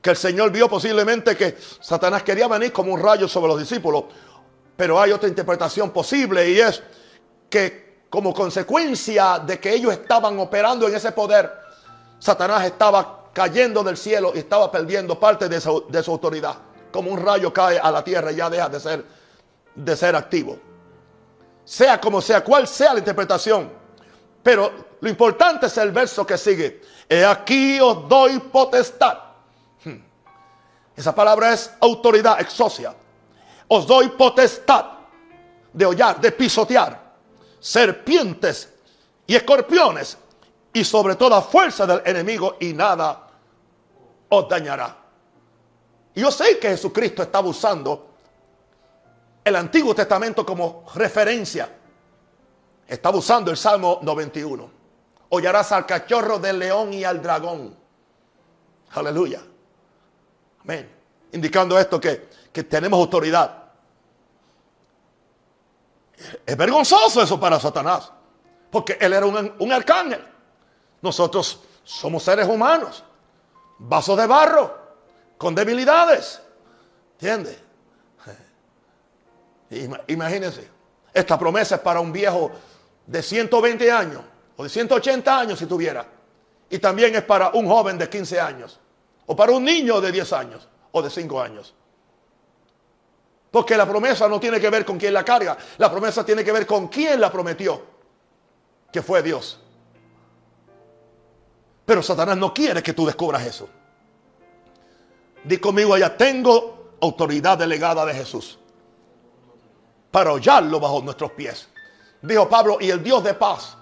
que, 0.00 0.10
el 0.10 0.16
Señor 0.16 0.50
vio 0.50 0.68
posiblemente 0.68 1.36
que 1.36 1.56
Satanás 1.80 2.22
quería 2.22 2.48
venir 2.48 2.72
como 2.72 2.94
un 2.94 3.02
rayo 3.02 3.28
sobre 3.28 3.48
los 3.48 3.58
discípulos. 3.58 4.04
Pero 4.76 5.00
hay 5.00 5.12
otra 5.12 5.28
interpretación 5.28 5.90
posible 5.90 6.48
y 6.48 6.60
es 6.60 6.82
que 7.50 7.86
como 8.08 8.32
consecuencia 8.32 9.40
de 9.40 9.58
que 9.58 9.74
ellos 9.74 9.92
estaban 9.92 10.38
operando 10.38 10.88
en 10.88 10.94
ese 10.94 11.12
poder, 11.12 11.52
Satanás 12.18 12.64
estaba 12.64 13.15
cayendo 13.36 13.84
del 13.84 13.98
cielo 13.98 14.32
y 14.34 14.38
estaba 14.38 14.72
perdiendo 14.72 15.20
parte 15.20 15.46
de 15.46 15.60
su, 15.60 15.84
de 15.90 16.02
su 16.02 16.10
autoridad. 16.10 16.56
Como 16.90 17.10
un 17.10 17.22
rayo 17.22 17.52
cae 17.52 17.78
a 17.78 17.90
la 17.90 18.02
tierra 18.02 18.32
y 18.32 18.36
ya 18.36 18.48
deja 18.48 18.70
de 18.70 18.80
ser, 18.80 19.04
de 19.74 19.94
ser 19.94 20.16
activo. 20.16 20.58
Sea 21.62 22.00
como 22.00 22.22
sea, 22.22 22.42
cual 22.42 22.66
sea 22.66 22.94
la 22.94 23.00
interpretación 23.00 23.70
Pero 24.42 24.72
lo 25.00 25.08
importante 25.10 25.66
es 25.66 25.76
el 25.76 25.92
verso 25.92 26.26
que 26.26 26.38
sigue. 26.38 26.80
He 27.06 27.26
aquí 27.26 27.78
os 27.78 28.08
doy 28.08 28.38
potestad. 28.38 29.18
Hmm. 29.84 30.00
Esa 30.96 31.14
palabra 31.14 31.52
es 31.52 31.70
autoridad, 31.78 32.40
exocia. 32.40 32.94
Os 33.68 33.86
doy 33.86 34.08
potestad 34.08 34.86
de 35.74 35.84
hollar, 35.84 36.18
de 36.22 36.32
pisotear 36.32 37.04
serpientes 37.60 38.72
y 39.26 39.34
escorpiones 39.34 40.16
y 40.72 40.84
sobre 40.84 41.16
toda 41.16 41.42
fuerza 41.42 41.86
del 41.86 42.00
enemigo 42.06 42.56
y 42.60 42.72
nada 42.72 43.25
os 44.28 44.48
dañará. 44.48 44.96
Yo 46.14 46.30
sé 46.30 46.58
que 46.58 46.68
Jesucristo 46.68 47.22
estaba 47.22 47.48
usando 47.48 48.14
el 49.44 49.54
Antiguo 49.54 49.94
Testamento 49.94 50.44
como 50.44 50.84
referencia. 50.94 51.70
Estaba 52.88 53.18
usando 53.18 53.50
el 53.50 53.56
Salmo 53.56 54.00
91. 54.02 54.70
Hollarás 55.28 55.72
al 55.72 55.86
cachorro 55.86 56.38
del 56.38 56.58
león 56.58 56.92
y 56.92 57.04
al 57.04 57.20
dragón. 57.20 57.76
Aleluya. 58.92 59.42
Amén. 60.62 60.90
Indicando 61.32 61.78
esto 61.78 62.00
que, 62.00 62.28
que 62.52 62.64
tenemos 62.64 62.98
autoridad. 62.98 63.64
Es 66.46 66.56
vergonzoso 66.56 67.22
eso 67.22 67.38
para 67.38 67.60
Satanás. 67.60 68.10
Porque 68.70 68.96
él 69.00 69.12
era 69.12 69.26
un, 69.26 69.54
un 69.58 69.72
arcángel. 69.72 70.24
Nosotros 71.02 71.60
somos 71.84 72.22
seres 72.22 72.48
humanos. 72.48 73.04
Vasos 73.78 74.16
de 74.16 74.26
barro. 74.26 74.86
Con 75.38 75.54
debilidades. 75.54 76.40
¿Entiende? 77.12 77.58
Imagínense. 80.08 80.68
Esta 81.12 81.38
promesa 81.38 81.76
es 81.76 81.80
para 81.80 82.00
un 82.00 82.12
viejo 82.12 82.50
de 83.06 83.22
120 83.22 83.90
años. 83.90 84.22
O 84.56 84.62
de 84.62 84.68
180 84.68 85.38
años 85.38 85.58
si 85.58 85.66
tuviera. 85.66 86.06
Y 86.68 86.78
también 86.78 87.14
es 87.14 87.22
para 87.22 87.50
un 87.50 87.66
joven 87.66 87.98
de 87.98 88.08
15 88.08 88.40
años. 88.40 88.80
O 89.26 89.36
para 89.36 89.52
un 89.52 89.64
niño 89.64 90.00
de 90.00 90.12
10 90.12 90.32
años. 90.32 90.68
O 90.92 91.02
de 91.02 91.10
5 91.10 91.40
años. 91.40 91.74
Porque 93.50 93.76
la 93.76 93.86
promesa 93.86 94.28
no 94.28 94.40
tiene 94.40 94.60
que 94.60 94.68
ver 94.68 94.84
con 94.84 94.98
quién 94.98 95.14
la 95.14 95.24
carga. 95.24 95.56
La 95.78 95.90
promesa 95.90 96.24
tiene 96.24 96.44
que 96.44 96.52
ver 96.52 96.66
con 96.66 96.88
quién 96.88 97.20
la 97.20 97.30
prometió. 97.30 97.82
Que 98.92 99.02
fue 99.02 99.22
Dios. 99.22 99.60
Pero 101.86 102.02
Satanás 102.02 102.36
no 102.36 102.52
quiere 102.52 102.82
que 102.82 102.92
tú 102.92 103.06
descubras 103.06 103.46
eso. 103.46 103.68
Di 105.44 105.58
conmigo 105.58 105.94
allá, 105.94 106.16
tengo 106.16 106.96
autoridad 107.00 107.56
delegada 107.56 108.04
de 108.04 108.12
Jesús. 108.12 108.58
Para 110.10 110.32
hollarlo 110.32 110.80
bajo 110.80 111.00
nuestros 111.00 111.30
pies. 111.32 111.68
Dijo 112.20 112.48
Pablo, 112.48 112.78
y 112.80 112.90
el 112.90 113.02
Dios 113.02 113.22
de 113.22 113.34
paz. 113.34 113.76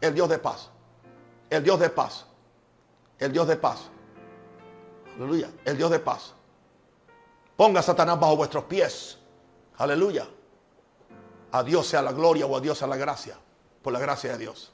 El 0.00 0.14
Dios 0.14 0.28
de 0.28 0.38
paz. 0.38 0.70
El 1.50 1.64
Dios 1.64 1.80
de 1.80 1.90
paz. 1.90 2.24
El 3.18 3.32
Dios 3.32 3.48
de 3.48 3.56
paz. 3.56 3.90
Aleluya. 5.16 5.50
El 5.64 5.76
Dios 5.76 5.90
de 5.90 5.98
paz. 5.98 6.32
Ponga 7.56 7.80
a 7.80 7.82
Satanás 7.82 8.20
bajo 8.20 8.36
vuestros 8.36 8.64
pies 8.64 9.18
Aleluya. 9.78 10.26
A 11.52 11.62
Dios 11.62 11.86
sea 11.86 12.02
la 12.02 12.12
gloria 12.12 12.46
o 12.46 12.56
a 12.56 12.60
Dios 12.60 12.78
sea 12.78 12.88
la 12.88 12.96
gracia. 12.96 13.38
Por 13.82 13.92
la 13.92 13.98
gracia 13.98 14.32
de 14.32 14.38
Dios. 14.38 14.72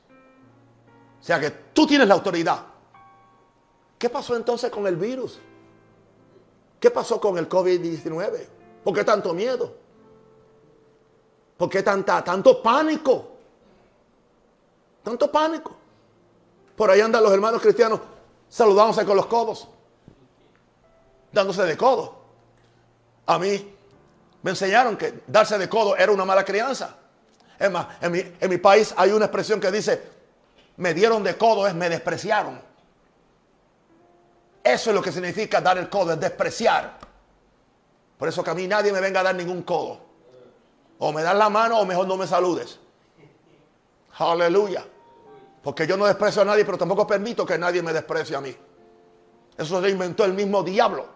O 1.21 1.23
sea 1.23 1.39
que 1.39 1.51
tú 1.51 1.87
tienes 1.87 2.09
la 2.09 2.15
autoridad. 2.15 2.74
¿Qué 4.05 4.11
pasó 4.11 4.37
entonces 4.37 4.71
con 4.71 4.87
el 4.87 4.97
virus? 4.97 5.39
¿Qué 6.79 6.91
pasó 6.91 7.19
con 7.19 7.39
el 7.39 7.49
COVID-19? 7.49 8.47
¿Por 8.85 8.95
qué 8.95 9.03
tanto 9.03 9.33
miedo? 9.33 9.75
¿Por 11.57 11.71
qué 11.71 11.83
tanta, 11.83 12.23
tanto 12.23 12.63
pánico? 12.63 13.29
Tanto 15.03 15.33
pánico. 15.33 15.75
Por 16.77 16.91
ahí 16.91 17.01
andan 17.01 17.23
los 17.23 17.33
hermanos 17.33 17.63
cristianos 17.63 17.99
saludándose 18.47 19.07
con 19.07 19.17
los 19.17 19.25
codos. 19.25 19.69
Dándose 21.33 21.63
de 21.63 21.75
codo. 21.75 22.15
A 23.25 23.39
mí 23.39 23.75
me 24.43 24.51
enseñaron 24.51 24.99
que 24.99 25.23
darse 25.27 25.57
de 25.57 25.67
codo 25.67 25.97
era 25.97 26.13
una 26.13 26.27
mala 26.27 26.45
crianza. 26.45 26.95
Es 27.59 27.71
más, 27.71 27.87
en 28.03 28.51
mi, 28.51 28.59
país 28.59 28.93
hay 28.99 29.13
una 29.13 29.25
expresión 29.25 29.61
que 29.61 29.71
dice, 29.71 30.03
me 30.77 30.93
dieron 30.93 31.23
de 31.23 31.39
codo 31.39 31.67
es 31.67 31.75
me 31.75 31.89
despreciaron. 31.89 32.74
Eso 34.65 34.91
es 34.91 34.97
lo 34.97 35.03
que 35.03 35.13
significa 35.13 35.61
dar 35.61 35.77
el 35.77 35.91
codo, 35.91 36.15
es 36.15 36.21
despreciar. 36.21 36.99
Por 38.17 38.29
eso 38.29 38.43
que 38.43 38.51
a 38.51 38.55
mí 38.55 38.67
nadie 38.67 38.91
me 38.93 39.01
venga 39.01 39.21
a 39.21 39.23
dar 39.23 39.35
ningún 39.35 39.63
codo. 39.63 40.01
O 40.99 41.13
me 41.13 41.23
das 41.23 41.37
la 41.37 41.51
mano 41.51 41.79
o 41.79 41.85
mejor 41.85 42.07
no 42.07 42.17
me 42.17 42.27
saludes. 42.27 42.79
Aleluya. 44.17 44.83
Porque 45.63 45.87
yo 45.87 45.99
no 45.99 46.07
desprecio 46.07 46.43
a 46.43 46.45
nadie, 46.47 46.65
pero 46.65 46.79
tampoco 46.79 47.07
permito 47.07 47.45
que 47.45 47.59
nadie 47.59 47.83
me 47.83 47.93
desprecie 47.93 48.37
a 48.37 48.41
mí. 48.41 48.57
Eso 49.59 49.83
se 49.83 49.91
inventó 49.91 50.25
el 50.25 50.33
mismo 50.33 50.63
diablo. 50.63 51.07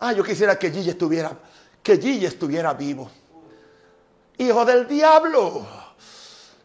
Ah, 0.00 0.12
yo 0.12 0.22
quisiera 0.22 0.58
que 0.58 0.70
Gigi 0.70 0.90
estuviera 0.90 1.34
que 1.82 1.98
Gigi 1.98 2.26
estuviera 2.26 2.74
vivo. 2.74 3.10
Hijo 4.38 4.64
del 4.64 4.86
diablo. 4.86 5.66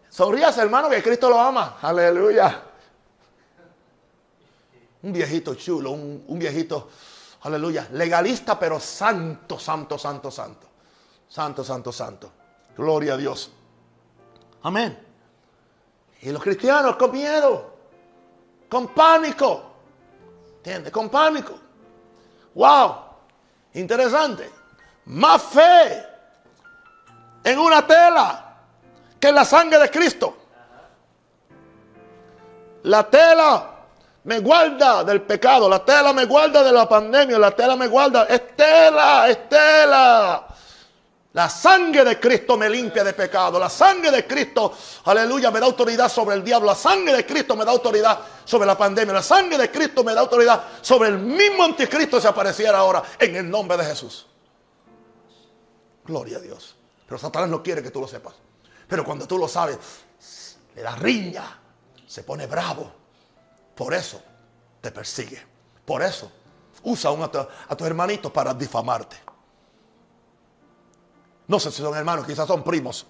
Sonríase, 0.09 0.61
hermano, 0.61 0.89
que 0.89 1.01
Cristo 1.01 1.29
lo 1.29 1.39
ama. 1.39 1.77
Aleluya. 1.81 2.63
Un 5.03 5.13
viejito 5.13 5.55
chulo, 5.55 5.91
un, 5.91 6.39
viejito, 6.39 6.89
aleluya, 7.41 7.87
legalista, 7.91 8.59
pero 8.59 8.79
santo, 8.79 9.59
santo, 9.59 9.97
santo, 9.97 10.31
santo. 10.31 10.67
Santo, 11.29 11.63
santo, 11.63 11.91
santo. 11.91 12.31
Gloria 12.75 13.13
a 13.13 13.17
Dios. 13.17 13.51
Amén. 14.63 14.97
Y 16.21 16.31
los 16.31 16.41
cristianos 16.41 16.95
con 16.95 17.11
miedo, 17.11 17.73
con 18.69 18.87
pánico. 18.87 19.63
¿Entiendes? 20.57 20.91
Con 20.91 21.09
pánico. 21.09 21.53
Wow. 22.55 22.95
Interesante 23.73 24.57
más 25.07 25.41
fe 25.41 26.05
en 27.43 27.59
una 27.59 27.85
tela 27.85 28.55
que 29.19 29.29
en 29.29 29.35
la 29.35 29.45
sangre 29.45 29.79
de 29.79 29.89
Cristo. 29.89 30.37
La 32.83 33.09
tela 33.09 33.76
me 34.27 34.39
guarda 34.39 35.05
del 35.05 35.21
pecado, 35.21 35.69
la 35.69 35.85
tela 35.85 36.11
me 36.11 36.25
guarda 36.25 36.61
de 36.61 36.73
la 36.73 36.87
pandemia, 36.87 37.39
la 37.39 37.51
tela 37.51 37.77
me 37.77 37.87
guarda, 37.87 38.25
Estela, 38.25 39.29
Estela. 39.29 40.47
La 41.31 41.49
sangre 41.49 42.03
de 42.03 42.19
Cristo 42.19 42.57
me 42.57 42.69
limpia 42.69 43.05
de 43.05 43.13
pecado. 43.13 43.57
La 43.57 43.69
sangre 43.69 44.11
de 44.11 44.27
Cristo, 44.27 44.73
aleluya, 45.05 45.49
me 45.49 45.61
da 45.61 45.67
autoridad 45.67 46.11
sobre 46.11 46.35
el 46.35 46.43
diablo. 46.43 46.67
La 46.67 46.75
sangre 46.75 47.15
de 47.15 47.25
Cristo 47.25 47.55
me 47.55 47.63
da 47.63 47.71
autoridad 47.71 48.19
sobre 48.43 48.65
la 48.65 48.77
pandemia. 48.77 49.13
La 49.13 49.21
sangre 49.21 49.57
de 49.57 49.71
Cristo 49.71 50.03
me 50.03 50.13
da 50.13 50.19
autoridad 50.19 50.61
sobre 50.81 51.07
el 51.07 51.19
mismo 51.19 51.63
anticristo 51.63 52.19
si 52.19 52.27
apareciera 52.27 52.79
ahora 52.79 53.03
en 53.17 53.33
el 53.33 53.49
nombre 53.49 53.77
de 53.77 53.85
Jesús. 53.85 54.25
Gloria 56.03 56.37
a 56.37 56.41
Dios. 56.41 56.75
Pero 57.05 57.17
Satanás 57.17 57.47
no 57.47 57.63
quiere 57.63 57.81
que 57.81 57.91
tú 57.91 58.01
lo 58.01 58.09
sepas. 58.09 58.33
Pero 58.89 59.05
cuando 59.05 59.25
tú 59.25 59.37
lo 59.37 59.47
sabes, 59.47 59.77
le 60.75 60.81
da 60.81 60.95
riña, 60.95 61.61
se 62.05 62.23
pone 62.23 62.45
bravo. 62.45 63.06
Por 63.77 63.93
eso 63.93 64.19
te 64.81 64.91
persigue. 64.91 65.41
Por 65.85 66.01
eso 66.01 66.31
usa 66.83 67.11
a, 67.69 67.75
tus 67.75 67.87
hermanitos 67.87 68.31
para 68.31 68.53
difamarte. 68.53 69.15
No 71.47 71.59
sé 71.59 71.71
si 71.71 71.81
son 71.81 71.95
hermanos, 71.95 72.25
quizás 72.25 72.47
son 72.47 72.63
primos 72.63 73.05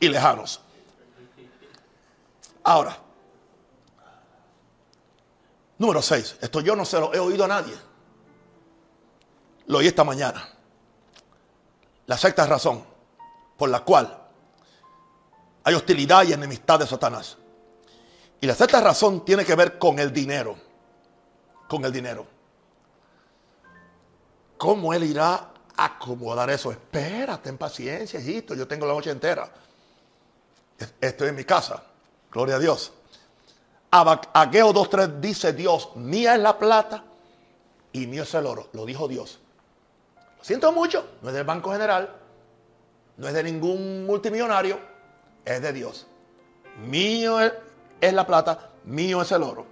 y 0.00 0.08
lejanos. 0.08 0.60
Ahora, 2.64 2.96
número 5.78 6.00
6. 6.00 6.38
Esto 6.40 6.60
yo 6.60 6.74
no 6.74 6.84
se 6.86 6.98
lo 6.98 7.12
he 7.12 7.18
oído 7.18 7.44
a 7.44 7.48
nadie. 7.48 7.76
Lo 9.66 9.78
oí 9.78 9.86
esta 9.86 10.02
mañana. 10.02 10.48
La 12.06 12.16
sexta 12.16 12.46
razón 12.46 12.84
por 13.56 13.68
la 13.68 13.80
cual 13.80 14.18
hay 15.62 15.74
hostilidad 15.74 16.24
y 16.24 16.32
enemistad 16.32 16.78
de 16.78 16.86
Satanás. 16.86 17.36
Y 18.40 18.46
la 18.46 18.54
sexta 18.54 18.80
razón 18.80 19.24
tiene 19.24 19.44
que 19.44 19.54
ver 19.54 19.78
con 19.78 19.98
el 19.98 20.12
dinero. 20.12 20.56
Con 21.68 21.84
el 21.84 21.92
dinero. 21.92 22.26
¿Cómo 24.58 24.92
él 24.92 25.04
irá 25.04 25.34
a 25.76 25.84
acomodar 25.84 26.50
eso? 26.50 26.70
Espérate, 26.70 27.48
en 27.48 27.58
paciencia, 27.58 28.20
hijito. 28.20 28.54
Yo 28.54 28.68
tengo 28.68 28.86
la 28.86 28.94
noche 28.94 29.10
entera. 29.10 29.50
Estoy 31.00 31.28
en 31.28 31.34
mi 31.34 31.44
casa. 31.44 31.82
Gloria 32.30 32.56
a 32.56 32.58
Dios. 32.58 32.92
Ageo 33.90 34.74
2.3 34.74 35.20
dice 35.20 35.52
Dios, 35.52 35.90
mía 35.94 36.34
es 36.34 36.40
la 36.40 36.58
plata 36.58 37.04
y 37.92 38.08
mío 38.08 38.24
es 38.24 38.34
el 38.34 38.44
oro. 38.44 38.68
Lo 38.72 38.84
dijo 38.84 39.06
Dios. 39.06 39.38
Siento 40.40 40.72
mucho, 40.72 41.06
no 41.22 41.28
es 41.28 41.34
del 41.34 41.44
Banco 41.44 41.70
General, 41.70 42.12
no 43.16 43.28
es 43.28 43.34
de 43.34 43.44
ningún 43.44 44.04
multimillonario, 44.04 44.80
es 45.44 45.62
de 45.62 45.72
Dios. 45.72 46.08
Mío 46.84 47.40
es, 47.40 47.52
la 48.00 48.26
plata, 48.26 48.70
mío 48.84 49.22
es 49.22 49.32
el 49.32 49.42
oro. 49.42 49.66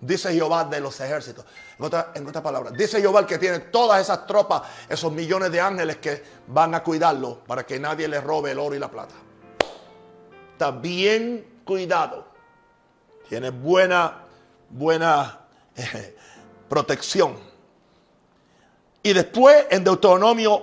Dice 0.00 0.32
Jehová 0.32 0.64
de 0.64 0.80
los 0.80 1.00
ejércitos. 1.00 1.44
En 1.78 1.84
otras 1.84 2.06
otra 2.26 2.42
palabras, 2.42 2.74
dice 2.74 3.00
Jehová 3.00 3.26
que 3.26 3.38
tiene 3.38 3.58
todas 3.60 4.00
esas 4.00 4.26
tropas, 4.26 4.62
esos 4.88 5.10
millones 5.10 5.50
de 5.50 5.60
ángeles 5.60 5.96
que 5.96 6.22
van 6.48 6.74
a 6.74 6.82
cuidarlo 6.82 7.40
para 7.46 7.64
que 7.64 7.78
nadie 7.78 8.06
le 8.06 8.20
robe 8.20 8.50
el 8.50 8.58
oro 8.58 8.74
y 8.74 8.78
la 8.78 8.90
plata. 8.90 9.14
está 10.52 10.70
bien 10.70 11.60
cuidado, 11.64 12.26
tiene 13.28 13.50
buena, 13.50 14.24
buena 14.68 15.40
protección. 16.68 17.36
Y 19.02 19.12
después 19.12 19.66
en 19.70 19.84
Deuteronomio 19.84 20.62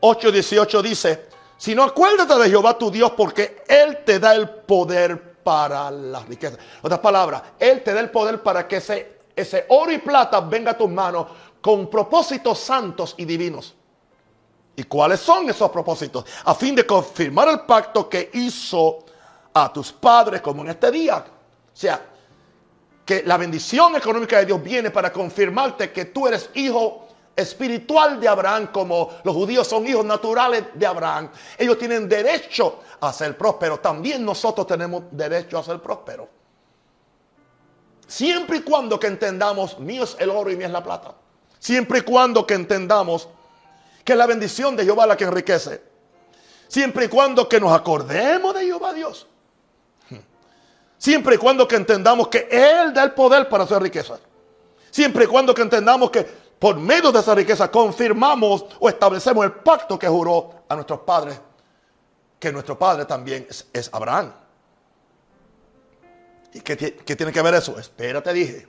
8:18 0.00 0.82
dice, 0.82 1.28
si 1.56 1.76
no 1.76 1.84
acuérdate 1.84 2.34
de 2.34 2.50
Jehová 2.50 2.76
tu 2.76 2.90
Dios 2.90 3.12
porque 3.12 3.62
Él 3.68 4.02
te 4.04 4.18
da 4.18 4.34
el 4.34 4.48
poder 4.48 5.31
para 5.42 5.90
la 5.90 6.20
riqueza. 6.20 6.56
Otras 6.82 7.00
palabras, 7.00 7.42
Él 7.58 7.82
te 7.82 7.92
da 7.92 8.00
el 8.00 8.10
poder 8.10 8.42
para 8.42 8.66
que 8.66 8.76
ese, 8.76 9.20
ese 9.34 9.66
oro 9.68 9.92
y 9.92 9.98
plata 9.98 10.40
venga 10.40 10.72
a 10.72 10.78
tus 10.78 10.90
manos 10.90 11.26
con 11.60 11.88
propósitos 11.88 12.58
santos 12.58 13.14
y 13.16 13.24
divinos. 13.24 13.74
¿Y 14.74 14.84
cuáles 14.84 15.20
son 15.20 15.48
esos 15.50 15.70
propósitos? 15.70 16.24
A 16.44 16.54
fin 16.54 16.74
de 16.74 16.86
confirmar 16.86 17.48
el 17.48 17.60
pacto 17.60 18.08
que 18.08 18.30
hizo 18.32 19.04
a 19.52 19.72
tus 19.72 19.92
padres 19.92 20.40
como 20.40 20.62
en 20.62 20.70
este 20.70 20.90
día. 20.90 21.16
O 21.18 21.76
sea, 21.76 22.02
que 23.04 23.22
la 23.24 23.36
bendición 23.36 23.96
económica 23.96 24.38
de 24.38 24.46
Dios 24.46 24.62
viene 24.62 24.90
para 24.90 25.12
confirmarte 25.12 25.92
que 25.92 26.06
tú 26.06 26.26
eres 26.26 26.48
hijo 26.54 27.08
espiritual 27.34 28.20
de 28.20 28.28
Abraham, 28.28 28.68
como 28.72 29.10
los 29.24 29.34
judíos 29.34 29.66
son 29.66 29.86
hijos 29.86 30.04
naturales 30.04 30.64
de 30.74 30.86
Abraham. 30.86 31.30
Ellos 31.58 31.78
tienen 31.78 32.08
derecho 32.08 32.80
a 33.00 33.12
ser 33.12 33.36
prósperos. 33.36 33.80
También 33.80 34.24
nosotros 34.24 34.66
tenemos 34.66 35.04
derecho 35.10 35.58
a 35.58 35.64
ser 35.64 35.80
prósperos. 35.80 36.28
Siempre 38.06 38.58
y 38.58 38.62
cuando 38.62 39.00
que 39.00 39.06
entendamos, 39.06 39.78
mío 39.78 40.04
es 40.04 40.16
el 40.18 40.30
oro 40.30 40.50
y 40.50 40.56
mío 40.56 40.66
es 40.66 40.72
la 40.72 40.82
plata. 40.82 41.14
Siempre 41.58 42.00
y 42.00 42.02
cuando 42.02 42.46
que 42.46 42.54
entendamos 42.54 43.28
que 44.04 44.14
la 44.14 44.26
bendición 44.26 44.76
de 44.76 44.84
Jehová 44.84 45.06
la 45.06 45.16
que 45.16 45.24
enriquece. 45.24 45.82
Siempre 46.68 47.06
y 47.06 47.08
cuando 47.08 47.48
que 47.48 47.60
nos 47.60 47.72
acordemos 47.72 48.54
de 48.54 48.64
Jehová 48.64 48.92
Dios. 48.92 49.26
Siempre 50.98 51.36
y 51.36 51.38
cuando 51.38 51.66
que 51.66 51.76
entendamos 51.76 52.28
que 52.28 52.48
Él 52.50 52.92
da 52.92 53.02
el 53.02 53.12
poder 53.12 53.48
para 53.48 53.64
hacer 53.64 53.82
riqueza. 53.82 54.18
Siempre 54.90 55.24
y 55.24 55.26
cuando 55.26 55.54
que 55.54 55.62
entendamos 55.62 56.10
que 56.10 56.41
por 56.62 56.76
medio 56.76 57.10
de 57.10 57.18
esa 57.18 57.34
riqueza 57.34 57.68
confirmamos 57.68 58.66
o 58.78 58.88
establecemos 58.88 59.44
el 59.44 59.50
pacto 59.50 59.98
que 59.98 60.06
juró 60.06 60.62
a 60.68 60.76
nuestros 60.76 61.00
padres, 61.00 61.40
que 62.38 62.52
nuestro 62.52 62.78
padre 62.78 63.04
también 63.04 63.48
es, 63.48 63.90
Abraham. 63.92 64.32
¿Y 66.54 66.60
qué, 66.60 66.76
tiene 66.76 67.32
que 67.32 67.42
ver 67.42 67.54
eso? 67.54 67.76
Espérate, 67.80 68.32
dije. 68.32 68.68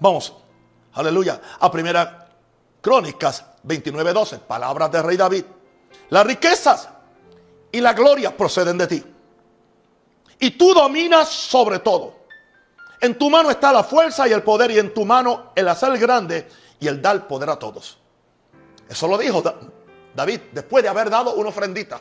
Vamos, 0.00 0.34
aleluya, 0.94 1.40
a 1.60 1.70
primera 1.70 2.28
Crónicas 2.80 3.44
29:12, 3.62 4.40
palabras 4.40 4.90
del 4.90 5.04
rey 5.04 5.16
David. 5.16 5.44
Las 6.08 6.26
riquezas 6.26 6.88
y 7.70 7.80
la 7.80 7.92
gloria 7.92 8.36
proceden 8.36 8.78
de 8.78 8.86
ti. 8.88 9.04
Y 10.40 10.50
tú 10.50 10.74
dominas 10.74 11.28
sobre 11.28 11.78
todo. 11.78 12.19
En 13.00 13.16
tu 13.16 13.30
mano 13.30 13.50
está 13.50 13.72
la 13.72 13.82
fuerza 13.82 14.28
y 14.28 14.32
el 14.32 14.42
poder 14.42 14.70
y 14.70 14.78
en 14.78 14.92
tu 14.92 15.04
mano 15.04 15.52
el 15.54 15.66
hacer 15.68 15.96
grande 15.98 16.48
y 16.78 16.86
el 16.86 17.00
dar 17.00 17.26
poder 17.26 17.48
a 17.50 17.58
todos. 17.58 17.98
Eso 18.88 19.08
lo 19.08 19.16
dijo 19.16 19.42
David 20.14 20.40
después 20.52 20.82
de 20.82 20.88
haber 20.88 21.08
dado 21.08 21.34
una 21.34 21.48
ofrendita. 21.48 22.00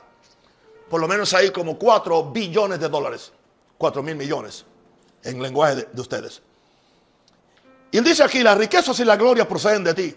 Por 0.89 0.99
lo 0.99 1.07
menos 1.07 1.33
hay 1.33 1.51
como 1.51 1.77
4 1.77 2.31
billones 2.31 2.79
de 2.79 2.89
dólares. 2.89 3.31
4 3.77 4.03
mil 4.03 4.15
millones 4.15 4.65
en 5.23 5.41
lenguaje 5.41 5.87
de 5.91 6.01
ustedes. 6.01 6.41
Y 7.91 7.97
él 7.97 8.03
dice 8.03 8.23
aquí, 8.23 8.43
las 8.43 8.57
riquezas 8.57 8.99
y 8.99 9.05
la 9.05 9.15
gloria 9.15 9.47
proceden 9.47 9.83
de 9.83 9.93
ti. 9.93 10.15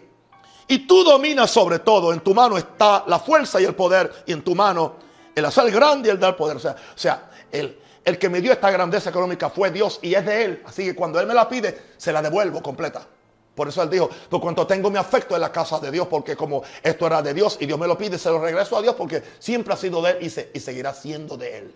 Y 0.68 0.86
tú 0.86 1.04
dominas 1.04 1.50
sobre 1.50 1.78
todo. 1.78 2.12
En 2.12 2.20
tu 2.20 2.34
mano 2.34 2.58
está 2.58 3.04
la 3.06 3.18
fuerza 3.18 3.60
y 3.60 3.64
el 3.64 3.74
poder. 3.74 4.24
Y 4.26 4.32
en 4.32 4.42
tu 4.42 4.54
mano 4.54 4.96
el 5.34 5.44
hacer 5.44 5.70
grande 5.70 6.08
y 6.08 6.12
el 6.12 6.18
dar 6.18 6.36
poder. 6.36 6.56
O 6.56 6.60
sea, 6.60 6.72
o 6.72 6.98
sea 6.98 7.30
el, 7.50 7.78
el 8.04 8.18
que 8.18 8.28
me 8.28 8.40
dio 8.40 8.52
esta 8.52 8.70
grandeza 8.70 9.10
económica 9.10 9.48
fue 9.50 9.70
Dios 9.70 10.00
y 10.02 10.14
es 10.14 10.24
de 10.24 10.44
Él. 10.44 10.62
Así 10.66 10.84
que 10.84 10.94
cuando 10.94 11.20
Él 11.20 11.26
me 11.26 11.34
la 11.34 11.48
pide, 11.48 11.80
se 11.96 12.12
la 12.12 12.20
devuelvo 12.20 12.62
completa. 12.62 13.06
Por 13.54 13.68
eso 13.68 13.82
Él 13.82 13.90
dijo, 13.90 14.08
por 14.30 14.40
cuanto 14.40 14.66
tengo 14.66 14.90
mi 14.90 14.98
afecto 14.98 15.34
en 15.34 15.40
la 15.42 15.52
casa 15.52 15.78
de 15.78 15.90
Dios, 15.90 16.08
porque 16.08 16.34
como 16.34 16.62
esto 16.82 17.06
era 17.06 17.22
de 17.22 17.34
Dios 17.34 17.58
y 17.60 17.66
Dios 17.66 17.78
me 17.78 17.86
lo 17.86 17.96
pide, 17.96 18.18
se 18.18 18.30
lo 18.30 18.40
regreso 18.40 18.76
a 18.76 18.82
Dios 18.82 18.94
porque 18.94 19.22
siempre 19.38 19.74
ha 19.74 19.76
sido 19.76 20.02
de 20.02 20.12
Él 20.12 20.50
y, 20.54 20.60
seguirá 20.60 20.94
siendo 20.94 21.36
de 21.36 21.58
Él. 21.58 21.74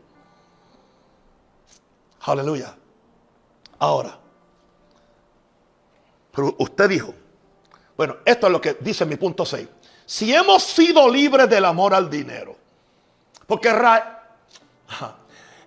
Aleluya. 2.23 2.75
Ahora, 3.79 4.19
pero 6.35 6.57
usted 6.59 6.89
dijo, 6.89 7.15
bueno, 7.97 8.17
esto 8.25 8.47
es 8.47 8.53
lo 8.53 8.61
que 8.61 8.77
dice 8.81 9.05
mi 9.05 9.17
punto 9.17 9.45
6. 9.45 9.69
Si 10.07 10.35
hemos 10.35 10.63
sido 10.63 11.09
libres 11.09 11.49
del 11.49 11.65
amor 11.65 11.95
al 11.95 12.09
dinero, 12.09 12.57
porque 13.47 13.71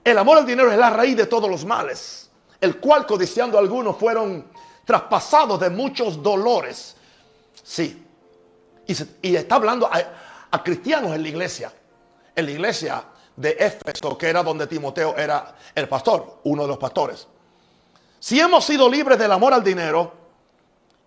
el 0.04 0.18
amor 0.18 0.38
al 0.38 0.46
dinero 0.46 0.72
es 0.72 0.78
la 0.78 0.90
raíz 0.90 1.16
de 1.18 1.26
todos 1.26 1.50
los 1.50 1.66
males, 1.66 2.30
el 2.62 2.80
cual 2.80 3.06
codiciando 3.06 3.58
algunos 3.58 3.98
fueron 3.98 4.46
traspasados 4.86 5.60
de 5.60 5.70
muchos 5.70 6.22
dolores. 6.22 6.96
Sí. 7.64 8.06
Y, 9.22 9.36
está 9.36 9.56
hablando 9.56 9.88
a, 9.92 10.64
cristianos 10.64 11.14
en 11.14 11.22
la 11.22 11.30
iglesia, 11.30 11.72
en 12.36 12.46
la 12.46 12.52
iglesia 12.52 13.04
de 13.36 13.52
Éfeso, 13.52 14.18
que 14.18 14.28
era 14.28 14.42
donde 14.42 14.66
Timoteo 14.66 15.16
era 15.16 15.56
el 15.76 15.88
pastor, 15.88 16.40
uno 16.44 16.64
de 16.64 16.68
los 16.70 16.78
pastores. 16.80 17.28
Si 18.20 18.40
hemos 18.40 18.66
sido 18.66 18.90
libres 18.90 19.20
del 19.20 19.32
amor 19.32 19.54
al 19.54 19.64
dinero, 19.64 20.12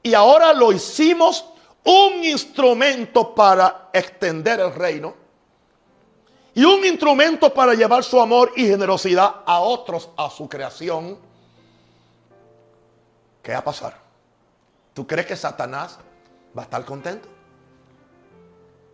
y 0.03 0.14
ahora 0.14 0.53
lo 0.53 0.72
hicimos 0.72 1.45
un 1.84 2.24
instrumento 2.24 3.34
para 3.34 3.90
extender 3.93 4.61
el 4.61 4.74
reino. 4.74 5.21
Y 6.55 6.64
un 6.64 6.84
instrumento 6.84 7.53
para 7.55 7.74
llevar 7.74 8.05
su 8.05 8.20
amor 8.20 8.53
y 8.57 8.66
generosidad 8.66 9.36
a 9.46 9.61
otros, 9.61 10.11
a 10.16 10.28
su 10.28 10.48
creación. 10.48 11.18
¿Qué 13.42 13.53
va 13.53 13.59
a 13.59 13.64
pasar? 13.64 13.96
¿Tú 14.92 15.07
crees 15.07 15.26
que 15.26 15.36
Satanás 15.36 15.98
va 16.57 16.62
a 16.62 16.64
estar 16.64 16.84
contento? 16.84 17.28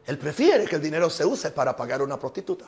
Él 0.06 0.16
prefiere 0.18 0.64
que 0.66 0.76
el 0.76 0.82
dinero 0.82 1.10
se 1.10 1.24
use 1.24 1.50
para 1.50 1.76
pagar 1.76 2.00
una 2.00 2.18
prostituta. 2.18 2.64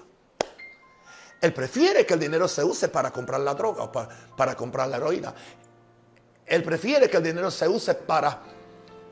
Él 1.41 1.55
prefiere 1.55 2.05
que 2.05 2.15
el 2.15 2.21
dinero 2.21 2.49
se 2.49 2.63
use 2.63 2.89
para 2.89 3.11
comprar 3.11 3.41
la 3.41 3.55
droga 3.55 3.85
o 3.85 3.93
para, 3.93 4.09
para 4.37 4.55
comprar 4.57 4.89
la 4.89 4.97
heroína. 4.97 5.33
Él 6.45 6.63
prefiere 6.65 7.09
que 7.09 7.17
el 7.17 7.23
dinero 7.23 7.51
se 7.51 7.67
use 7.67 7.95
para 7.95 8.43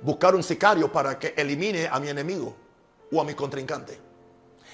buscar 0.02 0.34
un 0.34 0.42
sicario 0.42 0.92
para 0.92 1.18
que 1.18 1.34
elimine 1.36 1.86
a 1.86 1.98
mi 2.00 2.08
enemigo 2.08 2.54
o 3.12 3.20
a 3.20 3.24
mi 3.24 3.34
contrincante. 3.34 4.07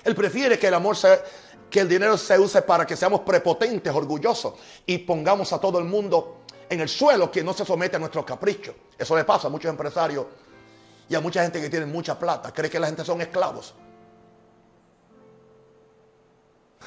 Él 0.05 0.15
prefiere 0.15 0.59
que 0.59 0.69
el 0.69 0.75
amor 0.75 0.97
sea, 0.97 1.23
que 1.71 1.81
el 1.81 1.89
dinero 1.89 2.17
se 2.17 2.39
use 2.39 2.63
para 2.63 2.87
que 2.87 2.95
seamos 2.97 3.21
prepotentes, 3.21 3.93
orgullosos 3.93 4.55
y 4.87 4.99
pongamos 4.99 5.53
a 5.53 5.59
todo 5.59 5.79
el 5.79 5.87
mundo 5.87 6.43
en 6.69 6.81
el 6.81 6.89
suelo 6.89 7.31
que 7.31 7.43
no 7.43 7.53
se 7.53 7.65
somete 7.65 7.97
a 7.97 7.99
nuestros 7.99 8.25
caprichos. 8.25 8.75
Eso 8.97 9.17
le 9.17 9.25
pasa 9.25 9.49
a 9.49 9.51
muchos 9.51 9.71
empresarios 9.71 10.27
y 11.09 11.15
a 11.15 11.21
mucha 11.21 11.43
gente 11.43 11.61
que 11.61 11.69
tiene 11.69 11.87
mucha 11.87 12.19
plata. 12.19 12.53
Cree 12.53 12.71
que 12.71 12.79
la 12.79 12.87
gente 12.87 13.05
son 13.05 13.21
esclavos. 13.21 13.75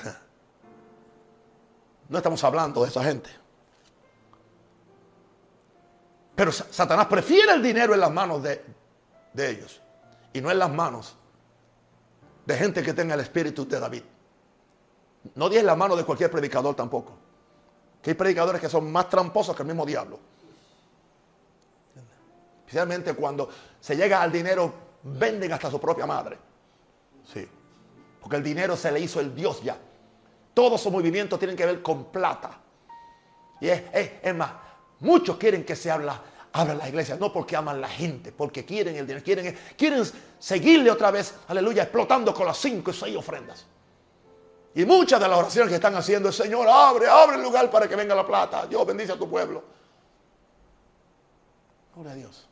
No 2.09 2.19
estamos 2.19 2.41
hablando 2.45 2.83
de 2.83 2.87
esa 2.87 3.03
gente. 3.03 3.29
Pero 6.37 6.53
Satanás 6.53 7.07
prefiere 7.07 7.51
el 7.51 7.61
dinero 7.61 7.93
en 7.93 7.99
las 7.99 8.11
manos 8.11 8.41
de, 8.41 8.63
ellos 9.35 9.81
y 10.31 10.39
no 10.39 10.49
en 10.49 10.59
las 10.59 10.71
manos 10.71 11.16
de 12.47 12.55
gente 12.55 12.81
que 12.81 12.93
tenga 12.93 13.13
el 13.13 13.19
espíritu 13.19 13.67
de 13.67 13.77
David. 13.77 14.03
No 15.35 15.49
di 15.49 15.61
la 15.61 15.75
mano 15.75 15.97
de 15.97 16.05
cualquier 16.05 16.31
predicador 16.31 16.73
tampoco. 16.75 17.11
Que 18.01 18.11
hay 18.11 18.15
predicadores 18.15 18.61
que 18.61 18.69
son 18.69 18.89
más 18.89 19.09
tramposos 19.09 19.53
que 19.53 19.63
el 19.63 19.67
mismo 19.67 19.85
diablo. 19.85 20.17
Especialmente 22.59 23.13
cuando 23.13 23.49
se 23.81 23.97
llega 23.97 24.21
al 24.21 24.31
dinero, 24.31 24.73
venden 25.03 25.51
hasta 25.51 25.69
su 25.69 25.77
propia 25.79 26.05
madre. 26.05 26.37
Sí. 27.33 27.45
Porque 28.21 28.37
el 28.37 28.43
dinero 28.43 28.77
se 28.77 28.93
le 28.93 29.01
hizo 29.01 29.19
el 29.19 29.35
Dios 29.35 29.61
ya. 29.61 29.77
Todos 30.53 30.81
sus 30.81 30.91
movimientos 30.91 31.37
tienen 31.37 31.57
que 31.57 31.65
ver 31.65 31.81
con 31.81 32.05
plata. 32.05 32.57
Y 33.59 33.67
es, 33.67 33.83
es, 33.91 34.11
es 34.23 34.35
más, 34.35 34.51
Muchos 34.99 35.37
quieren 35.37 35.63
que 35.63 35.75
se 35.75 35.91
habla, 35.91 36.19
habla 36.57 36.75
la 36.75 36.89
iglesia, 36.89 37.17
no 37.19 37.31
porque 37.31 37.55
aman 37.55 37.79
la 37.79 37.87
gente, 37.87 38.31
porque 38.31 38.65
quieren 38.65 38.95
el 38.95 39.05
dinero, 39.05 39.23
quieren, 39.23 39.57
quieren 39.77 40.03
seguirle 40.39 40.89
otra 40.89 41.11
vez, 41.11 41.35
aleluya, 41.47 41.83
explotando 41.83 42.33
con 42.33 42.47
las 42.47 42.57
cinco 42.57 42.91
y 42.91 42.93
seis 42.93 43.15
ofrendas. 43.15 43.65
Y 44.75 44.85
muchas 44.85 45.19
de 45.19 45.27
las 45.27 45.39
oraciones 45.39 45.69
que 45.69 45.75
están 45.75 45.95
haciendo 45.95 46.29
es, 46.29 46.35
Señor, 46.35 46.67
abre, 46.67 47.07
abre 47.07 47.37
el 47.37 47.43
lugar 47.43 47.69
para 47.71 47.87
que 47.87 47.95
venga 47.95 48.13
la 48.13 48.25
plata. 48.25 48.67
Dios 48.67 48.85
bendice 48.85 49.11
a 49.11 49.17
tu 49.17 49.29
pueblo. 49.29 49.63
Gloria 51.95 52.11
a 52.11 52.15
Dios. 52.15 52.47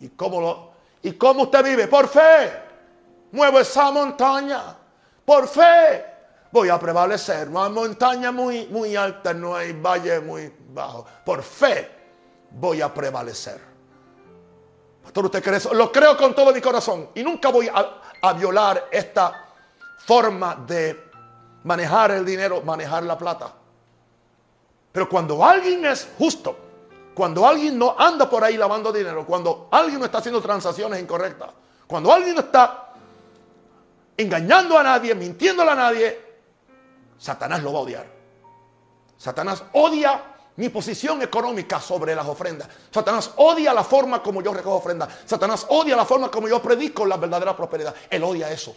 ¿Y 0.00 0.08
cómo, 0.10 0.40
lo, 0.40 0.70
¿Y 1.02 1.12
cómo 1.12 1.42
usted 1.44 1.62
vive? 1.62 1.88
Por 1.88 2.08
fe. 2.08 2.52
Muevo 3.32 3.60
esa 3.60 3.90
montaña. 3.90 4.76
Por 5.26 5.46
fe. 5.46 6.04
Voy 6.50 6.70
a 6.70 6.78
prevalecer. 6.78 7.50
No 7.50 7.62
hay 7.62 7.70
montaña 7.70 8.32
muy, 8.32 8.66
muy 8.68 8.96
alta, 8.96 9.34
no 9.34 9.54
hay 9.54 9.72
valle 9.72 10.20
muy 10.20 10.50
por 11.24 11.42
fe 11.42 11.95
voy 12.50 12.80
a 12.80 12.92
prevalecer. 12.92 13.60
Pastor, 15.02 15.26
¿usted 15.26 15.42
cree 15.42 15.56
eso? 15.58 15.72
Lo 15.72 15.92
creo 15.92 16.16
con 16.16 16.34
todo 16.34 16.52
mi 16.52 16.60
corazón. 16.60 17.10
Y 17.14 17.22
nunca 17.22 17.50
voy 17.50 17.68
a, 17.72 18.32
violar 18.32 18.88
esta 18.90 19.46
forma 19.98 20.56
de, 20.66 21.10
manejar 21.62 22.10
el 22.10 22.24
dinero, 22.24 22.62
manejar 22.62 23.04
la 23.04 23.16
plata. 23.16 23.52
Pero 24.90 25.08
cuando 25.08 25.44
alguien 25.44 25.84
es 25.84 26.08
justo, 26.18 26.56
cuando 27.14 27.46
alguien 27.46 27.78
no 27.78 27.94
anda 27.98 28.28
por 28.28 28.42
ahí 28.42 28.56
lavando 28.56 28.92
dinero, 28.92 29.24
cuando 29.24 29.68
alguien 29.70 30.00
no 30.00 30.06
está 30.06 30.18
haciendo 30.18 30.40
transacciones 30.40 31.00
incorrectas, 31.00 31.50
cuando 31.86 32.12
alguien 32.12 32.34
no 32.34 32.40
está 32.40 32.92
engañando 34.16 34.78
a 34.78 34.82
nadie, 34.82 35.14
mintiéndole 35.14 35.70
a 35.70 35.74
nadie, 35.74 36.20
Satanás 37.18 37.62
lo 37.62 37.72
va 37.72 37.78
a 37.78 37.82
odiar. 37.82 38.06
Satanás 39.16 39.62
odia 39.72 40.35
mi 40.56 40.68
posición 40.68 41.22
económica 41.22 41.80
sobre 41.80 42.14
las 42.14 42.26
ofrendas. 42.26 42.68
Satanás 42.90 43.32
odia 43.36 43.72
la 43.74 43.84
forma 43.84 44.22
como 44.22 44.42
yo 44.42 44.52
recojo 44.52 44.76
ofrendas. 44.76 45.08
Satanás 45.26 45.66
odia 45.68 45.96
la 45.96 46.04
forma 46.04 46.30
como 46.30 46.48
yo 46.48 46.62
predico 46.62 47.04
la 47.04 47.16
verdadera 47.16 47.56
prosperidad. 47.56 47.94
Él 48.10 48.24
odia 48.24 48.50
eso. 48.50 48.74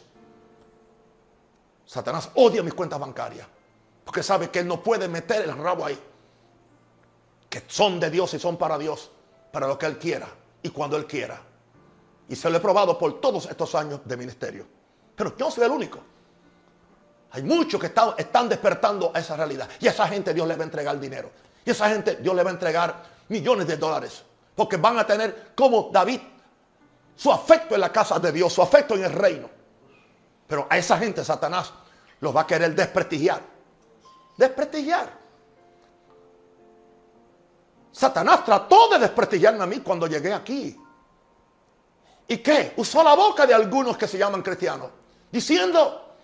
Satanás 1.86 2.30
odia 2.36 2.62
mis 2.62 2.74
cuentas 2.74 3.00
bancarias. 3.00 3.48
Porque 4.04 4.24
sabe 4.24 4.50
que 4.50 4.60
él 4.60 4.68
no 4.68 4.82
puede 4.82 5.08
meter 5.08 5.44
el 5.44 5.58
rabo 5.58 5.86
ahí 5.86 6.00
que 7.50 7.64
son 7.68 8.00
de 8.00 8.10
Dios 8.10 8.34
y 8.36 8.40
son 8.40 8.58
para 8.58 8.78
Dios, 8.78 9.10
para 9.52 9.68
lo 9.68 9.78
que 9.78 9.88
Él 9.88 9.98
quiera 9.98 10.28
y 10.62 10.70
cuando 10.70 10.96
Él 10.96 11.08
quiera. 11.08 11.42
Y 12.30 12.36
se 12.36 12.50
lo 12.50 12.58
he 12.58 12.60
probado 12.60 12.98
por 12.98 13.20
todos 13.20 13.48
estos 13.48 13.74
años 13.74 14.02
de 14.06 14.16
ministerio. 14.16 14.68
Pero 15.16 15.36
yo 15.36 15.50
soy 15.50 15.66
el 15.66 15.72
único. 15.72 16.00
Hay 17.32 17.44
muchos 17.44 17.82
que 17.82 17.88
están, 17.88 18.50
despertando 18.50 19.12
a 19.14 19.20
esa 19.20 19.36
realidad. 19.36 19.68
Y 19.80 19.88
a 19.88 19.92
esa 19.92 20.08
gente 20.08 20.34
Dios 20.34 20.48
le 20.48 20.56
va 20.56 20.62
a 20.62 20.66
entregar 20.66 21.00
dinero. 21.00 21.32
Y 21.70 21.72
esa 21.72 21.88
gente 21.88 22.16
Dios 22.16 22.36
le 22.36 22.42
va 22.42 22.50
a 22.50 22.54
entregar 22.54 23.04
millones 23.28 23.68
de 23.68 23.78
dólares. 23.78 24.24
Porque 24.56 24.78
van 24.78 24.98
a 24.98 25.06
tener 25.06 25.52
como 25.54 25.92
David 25.94 26.20
su 27.16 27.32
afecto 27.32 27.76
en 27.76 27.82
la 27.82 27.92
casa 27.92 28.18
de 28.18 28.32
Dios, 28.32 28.52
su 28.52 28.64
afecto 28.64 28.96
en 28.96 29.04
el 29.04 29.12
reino. 29.12 29.48
Pero 30.48 30.66
a 30.68 30.80
esa 30.80 30.98
gente 30.98 31.24
Satanás 31.24 31.72
los 32.22 32.36
va 32.36 32.42
a 32.42 32.48
querer 32.48 32.74
desprestigiar. 32.74 33.44
Desprestigiar. 34.36 35.14
Satanás 37.92 38.44
trató 38.44 38.90
de 38.90 38.98
desprestigiarme 38.98 39.62
a 39.64 39.68
mí 39.68 39.82
cuando 39.82 40.08
llegué 40.08 40.34
aquí. 40.34 40.76
¿Y 42.30 42.38
qué? 42.40 42.74
Usó 42.78 43.04
la 43.04 43.14
boca 43.14 43.46
de 43.46 43.54
algunos 43.54 43.96
que 43.96 44.08
se 44.08 44.18
llaman 44.18 44.42
cristianos, 44.42 44.90
diciendo 45.32 46.16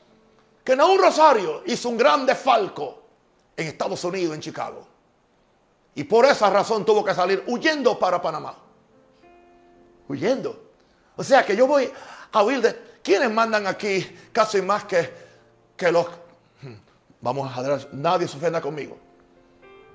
que 0.64 0.76
Naúl 0.76 1.00
Rosario 1.00 1.62
hizo 1.68 1.90
un 1.90 1.98
gran 1.98 2.26
desfalco 2.26 3.04
en 3.56 3.68
Estados 3.68 4.04
Unidos, 4.06 4.34
en 4.34 4.42
Chicago. 4.42 4.95
Y 5.96 6.04
por 6.04 6.26
esa 6.26 6.50
razón 6.50 6.86
tuvo 6.86 7.04
que 7.04 7.14
salir 7.14 7.44
huyendo 7.48 7.98
para 7.98 8.22
Panamá. 8.22 8.56
Huyendo. 10.08 10.72
O 11.16 11.24
sea 11.24 11.46
que 11.46 11.56
yo 11.56 11.66
voy 11.66 11.92
a 12.32 12.44
huir 12.44 12.62
de... 12.62 12.96
¿Quiénes 13.02 13.32
mandan 13.32 13.66
aquí 13.68 14.06
casi 14.32 14.62
más 14.62 14.84
que, 14.84 15.14
que 15.78 15.92
los... 15.92 16.06
Hmm, 16.62 16.74
vamos 17.22 17.56
a 17.56 17.62
ver, 17.62 17.88
nadie 17.94 18.28
se 18.28 18.36
ofenda 18.36 18.60
conmigo. 18.60 18.98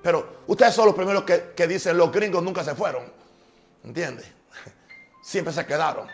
Pero 0.01 0.37
ustedes 0.47 0.73
son 0.73 0.87
los 0.87 0.95
primeros 0.95 1.23
que, 1.23 1.67
dicen 1.67 1.97
los 1.97 2.11
gringos 2.11 2.41
nunca 2.41 2.63
se 2.63 2.73
fueron. 2.73 3.03
¿Entiendes? 3.83 4.25
Siempre 5.21 5.53
se 5.53 5.65
quedaron. 5.65 6.07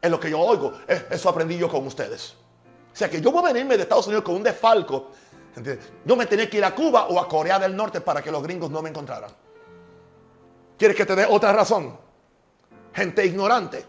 Es 0.00 0.10
lo 0.10 0.20
que 0.20 0.30
yo 0.30 0.38
oigo. 0.38 0.74
Eso 0.86 1.28
aprendí 1.28 1.58
yo 1.58 1.68
con 1.68 1.86
ustedes. 1.86 2.34
O 2.92 2.96
sea 2.96 3.08
que 3.08 3.20
yo 3.20 3.32
voy 3.32 3.42
a 3.42 3.52
venirme 3.52 3.76
de 3.76 3.84
Estados 3.84 4.06
Unidos 4.06 4.24
con 4.24 4.36
un 4.36 4.42
desfalco. 4.42 5.10
¿Entiendes? 5.56 5.90
Yo 6.04 6.16
me 6.16 6.26
tenía 6.26 6.48
que 6.48 6.58
ir 6.58 6.64
a 6.64 6.74
Cuba 6.74 7.06
o 7.06 7.20
a 7.20 7.28
Corea 7.28 7.58
del 7.58 7.74
Norte 7.76 8.00
para 8.00 8.22
que 8.22 8.30
los 8.30 8.42
gringos 8.42 8.70
no 8.70 8.82
me 8.82 8.90
encontraran. 8.90 9.30
¿Quieres 10.78 10.96
que 10.96 11.06
te 11.06 11.14
dé 11.14 11.26
otra 11.28 11.52
razón? 11.52 11.96
Gente 12.92 13.24
ignorante. 13.24 13.84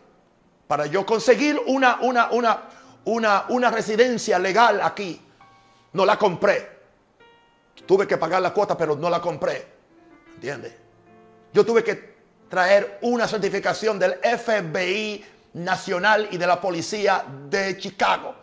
Para 0.68 0.86
yo 0.86 1.06
conseguir 1.06 1.60
una, 1.68 2.00
una, 2.02 2.30
una, 2.32 2.62
una, 3.06 3.46
una 3.50 3.72
residencia 3.72 4.40
legal 4.40 4.82
aquí, 4.82 5.22
no 5.94 6.06
la 6.06 6.18
compré. 6.18 6.70
Tuve 7.86 8.08
que 8.08 8.18
pagar 8.18 8.42
la 8.42 8.54
cuota, 8.54 8.78
pero 8.78 8.96
no 8.96 9.10
la 9.10 9.20
compré. 9.20 9.68
¿Entiendes? 10.36 10.74
Yo 11.52 11.66
tuve 11.66 11.84
que 11.84 12.14
traer 12.50 13.00
una 13.02 13.28
certificación 13.28 13.98
del 14.00 14.14
FBI 14.16 15.26
nacional 15.54 16.28
y 16.32 16.38
de 16.38 16.48
la 16.48 16.60
policía 16.60 17.26
de 17.50 17.78
Chicago. 17.78 18.36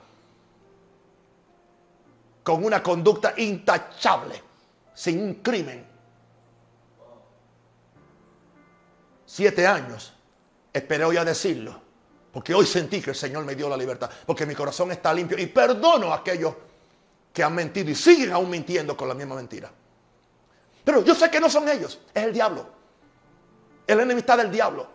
Con 2.51 2.64
una 2.64 2.82
conducta 2.82 3.32
intachable, 3.36 4.42
sin 4.92 5.22
un 5.22 5.34
crimen. 5.34 5.86
Siete 9.24 9.64
años. 9.68 10.12
Esperé 10.72 11.05
hoy 11.05 11.16
a 11.16 11.24
decirlo. 11.24 11.80
Porque 12.32 12.53
hoy 12.53 12.66
sentí 12.66 13.01
que 13.01 13.11
el 13.11 13.16
Señor 13.16 13.44
me 13.44 13.55
dio 13.55 13.68
la 13.68 13.76
libertad. 13.76 14.11
Porque 14.26 14.46
mi 14.46 14.57
corazón 14.57 14.90
está 14.90 15.14
limpio. 15.14 15.38
Y 15.38 15.46
perdono 15.46 16.12
a 16.12 16.16
aquellos 16.16 16.53
que 17.32 17.44
han 17.44 17.55
mentido 17.55 17.88
y 17.88 17.94
siguen 17.94 18.32
aún 18.32 18.51
mintiendo 18.51 18.96
con 18.96 19.07
la 19.07 19.14
misma 19.14 19.36
mentira. 19.36 19.70
Pero 20.82 21.05
yo 21.05 21.14
sé 21.14 21.30
que 21.30 21.38
no 21.38 21.48
son 21.48 21.68
ellos, 21.68 22.01
es 22.12 22.24
el 22.24 22.32
diablo. 22.32 22.66
Es 23.86 23.94
la 23.94 24.03
enemistad 24.03 24.38
del 24.38 24.51
diablo. 24.51 24.88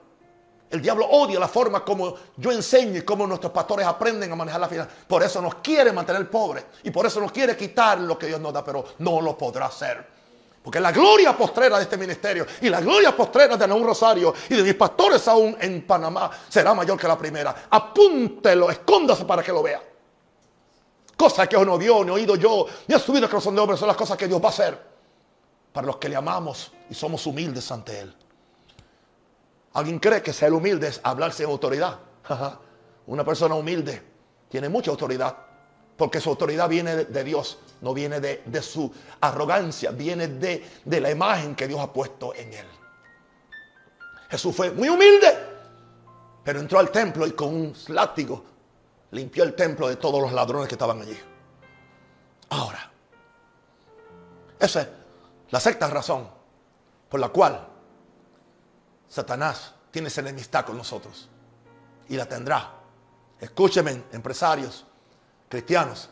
El 0.69 0.81
diablo 0.81 1.05
odia 1.05 1.39
la 1.39 1.47
forma 1.47 1.83
como 1.83 2.15
yo 2.37 2.51
enseño 2.51 2.97
y 2.97 3.03
como 3.03 3.27
nuestros 3.27 3.51
pastores 3.51 3.85
aprenden 3.85 4.31
a 4.31 4.35
manejar 4.35 4.59
la 4.59 4.67
finanza. 4.67 4.91
Por 5.07 5.21
eso 5.23 5.41
nos 5.41 5.55
quiere 5.55 5.91
mantener 5.91 6.29
pobres 6.29 6.65
y 6.83 6.91
por 6.91 7.05
eso 7.05 7.19
nos 7.19 7.31
quiere 7.31 7.55
quitar 7.55 7.99
lo 7.99 8.17
que 8.17 8.27
Dios 8.27 8.41
nos 8.41 8.51
da, 8.51 8.63
pero 8.63 8.83
no 8.99 9.21
lo 9.21 9.37
podrá 9.37 9.67
hacer. 9.67 10.15
Porque 10.63 10.79
la 10.79 10.91
gloria 10.91 11.37
postrera 11.37 11.77
de 11.77 11.83
este 11.83 11.95
ministerio 11.95 12.47
y 12.59 12.69
la 12.69 12.81
gloria 12.81 13.15
postrera 13.15 13.55
de 13.55 13.71
un 13.71 13.85
Rosario 13.85 14.33
y 14.49 14.55
de 14.55 14.63
mis 14.63 14.73
pastores 14.73 15.27
aún 15.27 15.55
en 15.61 15.85
Panamá 15.85 16.31
será 16.49 16.73
mayor 16.73 16.99
que 16.99 17.07
la 17.07 17.17
primera. 17.17 17.67
Apúntelo, 17.69 18.71
escóndase 18.71 19.25
para 19.25 19.43
que 19.43 19.51
lo 19.51 19.61
vea. 19.61 19.81
Cosas 21.15 21.47
que 21.47 21.63
no 21.63 21.77
vio, 21.77 22.03
ni 22.03 22.09
oído 22.09 22.35
yo, 22.35 22.65
ni 22.87 22.95
ha 22.95 22.99
subido 22.99 23.25
el 23.25 23.29
corazón 23.29 23.53
de 23.53 23.61
hombre, 23.61 23.77
son 23.77 23.87
las 23.87 23.95
cosas 23.95 24.17
que 24.17 24.27
Dios 24.27 24.41
va 24.41 24.47
a 24.47 24.49
hacer 24.49 24.95
para 25.71 25.85
los 25.85 25.97
que 25.97 26.09
le 26.09 26.15
amamos 26.15 26.71
y 26.89 26.95
somos 26.95 27.25
humildes 27.27 27.71
ante 27.71 27.99
Él. 27.99 28.15
¿Alguien 29.75 29.99
cree 29.99 30.21
que 30.21 30.31
ser 30.31 30.53
humilde 30.53 30.87
es 30.87 31.01
hablar 31.03 31.33
sin 31.33 31.47
autoridad? 31.47 31.99
Una 33.07 33.25
persona 33.25 33.55
humilde 33.55 34.01
tiene 34.49 34.69
mucha 34.69 34.89
autoridad, 34.89 35.35
porque 35.97 36.21
su 36.21 36.29
autoridad 36.29 36.69
viene 36.69 37.03
de, 37.03 37.23
Dios, 37.25 37.59
no 37.81 37.93
viene 37.93 38.21
de, 38.21 38.61
su 38.61 38.91
arrogancia, 39.19 39.91
viene 39.91 40.29
de, 40.29 40.65
de 40.83 41.01
la 41.01 41.11
imagen 41.11 41.55
que 41.55 41.67
Dios 41.67 41.81
ha 41.81 41.91
puesto 41.91 42.33
en 42.33 42.53
Él. 42.53 42.65
Jesús 44.29 44.55
fue 44.55 44.71
muy 44.71 44.87
humilde, 44.87 45.27
pero 46.41 46.61
entró 46.61 46.79
al 46.79 46.89
templo 46.89 47.27
y 47.27 47.31
con 47.31 47.49
un 47.49 47.75
látigo 47.89 48.45
limpió 49.11 49.43
el 49.43 49.55
templo 49.55 49.89
de 49.89 49.97
todos 49.97 50.21
los 50.21 50.31
ladrones 50.31 50.69
que 50.69 50.75
estaban 50.75 51.01
allí. 51.01 51.19
Ahora, 52.49 52.91
esa 54.57 54.81
es 54.81 54.87
la 55.49 55.59
sexta 55.59 55.89
razón 55.89 56.29
por 57.09 57.19
la 57.19 57.27
cual 57.27 57.74
Satanás 59.07 59.73
tiene 59.91 60.07
esa 60.07 60.21
enemistad 60.21 60.65
con 60.65 60.77
nosotros. 60.77 61.29
Y 62.09 62.15
la 62.15 62.25
tendrá. 62.25 62.71
Escúcheme, 63.39 64.03
empresarios, 64.11 64.85
cristianos. 65.49 66.09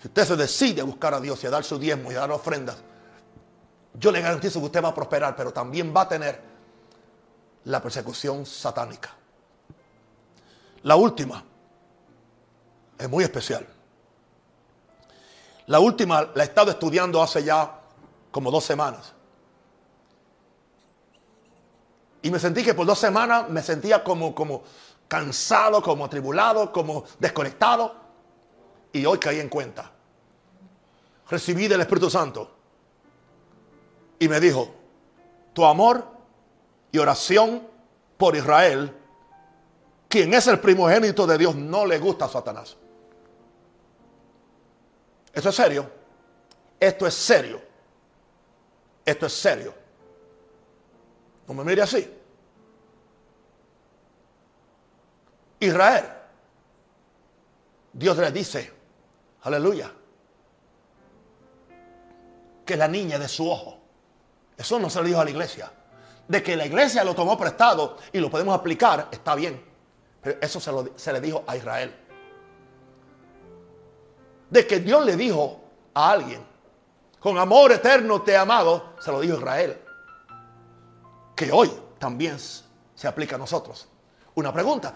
Si 0.00 0.08
usted 0.08 0.24
se 0.24 0.36
decide 0.36 0.80
a 0.80 0.84
buscar 0.84 1.14
a 1.14 1.20
Dios 1.20 1.42
y 1.44 1.46
a 1.46 1.50
dar 1.50 1.64
su 1.64 1.78
diezmo 1.78 2.10
y 2.10 2.14
a 2.16 2.20
dar 2.20 2.30
ofrendas, 2.32 2.76
yo 3.94 4.10
le 4.10 4.20
garantizo 4.20 4.58
que 4.58 4.66
usted 4.66 4.82
va 4.82 4.88
a 4.88 4.94
prosperar, 4.94 5.36
pero 5.36 5.52
también 5.52 5.94
va 5.94 6.02
a 6.02 6.08
tener 6.08 6.40
la 7.64 7.80
persecución 7.80 8.44
satánica. 8.46 9.10
La 10.82 10.96
última 10.96 11.44
es 12.98 13.08
muy 13.08 13.22
especial. 13.22 13.66
La 15.66 15.78
última 15.78 16.30
la 16.34 16.42
he 16.42 16.46
estado 16.46 16.70
estudiando 16.70 17.22
hace 17.22 17.44
ya 17.44 17.80
como 18.30 18.50
dos 18.50 18.64
semanas. 18.64 19.12
Y 22.22 22.30
me 22.30 22.38
sentí 22.38 22.62
que 22.62 22.74
por 22.74 22.86
dos 22.86 22.98
semanas 22.98 23.48
me 23.48 23.62
sentía 23.62 24.02
como, 24.02 24.34
como 24.34 24.62
cansado, 25.08 25.82
como 25.82 26.04
atribulado, 26.04 26.72
como 26.72 27.04
desconectado. 27.18 27.94
Y 28.92 29.04
hoy 29.04 29.18
caí 29.18 29.40
en 29.40 29.48
cuenta. 29.48 29.90
Recibí 31.28 31.66
del 31.66 31.80
Espíritu 31.80 32.08
Santo. 32.08 32.50
Y 34.18 34.28
me 34.28 34.38
dijo, 34.38 34.72
tu 35.52 35.64
amor 35.64 36.06
y 36.92 36.98
oración 36.98 37.66
por 38.16 38.36
Israel, 38.36 38.96
quien 40.08 40.32
es 40.32 40.46
el 40.46 40.60
primogénito 40.60 41.26
de 41.26 41.38
Dios, 41.38 41.56
no 41.56 41.84
le 41.84 41.98
gusta 41.98 42.26
a 42.26 42.28
Satanás. 42.28 42.76
Esto 45.32 45.48
es 45.48 45.54
serio. 45.54 45.90
Esto 46.78 47.06
es 47.06 47.14
serio. 47.14 47.60
Esto 49.04 49.26
es 49.26 49.32
serio. 49.32 49.81
No 51.48 51.54
me 51.54 51.64
mire 51.64 51.82
así. 51.82 52.08
Israel. 55.60 56.04
Dios 57.92 58.16
le 58.16 58.32
dice, 58.32 58.72
aleluya, 59.42 59.92
que 62.64 62.76
la 62.76 62.88
niña 62.88 63.18
de 63.18 63.28
su 63.28 63.50
ojo. 63.50 63.78
Eso 64.56 64.78
no 64.78 64.88
se 64.88 65.02
le 65.02 65.08
dijo 65.08 65.20
a 65.20 65.24
la 65.24 65.30
iglesia. 65.30 65.70
De 66.26 66.42
que 66.42 66.56
la 66.56 66.64
iglesia 66.64 67.04
lo 67.04 67.14
tomó 67.14 67.36
prestado 67.36 67.98
y 68.12 68.18
lo 68.18 68.30
podemos 68.30 68.58
aplicar, 68.58 69.08
está 69.10 69.34
bien. 69.34 69.62
Pero 70.22 70.38
eso 70.40 70.60
se, 70.60 70.72
se 70.96 71.12
le 71.12 71.20
dijo 71.20 71.44
a 71.46 71.56
Israel. 71.56 71.94
de 74.52 74.66
que 74.66 74.80
Dios 74.80 75.04
le 75.06 75.16
dijo 75.16 75.60
a 75.94 76.10
alguien, 76.10 76.44
con 77.18 77.38
amor 77.38 77.72
eterno 77.72 78.20
te 78.20 78.32
he 78.32 78.36
amado, 78.36 78.94
se 79.00 79.10
lo 79.10 79.20
dijo 79.20 79.38
Israel, 79.38 79.81
que 81.46 81.52
hoy 81.52 81.72
también 81.98 82.36
se 82.38 83.08
aplica 83.08 83.34
a 83.34 83.38
nosotros. 83.38 83.88
Una 84.34 84.52
pregunta, 84.52 84.94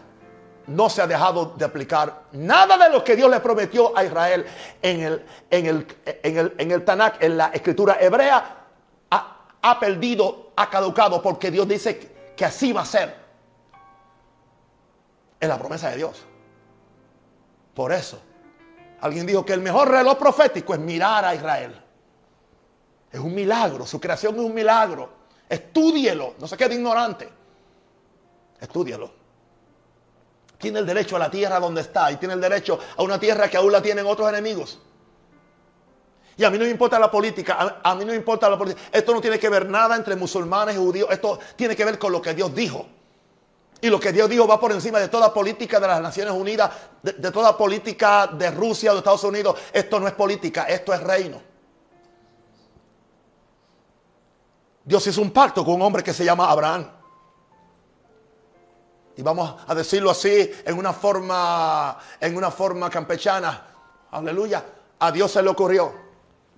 no 0.69 0.89
se 0.89 1.03
ha 1.03 1.07
dejado 1.07 1.55
de 1.57 1.65
aplicar 1.65 2.23
nada 2.33 2.79
de 2.79 2.89
lo 2.89 3.03
que 3.03 3.17
Dios 3.17 3.29
le 3.31 3.41
prometió 3.41 3.97
a 3.97 4.05
Israel 4.05 4.47
en 4.81 5.01
el, 5.01 5.27
en 5.51 5.67
el, 5.67 5.87
en 6.05 6.39
el, 6.39 6.55
en 6.59 6.71
el 6.71 6.85
Tanakh, 6.85 7.23
en 7.23 7.37
la 7.37 7.49
escritura 7.49 7.97
hebrea, 8.01 8.63
ha, 9.11 9.81
perdido, 9.81 10.53
ha 10.55 10.71
caducado, 10.71 11.21
porque 11.21 11.51
Dios 11.51 11.67
dice 11.67 11.99
que, 11.99 12.35
que 12.37 12.45
así 12.45 12.73
va 12.73 12.83
a 12.83 12.87
ser. 12.87 13.17
Es 15.41 15.49
la 15.49 15.59
promesa 15.59 15.91
de 15.91 15.97
Dios. 15.97 16.25
Por 17.75 17.93
eso, 17.93 18.21
alguien 19.01 19.27
dijo 19.27 19.45
que 19.45 19.53
el 19.53 19.61
mejor 19.61 19.91
reloj 19.91 20.17
profético 20.17 20.75
es 20.75 20.79
mirar 20.79 21.25
a 21.25 21.35
Israel. 21.35 21.83
Es 23.11 23.19
un 23.19 23.35
milagro, 23.35 23.85
su 23.85 24.01
creación 24.01 24.37
es 24.37 24.41
un 24.41 24.55
milagro. 24.55 25.26
Estúdielo, 25.49 26.35
no 26.39 26.49
se 26.49 26.57
quede 26.57 26.75
ignorante. 26.75 27.29
Estúdielo 28.61 29.27
tiene 30.59 30.79
el 30.79 30.87
derecho 30.87 31.17
a 31.17 31.19
la 31.19 31.31
tierra 31.31 31.61
donde 31.61 31.81
está 31.81 32.11
y 32.11 32.17
tiene 32.17 32.35
el 32.35 32.41
derecho 32.41 32.79
a 32.97 33.03
una 33.03 33.19
tierra 33.19 33.49
que 33.49 33.57
aún 33.57 33.73
la 33.73 33.83
tienen 33.83 34.07
otros 34.07 34.29
enemigos. 34.29 34.79
Y 36.39 36.45
a 36.45 36.51
mí 36.51 36.59
no 36.59 36.65
me 36.65 36.71
importa 36.71 36.99
la 36.99 37.11
política, 37.11 37.81
a, 37.83 37.95
mí 37.95 38.05
no 38.05 38.11
me 38.11 38.17
importa 38.17 38.49
la 38.49 38.59
política. 38.59 38.83
Esto 38.93 39.15
no 39.15 39.21
tiene 39.21 39.39
que 39.39 39.49
ver 39.49 39.69
nada 39.71 39.97
entre 39.97 40.17
musulmanes 40.17 40.75
y 40.75 40.79
judíos, 40.79 41.09
esto 41.11 41.39
tiene 41.57 41.75
que 41.75 41.85
ver 41.85 41.99
con 41.99 42.13
lo 42.13 42.21
que 42.21 42.35
Dios 42.35 42.55
dijo. 42.55 42.87
Y 43.81 43.89
lo 43.89 44.01
que 44.01 44.13
Dios 44.13 44.29
dijo 44.29 44.47
va 44.47 44.59
por 44.59 44.73
encima 44.73 44.99
de 44.99 45.09
toda 45.09 45.33
política 45.33 45.79
de 45.81 45.87
las 45.87 46.01
Naciones 46.01 46.33
Unidas, 46.33 46.71
de, 47.03 47.13
de 47.13 47.31
toda 47.31 47.57
política 47.57 48.27
de 48.27 48.51
Rusia 48.51 48.91
o 48.91 48.95
de 48.95 48.99
Estados 48.99 49.25
Unidos. 49.25 49.59
Esto 49.73 50.01
no 50.01 50.09
es 50.09 50.15
política, 50.15 50.65
esto 50.65 50.93
es 50.93 51.03
reino. 51.03 51.41
Dios 54.87 55.07
hizo 55.07 55.21
un 55.21 55.31
pacto 55.31 55.63
con 55.63 55.75
un 55.75 55.83
hombre 55.83 56.03
que 56.03 56.15
se 56.15 56.25
llama 56.25 56.49
Abraham 56.51 56.97
y 59.17 59.23
vamos 59.23 59.55
a 59.67 59.75
decirlo 59.75 60.11
así 60.11 60.51
en 60.65 60.79
una 60.79 60.93
forma, 60.93 61.99
en 62.21 62.37
una 62.37 62.51
forma 62.51 62.91
campechana. 62.91 63.67
Aleluya. 64.11 64.63
A 64.99 65.11
Dios 65.11 65.33
se 65.33 65.43
le 65.43 65.49
ocurrió. 65.49 65.93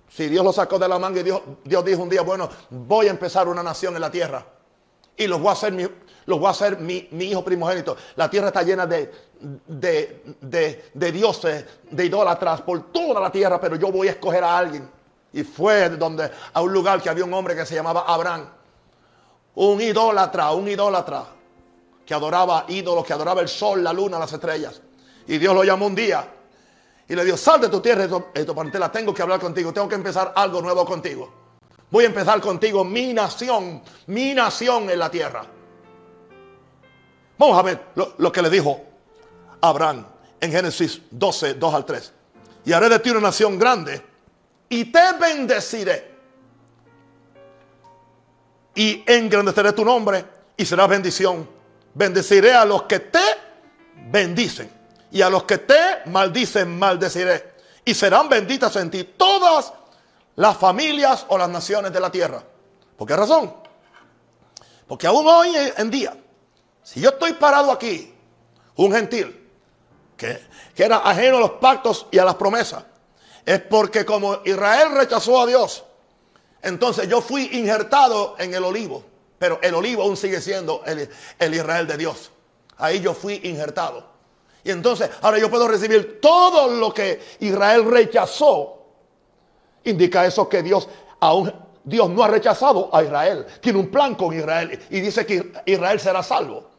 Si 0.09 0.27
Dios 0.27 0.43
lo 0.43 0.51
sacó 0.51 0.77
de 0.77 0.87
la 0.87 0.99
manga 0.99 1.21
y 1.21 1.23
Dios, 1.23 1.41
Dios 1.63 1.85
dijo 1.85 2.03
un 2.03 2.09
día, 2.09 2.21
bueno, 2.21 2.49
voy 2.69 3.07
a 3.07 3.11
empezar 3.11 3.47
una 3.47 3.63
nación 3.63 3.95
en 3.95 4.01
la 4.01 4.11
tierra. 4.11 4.45
Y 5.15 5.27
los 5.27 5.39
voy 5.39 5.49
a 5.49 5.53
hacer 5.53 5.71
mi, 5.71 5.83
los 6.25 6.39
voy 6.39 6.47
a 6.47 6.51
hacer 6.51 6.79
mi, 6.79 7.07
hijo 7.19 7.45
primogénito. 7.45 7.95
La 8.17 8.29
tierra 8.29 8.47
está 8.47 8.63
llena 8.63 8.85
de, 8.85 9.09
de, 9.67 10.23
de, 10.41 10.89
de 10.93 11.11
dioses, 11.13 11.65
de 11.89 12.05
idólatras 12.05 12.61
por 12.61 12.91
toda 12.91 13.21
la 13.21 13.31
tierra, 13.31 13.59
pero 13.59 13.77
yo 13.77 13.89
voy 13.89 14.09
a 14.09 14.11
escoger 14.11 14.43
a 14.43 14.57
alguien. 14.57 14.89
Y 15.33 15.43
fue 15.43 15.89
donde, 15.89 16.31
a 16.53 16.61
un 16.61 16.73
lugar 16.73 17.01
que 17.01 17.09
había 17.09 17.23
un 17.23 17.33
hombre 17.33 17.55
que 17.55 17.65
se 17.65 17.75
llamaba 17.75 18.05
Abraham. 18.07 18.49
Un 19.55 19.81
idólatra, 19.81 20.51
un 20.51 20.67
idólatra 20.67 21.25
que 22.05 22.13
adoraba 22.15 22.65
ídolos, 22.67 23.05
que 23.05 23.13
adoraba 23.13 23.41
el 23.41 23.47
sol, 23.47 23.83
la 23.83 23.93
luna, 23.93 24.17
las 24.17 24.33
estrellas. 24.33 24.81
Y 25.27 25.37
Dios 25.37 25.53
lo 25.53 25.63
llamó 25.63 25.85
un 25.85 25.93
día 25.93 26.27
y 27.07 27.15
le 27.15 27.23
dijo, 27.23 27.37
sal 27.37 27.61
de 27.61 27.69
tu 27.69 27.79
tierra 27.79 28.07
y 28.33 28.43
tu 28.43 28.55
parentela, 28.55 28.91
tengo 28.91 29.13
que 29.13 29.21
hablar 29.21 29.39
contigo, 29.39 29.71
tengo 29.71 29.87
que 29.87 29.95
empezar 29.95 30.33
algo 30.35 30.59
nuevo 30.61 30.85
contigo. 30.85 31.31
Voy 31.91 32.05
a 32.05 32.07
empezar 32.07 32.41
contigo 32.41 32.83
mi 32.83 33.13
nación, 33.13 33.83
mi 34.07 34.33
nación 34.33 34.89
en 34.89 34.97
la 34.97 35.11
tierra. 35.11 35.43
Vamos 37.37 37.57
a 37.57 37.61
ver 37.61 37.89
lo, 37.95 38.13
lo 38.17 38.31
que 38.31 38.41
le 38.41 38.49
dijo 38.49 38.81
Abraham 39.61 40.05
en 40.39 40.51
Génesis 40.51 41.01
12, 41.11 41.55
2 41.55 41.73
al 41.73 41.85
3. 41.85 42.13
Y 42.65 42.73
haré 42.73 42.89
de 42.89 42.99
ti 42.99 43.11
una 43.11 43.21
nación 43.21 43.59
grande 43.59 44.03
y 44.69 44.85
te 44.85 45.13
bendeciré. 45.19 46.17
Y 48.75 49.03
engrandeceré 49.05 49.73
tu 49.73 49.83
nombre 49.83 50.23
y 50.55 50.65
será 50.65 50.87
bendición 50.87 51.59
Bendeciré 51.93 52.53
a 52.53 52.65
los 52.65 52.83
que 52.83 52.99
te 52.99 53.19
bendicen. 54.09 54.71
Y 55.11 55.21
a 55.21 55.29
los 55.29 55.43
que 55.43 55.57
te 55.57 55.75
maldicen, 56.05 56.77
maldeciré. 56.77 57.55
Y 57.83 57.93
serán 57.93 58.29
benditas 58.29 58.75
en 58.75 58.91
ti 58.91 59.03
todas 59.03 59.73
las 60.35 60.55
familias 60.57 61.25
o 61.29 61.37
las 61.37 61.49
naciones 61.49 61.91
de 61.91 61.99
la 61.99 62.11
tierra. 62.11 62.43
¿Por 62.95 63.07
qué 63.07 63.15
razón? 63.15 63.53
Porque 64.87 65.07
aún 65.07 65.27
hoy 65.27 65.51
en 65.77 65.89
día, 65.89 66.15
si 66.83 67.01
yo 67.01 67.09
estoy 67.09 67.33
parado 67.33 67.71
aquí, 67.71 68.13
un 68.75 68.93
gentil, 68.93 69.49
que, 70.15 70.47
que 70.75 70.83
era 70.83 70.97
ajeno 70.97 71.37
a 71.37 71.39
los 71.41 71.51
pactos 71.51 72.07
y 72.11 72.19
a 72.19 72.25
las 72.25 72.35
promesas, 72.35 72.83
es 73.45 73.61
porque 73.61 74.05
como 74.05 74.39
Israel 74.45 74.89
rechazó 74.93 75.41
a 75.41 75.45
Dios, 75.45 75.83
entonces 76.61 77.07
yo 77.07 77.21
fui 77.21 77.49
injertado 77.53 78.35
en 78.37 78.53
el 78.53 78.63
olivo. 78.63 79.03
Pero 79.37 79.59
el 79.61 79.73
olivo 79.73 80.03
aún 80.03 80.17
sigue 80.17 80.41
siendo 80.41 80.83
el, 80.85 81.09
Israel 81.53 81.87
de 81.87 81.97
Dios. 81.97 82.31
Ahí 82.77 82.99
yo 82.99 83.13
fui 83.13 83.39
injertado. 83.43 84.05
Y 84.63 84.71
entonces, 84.71 85.09
ahora 85.21 85.39
yo 85.39 85.49
puedo 85.49 85.67
recibir 85.67 86.19
todo 86.19 86.67
lo 86.67 86.93
que 86.93 87.21
Israel 87.39 87.85
rechazó. 87.85 88.83
Indica 89.85 90.25
eso 90.25 90.49
que 90.49 90.61
Dios 90.61 90.89
aún 91.21 91.53
Dios 91.83 92.09
no 92.09 92.23
ha 92.23 92.27
rechazado 92.27 92.89
a 92.93 93.03
Israel. 93.03 93.45
Tiene 93.61 93.79
un 93.79 93.89
plan 93.89 94.15
con 94.15 94.37
Israel 94.37 94.79
y 94.89 94.99
dice 94.99 95.25
que 95.25 95.51
Israel 95.65 95.99
será 95.99 96.21
salvo. 96.21 96.69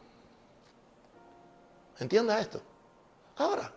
¿Entienda 1.99 2.39
esto? 2.39 2.61
Ahora, 3.37 3.71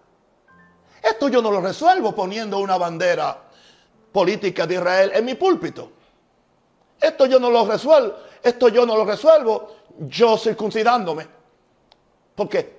esto 1.04 1.28
yo 1.28 1.42
no 1.42 1.50
lo 1.50 1.60
resuelvo 1.60 2.14
poniendo 2.14 2.58
una 2.58 2.76
bandera 2.78 3.36
política 4.12 4.66
de 4.66 4.74
Israel 4.74 5.12
en 5.14 5.24
mi 5.24 5.34
púlpito. 5.34 5.90
Esto 7.00 7.26
yo 7.26 7.38
no 7.38 7.50
lo 7.50 7.66
resuelvo 7.66 8.14
esto 8.44 8.68
yo 8.68 8.84
no 8.84 8.94
lo 8.94 9.06
resuelvo 9.06 9.74
yo 10.00 10.36
circuncidándome. 10.36 11.26
Porque 12.34 12.76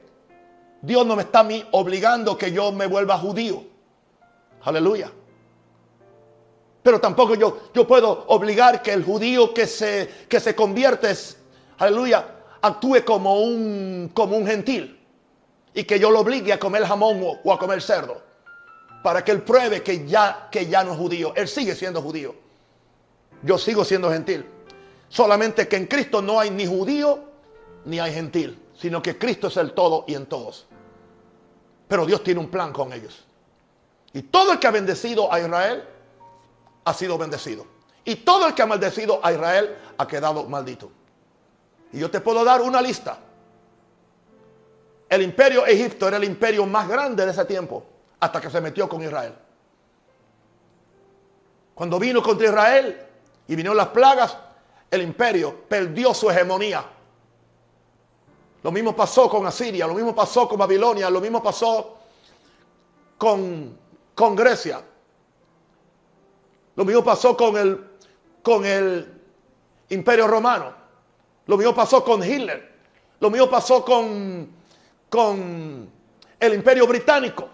Dios 0.80 1.05
no 1.05 1.15
me 1.15 1.23
está 1.23 1.39
a 1.39 1.43
mí 1.43 1.65
obligando 1.71 2.38
que 2.38 2.51
yo 2.51 2.71
me 2.71 2.86
vuelva 2.86 3.17
judío. 3.17 3.63
Aleluya. 4.61 5.11
Pero 6.84 7.01
tampoco 7.01 7.34
yo, 7.34 7.69
yo 7.73 7.88
puedo 7.88 8.26
obligar 8.28 8.84
que 8.84 8.93
el 8.93 9.03
judío 9.03 9.55
que 9.55 9.65
se, 9.65 10.28
que 10.30 10.39
se 10.39 10.55
convierte, 10.55 11.11
aleluya, 11.80 12.28
actúe 12.61 13.03
como 13.03 13.41
un, 13.41 14.11
como 14.13 14.38
un 14.38 14.45
gentil. 14.45 14.95
Y 15.76 15.84
que 15.84 15.99
yo 15.99 16.09
lo 16.09 16.21
obligue 16.21 16.51
a 16.51 16.59
comer 16.59 16.84
jamón 16.86 17.21
o, 17.43 17.53
a 17.53 17.59
comer 17.59 17.82
cerdo. 17.82 18.19
Para 19.03 19.23
que 19.23 19.32
él 19.32 19.43
pruebe 19.43 19.84
que 19.84 20.07
ya, 20.07 20.47
que 20.49 20.65
ya 20.65 20.84
no 20.84 20.93
es 20.93 20.97
judío. 20.97 21.34
Él 21.36 21.47
sigue 21.47 21.76
siendo 21.76 22.01
judío. 22.01 22.34
Yo 23.43 23.59
sigo 23.59 23.86
siendo 23.86 24.09
gentil. 24.09 24.45
Solamente 25.09 25.67
que 25.67 25.76
en 25.76 25.86
Cristo 25.86 26.21
no 26.21 26.39
hay 26.39 26.49
ni 26.49 26.65
judío 26.65 27.19
ni 27.86 27.99
hay 27.99 28.11
gentil, 28.11 28.59
sino 28.73 29.01
que 29.03 29.17
Cristo 29.17 29.47
es 29.47 29.57
el 29.57 29.73
todo 29.73 30.05
y 30.07 30.15
en 30.15 30.26
todos. 30.26 30.65
Pero 31.88 32.05
Dios 32.05 32.23
tiene 32.23 32.39
un 32.39 32.49
plan 32.49 32.73
con 32.73 32.91
ellos. 32.91 33.23
Y 34.13 34.23
todo 34.23 34.53
el 34.53 34.59
que 34.59 34.67
ha 34.67 34.71
bendecido 34.71 35.32
a 35.32 35.39
Israel 35.39 35.84
ha 36.86 36.93
sido 36.93 37.17
bendecido. 37.17 37.67
Y 38.05 38.15
todo 38.15 38.47
el 38.47 38.53
que 38.53 38.61
ha 38.61 38.65
maldecido 38.65 39.19
a 39.23 39.32
Israel 39.32 39.76
ha 39.97 40.07
quedado 40.07 40.45
maldito. 40.45 40.91
Y 41.91 41.99
yo 41.99 42.09
te 42.09 42.21
puedo 42.21 42.43
dar 42.43 42.61
una 42.61 42.82
lista. 42.82 43.19
El 45.10 45.22
imperio 45.22 45.66
Egipto 45.66 46.08
era 46.08 46.18
el 46.18 46.24
imperio 46.24 46.66
más 46.66 46.88
grande 46.88 47.26
de 47.26 47.32
ese 47.32 47.45
tiempo, 47.45 47.84
hasta 48.20 48.41
que 48.41 48.49
se 48.49 48.60
metió 48.60 48.89
con 48.89 49.01
Israel. 49.03 49.34
Cuando 51.76 51.99
vino 51.99 52.24
contra 52.24 52.47
Israel 52.47 53.01
y 53.47 53.56
vinieron 53.56 53.78
las 53.78 53.89
plagas, 53.89 54.38
el 54.89 55.01
imperio 55.01 55.64
perdió 55.68 56.14
su 56.14 56.30
hegemonía. 56.30 56.86
Lo 58.64 58.72
mismo 58.72 58.95
pasó 58.95 59.30
con 59.30 59.45
Asiria, 59.45 59.86
lo 59.86 59.93
mismo 59.93 60.16
pasó 60.16 60.47
con 60.47 60.58
Babilonia, 60.58 61.10
lo 61.10 61.22
mismo 61.22 61.43
pasó 61.43 61.99
con, 63.18 63.78
con 64.16 64.36
Grecia. 64.36 64.82
Lo 66.76 66.84
mismo 66.84 67.03
pasó 67.03 67.38
con 67.38 67.56
el, 67.58 67.88
con 68.41 68.66
el 68.66 69.22
imperio 69.89 70.28
romano. 70.28 70.74
Lo 71.45 71.58
mismo 71.58 71.76
pasó 71.76 72.03
con 72.03 72.24
Hitler. 72.24 72.74
Lo 73.20 73.30
mismo 73.30 73.49
pasó 73.49 73.86
con, 73.86 74.49
con 75.10 75.89
el 76.39 76.53
imperio 76.53 76.88
británico, 76.88 77.49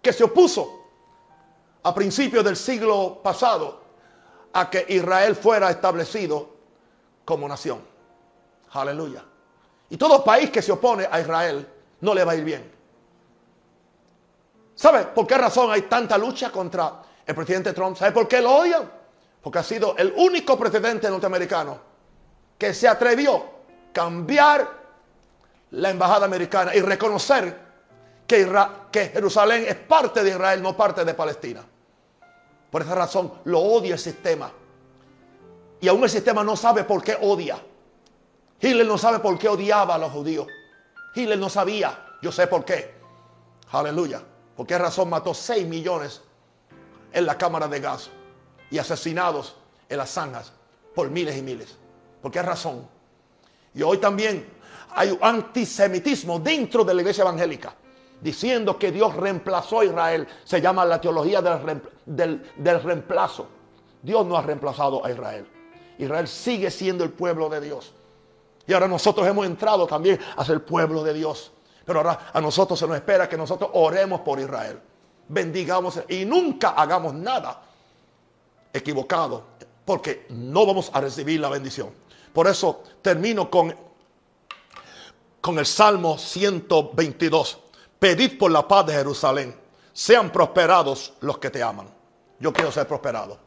que 0.00 0.12
se 0.12 0.24
opuso 0.24 0.82
a 1.82 1.94
principios 1.94 2.44
del 2.44 2.56
siglo 2.56 3.20
pasado 3.22 3.82
a 4.52 4.70
que 4.70 4.86
Israel 4.88 5.34
fuera 5.34 5.70
establecido 5.70 6.48
como 7.24 7.48
nación. 7.48 7.80
Aleluya. 8.72 9.24
Y 9.90 9.96
todo 9.96 10.24
país 10.24 10.50
que 10.50 10.62
se 10.62 10.72
opone 10.72 11.06
a 11.10 11.20
Israel 11.20 11.66
no 12.00 12.14
le 12.14 12.24
va 12.24 12.32
a 12.32 12.36
ir 12.36 12.44
bien. 12.44 12.72
¿Sabe 14.74 15.04
por 15.06 15.26
qué 15.26 15.38
razón 15.38 15.70
hay 15.70 15.82
tanta 15.82 16.18
lucha 16.18 16.50
contra 16.50 17.02
el 17.24 17.34
presidente 17.34 17.72
Trump? 17.72 17.96
¿Sabe 17.96 18.12
por 18.12 18.26
qué 18.26 18.40
lo 18.40 18.56
odian? 18.56 18.90
Porque 19.40 19.58
ha 19.58 19.62
sido 19.62 19.94
el 19.96 20.12
único 20.16 20.58
presidente 20.58 21.08
norteamericano 21.08 21.78
que 22.58 22.74
se 22.74 22.88
atrevió 22.88 23.36
a 23.36 23.42
cambiar 23.92 24.83
la 25.74 25.90
embajada 25.90 26.26
americana 26.26 26.74
y 26.74 26.80
reconocer 26.80 27.58
que, 28.26 29.10
Jerusalén 29.12 29.66
es 29.68 29.74
parte 29.74 30.22
de 30.22 30.30
Israel, 30.30 30.62
no 30.62 30.76
parte 30.76 31.04
de 31.04 31.14
Palestina. 31.14 31.64
Por 32.70 32.82
esa 32.82 32.94
razón 32.94 33.32
lo 33.44 33.60
odia 33.60 33.94
el 33.94 33.98
sistema. 33.98 34.50
Y 35.80 35.88
aún 35.88 36.02
el 36.02 36.10
sistema 36.10 36.42
no 36.42 36.56
sabe 36.56 36.84
por 36.84 37.02
qué 37.02 37.18
odia. 37.20 37.58
Hitler 38.60 38.86
no 38.86 38.96
sabe 38.96 39.18
por 39.18 39.38
qué 39.38 39.48
odiaba 39.48 39.96
a 39.96 39.98
los 39.98 40.12
judíos. 40.12 40.46
Hitler 41.14 41.38
no 41.38 41.50
sabía. 41.50 42.16
Yo 42.22 42.32
sé 42.32 42.46
por 42.46 42.64
qué. 42.64 42.94
Aleluya. 43.70 44.22
¿Por 44.56 44.66
qué 44.66 44.78
razón 44.78 45.10
mató 45.10 45.34
6 45.34 45.66
millones 45.66 46.22
en 47.12 47.26
la 47.26 47.36
cámara 47.36 47.68
de 47.68 47.80
gas 47.80 48.10
y 48.70 48.78
asesinados 48.78 49.56
en 49.88 49.98
las 49.98 50.10
zanjas 50.10 50.52
por 50.94 51.10
miles 51.10 51.36
y 51.36 51.42
miles? 51.42 51.76
¿Por 52.22 52.30
qué 52.30 52.40
razón? 52.40 52.88
Y 53.74 53.82
hoy 53.82 53.98
también 53.98 54.53
hay 54.94 55.18
antisemitismo 55.20 56.38
dentro 56.38 56.84
de 56.84 56.94
la 56.94 57.00
iglesia 57.02 57.22
evangélica, 57.22 57.74
diciendo 58.20 58.78
que 58.78 58.92
Dios 58.92 59.14
reemplazó 59.14 59.80
a 59.80 59.84
Israel. 59.84 60.26
Se 60.44 60.60
llama 60.60 60.84
la 60.84 61.00
teología 61.00 61.42
del, 61.42 62.42
del 62.56 62.82
reemplazo. 62.82 63.48
Dios 64.02 64.24
no 64.26 64.36
ha 64.36 64.42
reemplazado 64.42 65.04
a 65.04 65.10
Israel. 65.10 65.46
Israel 65.98 66.28
sigue 66.28 66.70
siendo 66.70 67.04
el 67.04 67.10
pueblo 67.10 67.48
de 67.48 67.60
Dios. 67.60 67.92
Y 68.66 68.72
ahora 68.72 68.88
nosotros 68.88 69.26
hemos 69.26 69.46
entrado 69.46 69.86
también 69.86 70.18
a 70.36 70.44
ser 70.44 70.64
pueblo 70.64 71.02
de 71.02 71.14
Dios. 71.14 71.52
Pero 71.84 72.00
ahora 72.00 72.30
a 72.32 72.40
nosotros 72.40 72.78
se 72.78 72.86
nos 72.86 72.96
espera 72.96 73.28
que 73.28 73.36
nosotros 73.36 73.70
oremos 73.74 74.20
por 74.20 74.40
Israel. 74.40 74.80
Bendigamos 75.28 76.00
y 76.08 76.24
nunca 76.24 76.70
hagamos 76.70 77.14
nada 77.14 77.62
equivocado. 78.72 79.44
Porque 79.84 80.26
no 80.30 80.64
vamos 80.64 80.90
a 80.94 81.00
recibir 81.00 81.40
la 81.40 81.50
bendición. 81.50 81.90
Por 82.32 82.48
eso 82.48 82.82
termino 83.02 83.50
con, 83.50 83.74
con 85.44 85.58
el 85.58 85.66
Salmo 85.66 86.16
122. 86.16 87.58
Pedid 87.98 88.38
por 88.38 88.50
la 88.50 88.66
paz 88.66 88.86
de 88.86 88.94
Jerusalén. 88.94 89.54
Sean 89.92 90.32
prosperados 90.32 91.12
los 91.20 91.36
que 91.36 91.50
te 91.50 91.62
aman. 91.62 91.86
Yo 92.40 92.50
quiero 92.50 92.72
ser 92.72 92.88
prosperado. 92.88 93.38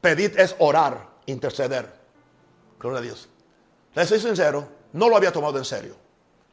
Pedid 0.00 0.38
es 0.38 0.54
orar, 0.60 1.08
interceder. 1.26 1.92
Gloria 2.78 3.00
a 3.00 3.02
Dios. 3.02 3.28
Les 3.96 4.08
soy 4.08 4.20
sincero, 4.20 4.68
no 4.92 5.08
lo 5.08 5.16
había 5.16 5.32
tomado 5.32 5.58
en 5.58 5.64
serio. 5.64 5.96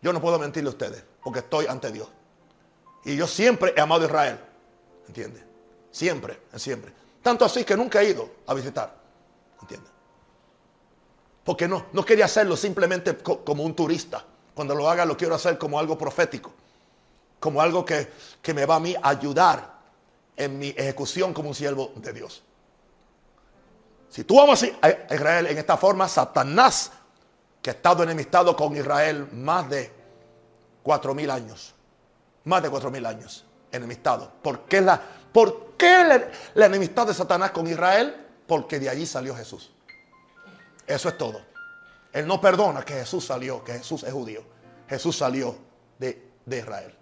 Yo 0.01 0.11
no 0.11 0.19
puedo 0.19 0.39
mentirle 0.39 0.69
a 0.69 0.71
ustedes, 0.71 1.03
porque 1.23 1.39
estoy 1.39 1.67
ante 1.67 1.91
Dios. 1.91 2.07
Y 3.05 3.15
yo 3.15 3.27
siempre 3.27 3.75
he 3.77 3.81
amado 3.81 4.01
a 4.01 4.05
Israel. 4.05 4.39
¿Entiende? 5.05 5.43
Siempre, 5.91 6.39
siempre. 6.55 6.91
Tanto 7.21 7.45
así 7.45 7.63
que 7.63 7.77
nunca 7.77 8.01
he 8.01 8.09
ido 8.09 8.31
a 8.47 8.55
visitar. 8.55 8.95
¿Entiende? 9.61 9.93
Porque 11.44 11.68
no, 11.68 11.88
no 11.91 12.06
quería 12.06 12.26
hacerlo 12.26 12.56
simplemente 12.56 13.18
como 13.18 13.64
un 13.64 13.76
turista. 13.76 14.24
Cuando 14.54 14.76
lo 14.76 14.89
haga 14.89 15.06
lo 15.06 15.18
quiero 15.18 15.36
hacer 15.36 15.58
como 15.58 15.78
algo 15.80 15.98
profético. 15.98 16.54
Como 17.39 17.62
algo 17.62 17.84
que, 17.84 18.12
que 18.41 18.54
me 18.54 18.66
va 18.66 18.76
a 18.76 18.80
mí 18.80 18.96
ayudar 19.02 19.74
en 20.38 20.58
mi 20.58 20.70
ejecución 20.70 21.34
como 21.34 21.50
un 21.50 21.56
siervo 21.56 21.91
de 21.96 22.14
Dios. 22.14 22.44
Si 24.10 24.24
tú 24.24 24.39
amas 24.39 24.64
a 24.82 25.14
Israel 25.14 25.48
en 25.48 25.58
esta 25.58 25.76
forma, 25.76 26.08
Satanás 26.08 26.91
que 27.62 27.70
ha 27.70 27.74
estado 27.74 28.04
enemistado 28.04 28.56
con 28.56 28.76
Israel 28.76 29.30
más 29.32 29.70
de 29.70 29.91
cuatro 30.84 31.16
mil 31.16 31.32
años. 31.32 31.74
Más 32.44 32.62
de 32.62 32.70
cuatro 32.70 32.91
mil 32.91 33.06
años 33.06 33.46
enemistado. 33.74 34.32
¿Por 34.41 34.62
qué, 34.66 34.82
la, 34.82 35.02
¿Por 35.32 35.74
qué 35.78 36.30
la, 36.54 36.66
enemistad 36.66 37.08
de 37.08 37.14
Satanás 37.14 37.52
con 37.52 37.68
Israel? 37.68 38.16
Porque 38.46 38.80
de 38.80 38.89
allí 38.89 39.06
salió 39.06 39.36
Jesús. 39.36 39.72
Eso 40.88 41.09
es 41.09 41.17
todo. 41.17 41.41
Él 42.11 42.27
no 42.27 42.39
perdona 42.39 42.84
que 42.84 42.93
Jesús 42.93 43.25
salió, 43.25 43.63
que 43.63 43.73
Jesús 43.73 44.03
es 44.03 44.13
judío. 44.13 44.43
Jesús 44.88 45.17
salió 45.17 45.55
de, 45.97 46.31
de 46.45 46.57
Israel. 46.57 46.95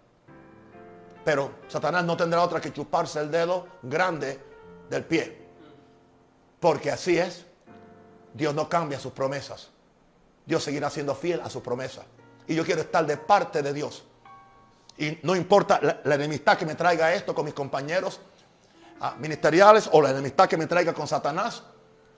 Pero 1.24 1.52
Satanás 1.68 2.04
no 2.06 2.16
tendrá 2.18 2.42
otra 2.42 2.62
que 2.62 2.72
chuparse 2.72 3.20
el 3.20 3.30
dedo 3.30 3.68
grande 3.84 4.40
del 4.90 5.04
pie. 5.04 5.48
Porque 6.60 6.92
así 6.92 7.18
es. 7.18 7.46
Dios 8.34 8.56
no 8.56 8.70
cambia 8.70 9.00
sus 9.00 9.12
promesas. 9.12 9.70
Dios 10.46 10.64
seguirá 10.64 10.90
siendo 10.90 11.14
fiel 11.16 11.42
a 11.42 11.50
su 11.50 11.62
promesa. 11.62 12.04
Y 12.48 12.56
yo 12.56 12.66
quiero 12.66 12.82
estar 12.82 13.06
de 13.06 13.18
parte 13.18 13.62
de 13.62 13.74
Dios. 13.74 14.06
Y 14.98 15.20
no 15.24 15.36
importa 15.36 15.80
la, 16.04 16.16
enemistad 16.16 16.58
que 16.58 16.66
me 16.66 16.76
traiga 16.76 17.14
esto 17.14 17.34
con 17.34 17.46
mis 17.46 17.54
compañeros 17.54 18.20
ah, 19.00 19.16
ministeriales 19.20 19.90
o 19.92 20.02
la 20.02 20.12
enemistad 20.12 20.48
que 20.48 20.58
me 20.58 20.68
traiga 20.68 20.94
con 20.94 21.08
Satanás, 21.08 21.64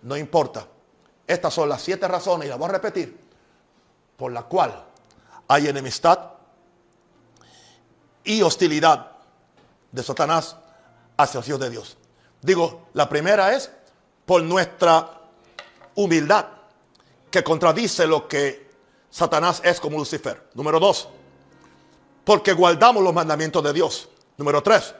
no 0.01 0.17
importa. 0.17 0.67
Estas 1.25 1.53
son 1.53 1.69
las 1.69 1.81
siete 1.81 2.07
razones, 2.07 2.47
y 2.47 2.49
las 2.49 2.57
voy 2.57 2.69
a 2.69 2.73
repetir, 2.73 3.17
por 4.17 4.31
la 4.31 4.43
cual 4.43 4.83
hay 5.47 5.67
enemistad 5.67 6.19
y 8.23 8.41
hostilidad 8.41 9.11
de 9.91 10.03
Satanás 10.03 10.55
hacia 11.17 11.39
los 11.39 11.47
hijos 11.47 11.59
de 11.59 11.69
Dios. 11.69 11.97
Digo, 12.41 12.87
la 12.93 13.07
primera 13.07 13.53
es 13.53 13.71
por 14.25 14.41
nuestra 14.43 15.21
humildad 15.95 16.45
que 17.29 17.43
contradice 17.43 18.05
lo 18.05 18.27
que 18.27 18.69
Satanás 19.09 19.61
es 19.63 19.79
como 19.79 19.97
Lucifer. 19.97 20.49
Número 20.53 20.79
dos, 20.79 21.07
porque 22.25 22.53
guardamos 22.53 23.03
los 23.03 23.13
mandamientos 23.13 23.63
de 23.63 23.73
Dios. 23.73 24.09
Número 24.37 24.61
tres, 24.61 24.93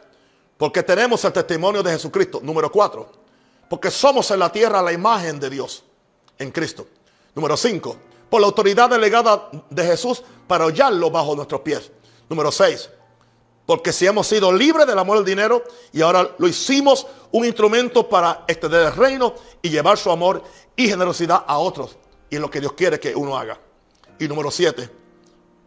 porque 0.57 0.83
tenemos 0.83 1.23
el 1.25 1.33
testimonio 1.33 1.83
de 1.83 1.91
Jesucristo. 1.91 2.39
Número 2.41 2.71
cuatro, 2.71 3.11
porque 3.69 3.91
somos 3.91 4.29
en 4.31 4.39
la 4.39 4.51
tierra 4.51 4.81
la 4.81 4.93
imagen 4.93 5.39
de 5.39 5.49
Dios 5.49 5.83
en 6.37 6.51
Cristo. 6.51 6.87
Número 7.35 7.57
cinco, 7.57 7.97
por 8.29 8.41
la 8.41 8.47
autoridad 8.47 8.89
delegada 8.89 9.49
de 9.69 9.85
Jesús 9.85 10.23
para 10.47 10.65
hollarlo 10.65 11.09
bajo 11.09 11.35
nuestros 11.35 11.61
pies. 11.61 11.91
Número 12.29 12.51
seis, 12.51 12.89
porque 13.65 13.93
si 13.93 14.05
hemos 14.05 14.27
sido 14.27 14.51
libres 14.51 14.85
del 14.85 14.99
amor 14.99 15.17
del 15.17 15.25
dinero 15.25 15.63
y 15.91 16.01
ahora 16.01 16.29
lo 16.37 16.47
hicimos 16.47 17.07
un 17.31 17.45
instrumento 17.45 18.07
para 18.07 18.43
extender 18.47 18.87
el 18.87 18.93
reino 18.93 19.33
y 19.61 19.69
llevar 19.69 19.97
su 19.97 20.11
amor 20.11 20.43
y 20.75 20.87
generosidad 20.87 21.43
a 21.47 21.57
otros. 21.57 21.97
Y 22.29 22.35
es 22.35 22.41
lo 22.41 22.49
que 22.49 22.59
Dios 22.59 22.73
quiere 22.73 22.99
que 22.99 23.15
uno 23.15 23.37
haga. 23.37 23.59
Y 24.19 24.27
número 24.27 24.51
siete, 24.51 24.89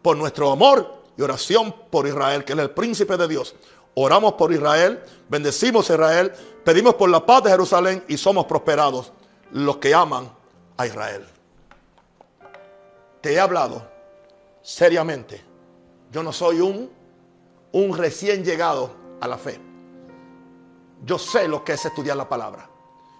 por 0.01 0.15
nuestro 0.15 0.51
amor 0.51 1.03
y 1.17 1.21
oración 1.21 1.73
por 1.89 2.07
Israel, 2.07 2.45
que 2.45 2.53
es 2.53 2.59
el 2.59 2.71
príncipe 2.71 3.17
de 3.17 3.27
Dios. 3.27 3.55
Oramos 3.95 4.33
por 4.33 4.53
Israel, 4.53 5.03
bendecimos 5.27 5.89
a 5.89 5.95
Israel, 5.95 6.31
pedimos 6.63 6.93
por 6.93 7.09
la 7.09 7.25
paz 7.25 7.43
de 7.43 7.49
Jerusalén 7.49 8.03
y 8.07 8.17
somos 8.17 8.45
prosperados 8.45 9.11
los 9.51 9.77
que 9.77 9.93
aman 9.95 10.36
a 10.77 10.85
Israel. 10.85 11.25
Te 13.21 13.33
he 13.33 13.39
hablado 13.39 13.87
seriamente. 14.61 15.43
Yo 16.11 16.23
no 16.23 16.31
soy 16.31 16.61
un, 16.61 16.89
un 17.71 17.97
recién 17.97 18.43
llegado 18.43 18.95
a 19.19 19.27
la 19.27 19.37
fe. 19.37 19.59
Yo 21.03 21.17
sé 21.17 21.47
lo 21.47 21.63
que 21.63 21.73
es 21.73 21.85
estudiar 21.85 22.17
la 22.17 22.29
palabra. 22.29 22.69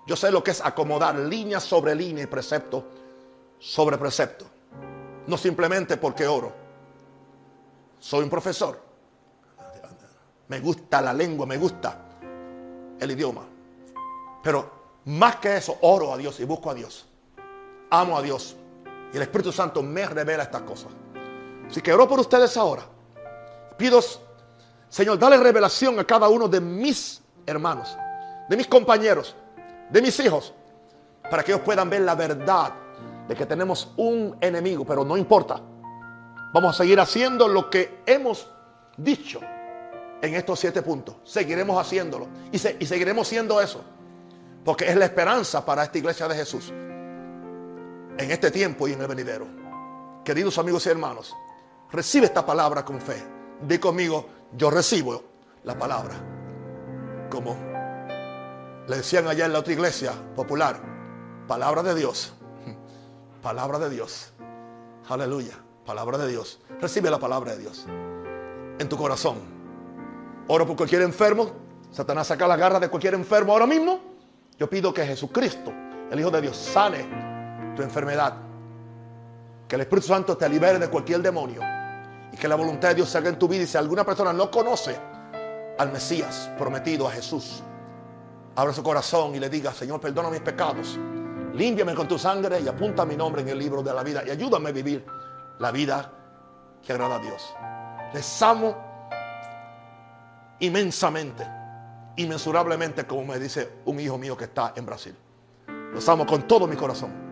Yo 0.05 0.15
sé 0.15 0.31
lo 0.31 0.43
que 0.43 0.51
es 0.51 0.61
acomodar 0.61 1.15
línea 1.17 1.59
sobre 1.59 1.93
línea 1.93 2.23
y 2.23 2.27
precepto 2.27 2.85
sobre 3.59 3.97
precepto. 3.97 4.45
No 5.27 5.37
simplemente 5.37 5.97
porque 5.97 6.25
oro. 6.27 6.53
Soy 7.99 8.23
un 8.23 8.29
profesor. 8.29 8.79
Me 10.47 10.59
gusta 10.61 11.01
la 11.01 11.13
lengua, 11.13 11.45
me 11.45 11.57
gusta 11.57 11.99
el 12.99 13.11
idioma. 13.11 13.45
Pero 14.41 14.71
más 15.05 15.37
que 15.37 15.57
eso, 15.57 15.77
oro 15.81 16.13
a 16.13 16.17
Dios 16.17 16.39
y 16.39 16.45
busco 16.45 16.69
a 16.69 16.73
Dios. 16.73 17.05
Amo 17.89 18.17
a 18.17 18.21
Dios. 18.21 18.55
Y 19.13 19.17
el 19.17 19.23
Espíritu 19.23 19.51
Santo 19.51 19.81
me 19.81 20.05
revela 20.05 20.43
estas 20.43 20.61
cosas. 20.61 20.91
Así 21.69 21.81
que 21.81 21.93
oro 21.93 22.07
por 22.07 22.19
ustedes 22.19 22.55
ahora. 22.57 22.83
Pido, 23.77 23.99
Señor, 24.89 25.19
dale 25.19 25.37
revelación 25.37 25.99
a 25.99 26.03
cada 26.03 26.27
uno 26.29 26.47
de 26.47 26.59
mis 26.59 27.21
hermanos, 27.45 27.95
de 28.49 28.57
mis 28.57 28.67
compañeros, 28.67 29.35
de 29.89 30.01
mis 30.01 30.19
hijos, 30.19 30.53
para 31.29 31.43
que 31.43 31.51
ellos 31.51 31.63
puedan 31.63 31.89
ver 31.89 32.01
la 32.01 32.15
verdad 32.15 32.73
de 33.27 33.35
que 33.35 33.45
tenemos 33.45 33.91
un 33.97 34.37
enemigo, 34.41 34.85
pero 34.85 35.03
no 35.03 35.17
importa. 35.17 35.61
Vamos 36.53 36.75
a 36.75 36.83
seguir 36.83 36.99
haciendo 36.99 37.47
lo 37.47 37.69
que 37.69 38.01
hemos 38.05 38.49
dicho 38.95 39.39
en 40.21 40.33
estos 40.33 40.59
siete 40.59 40.81
puntos. 40.81 41.15
Seguiremos 41.23 41.79
haciéndolo 41.79 42.27
y, 42.51 42.57
seguiremos 42.57 43.27
siendo 43.27 43.61
eso. 43.61 43.83
Porque 44.63 44.85
es 44.89 44.95
la 44.95 45.05
esperanza 45.05 45.65
para 45.65 45.83
esta 45.83 45.97
iglesia 45.97 46.27
de 46.27 46.35
Jesús. 46.35 46.73
En 48.17 48.31
este 48.31 48.51
tiempo 48.51 48.87
y 48.87 48.93
en 48.93 49.01
el 49.01 49.07
venidero. 49.07 49.47
Queridos 50.23 50.57
amigos 50.57 50.85
y 50.85 50.89
hermanos, 50.89 51.35
recibe 51.91 52.25
esta 52.25 52.45
palabra 52.45 52.83
con 52.83 52.99
fe. 52.99 53.23
Di 53.61 53.77
conmigo, 53.77 54.27
yo 54.53 54.69
recibo 54.69 55.23
la 55.63 55.77
palabra. 55.77 56.15
Como 57.29 57.55
le 58.87 58.97
decían 58.97 59.27
allá 59.27 59.45
en 59.45 59.53
la 59.53 59.59
otra 59.59 59.73
iglesia 59.73 60.13
popular, 60.35 60.79
palabra 61.47 61.83
de 61.83 61.95
Dios 61.95 62.33
Palabra 63.41 63.79
de 63.79 63.89
Dios. 63.89 64.33
Aleluya. 65.07 65.53
Palabra 65.85 66.17
de 66.17 66.27
Dios. 66.27 66.59
Recibe 66.81 67.09
la 67.09 67.19
palabra 67.19 67.53
de 67.53 67.59
Dios 67.59 67.85
en 68.79 68.89
tu 68.89 68.97
corazón. 68.97 69.37
Oro 70.47 70.65
por 70.65 70.75
cualquier 70.75 71.01
enfermo. 71.01 71.51
Satanás 71.91 72.27
saca 72.27 72.47
la 72.47 72.57
garra 72.57 72.79
de 72.79 72.89
cualquier 72.89 73.13
enfermo 73.13 73.53
ahora 73.53 73.65
mismo. 73.65 73.99
Yo 74.57 74.69
pido 74.69 74.93
que 74.93 75.05
Jesucristo, 75.05 75.71
el 76.11 76.19
Hijo 76.19 76.31
de 76.31 76.41
Dios, 76.41 76.57
sane 76.57 77.26
tu 77.77 77.83
enfermedad. 77.83 78.33
Que 79.67 79.75
el 79.75 79.81
Espíritu 79.81 80.07
Santo 80.07 80.35
te 80.35 80.49
libere 80.49 80.79
de 80.79 80.89
cualquier 80.89 81.21
demonio. 81.21 81.61
Y 82.33 82.35
que 82.35 82.47
la 82.47 82.55
voluntad 82.55 82.89
de 82.89 82.95
Dios 82.95 83.09
se 83.09 83.17
haga 83.17 83.29
en 83.29 83.39
tu 83.39 83.47
vida. 83.47 83.63
Y 83.63 83.67
si 83.67 83.77
alguna 83.77 84.03
persona 84.03 84.33
no 84.33 84.51
conoce 84.51 84.99
al 85.77 85.91
Mesías 85.91 86.49
prometido, 86.57 87.07
a 87.07 87.11
Jesús, 87.11 87.63
abra 88.55 88.73
su 88.73 88.83
corazón 88.83 89.35
y 89.35 89.39
le 89.39 89.49
diga, 89.49 89.73
Señor, 89.73 90.01
perdona 90.01 90.29
mis 90.29 90.41
pecados. 90.41 90.99
Límpiame 91.53 91.95
con 91.95 92.07
tu 92.07 92.19
sangre 92.19 92.59
y 92.59 92.67
apunta 92.67 93.05
mi 93.05 93.15
nombre 93.15 93.41
en 93.41 93.49
el 93.49 93.57
libro 93.57 93.81
de 93.81 93.93
la 93.93 94.03
vida. 94.03 94.23
Y 94.25 94.31
ayúdame 94.31 94.69
a 94.69 94.73
vivir 94.73 95.05
la 95.59 95.71
vida 95.71 96.11
que 96.85 96.93
agrada 96.93 97.15
a 97.15 97.19
Dios. 97.19 97.53
Les 98.13 98.41
amo 98.41 98.75
inmensamente, 100.59 101.47
inmensurablemente, 102.17 103.05
como 103.05 103.25
me 103.25 103.39
dice 103.39 103.79
un 103.85 103.99
hijo 103.99 104.17
mío 104.17 104.35
que 104.35 104.45
está 104.45 104.73
en 104.75 104.85
Brasil. 104.85 105.15
Los 105.93 106.07
amo 106.09 106.25
con 106.25 106.47
todo 106.47 106.67
mi 106.67 106.75
corazón. 106.75 107.26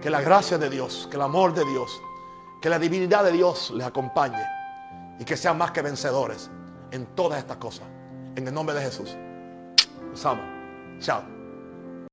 Que 0.00 0.10
la 0.10 0.20
gracia 0.20 0.58
de 0.58 0.70
Dios, 0.70 1.08
que 1.10 1.16
el 1.16 1.22
amor 1.22 1.54
de 1.54 1.64
Dios, 1.64 2.00
que 2.60 2.68
la 2.68 2.78
divinidad 2.78 3.24
de 3.24 3.32
Dios 3.32 3.70
les 3.70 3.86
acompañe 3.86 4.44
y 5.18 5.24
que 5.24 5.36
sean 5.36 5.58
más 5.58 5.72
que 5.72 5.82
vencedores 5.82 6.50
en 6.90 7.06
todas 7.14 7.38
estas 7.38 7.56
cosas. 7.56 7.86
En 8.36 8.46
el 8.46 8.54
nombre 8.54 8.74
de 8.76 8.82
Jesús. 8.82 9.16
Los 10.10 10.24
amo. 10.24 10.42
Chao. 11.00 11.37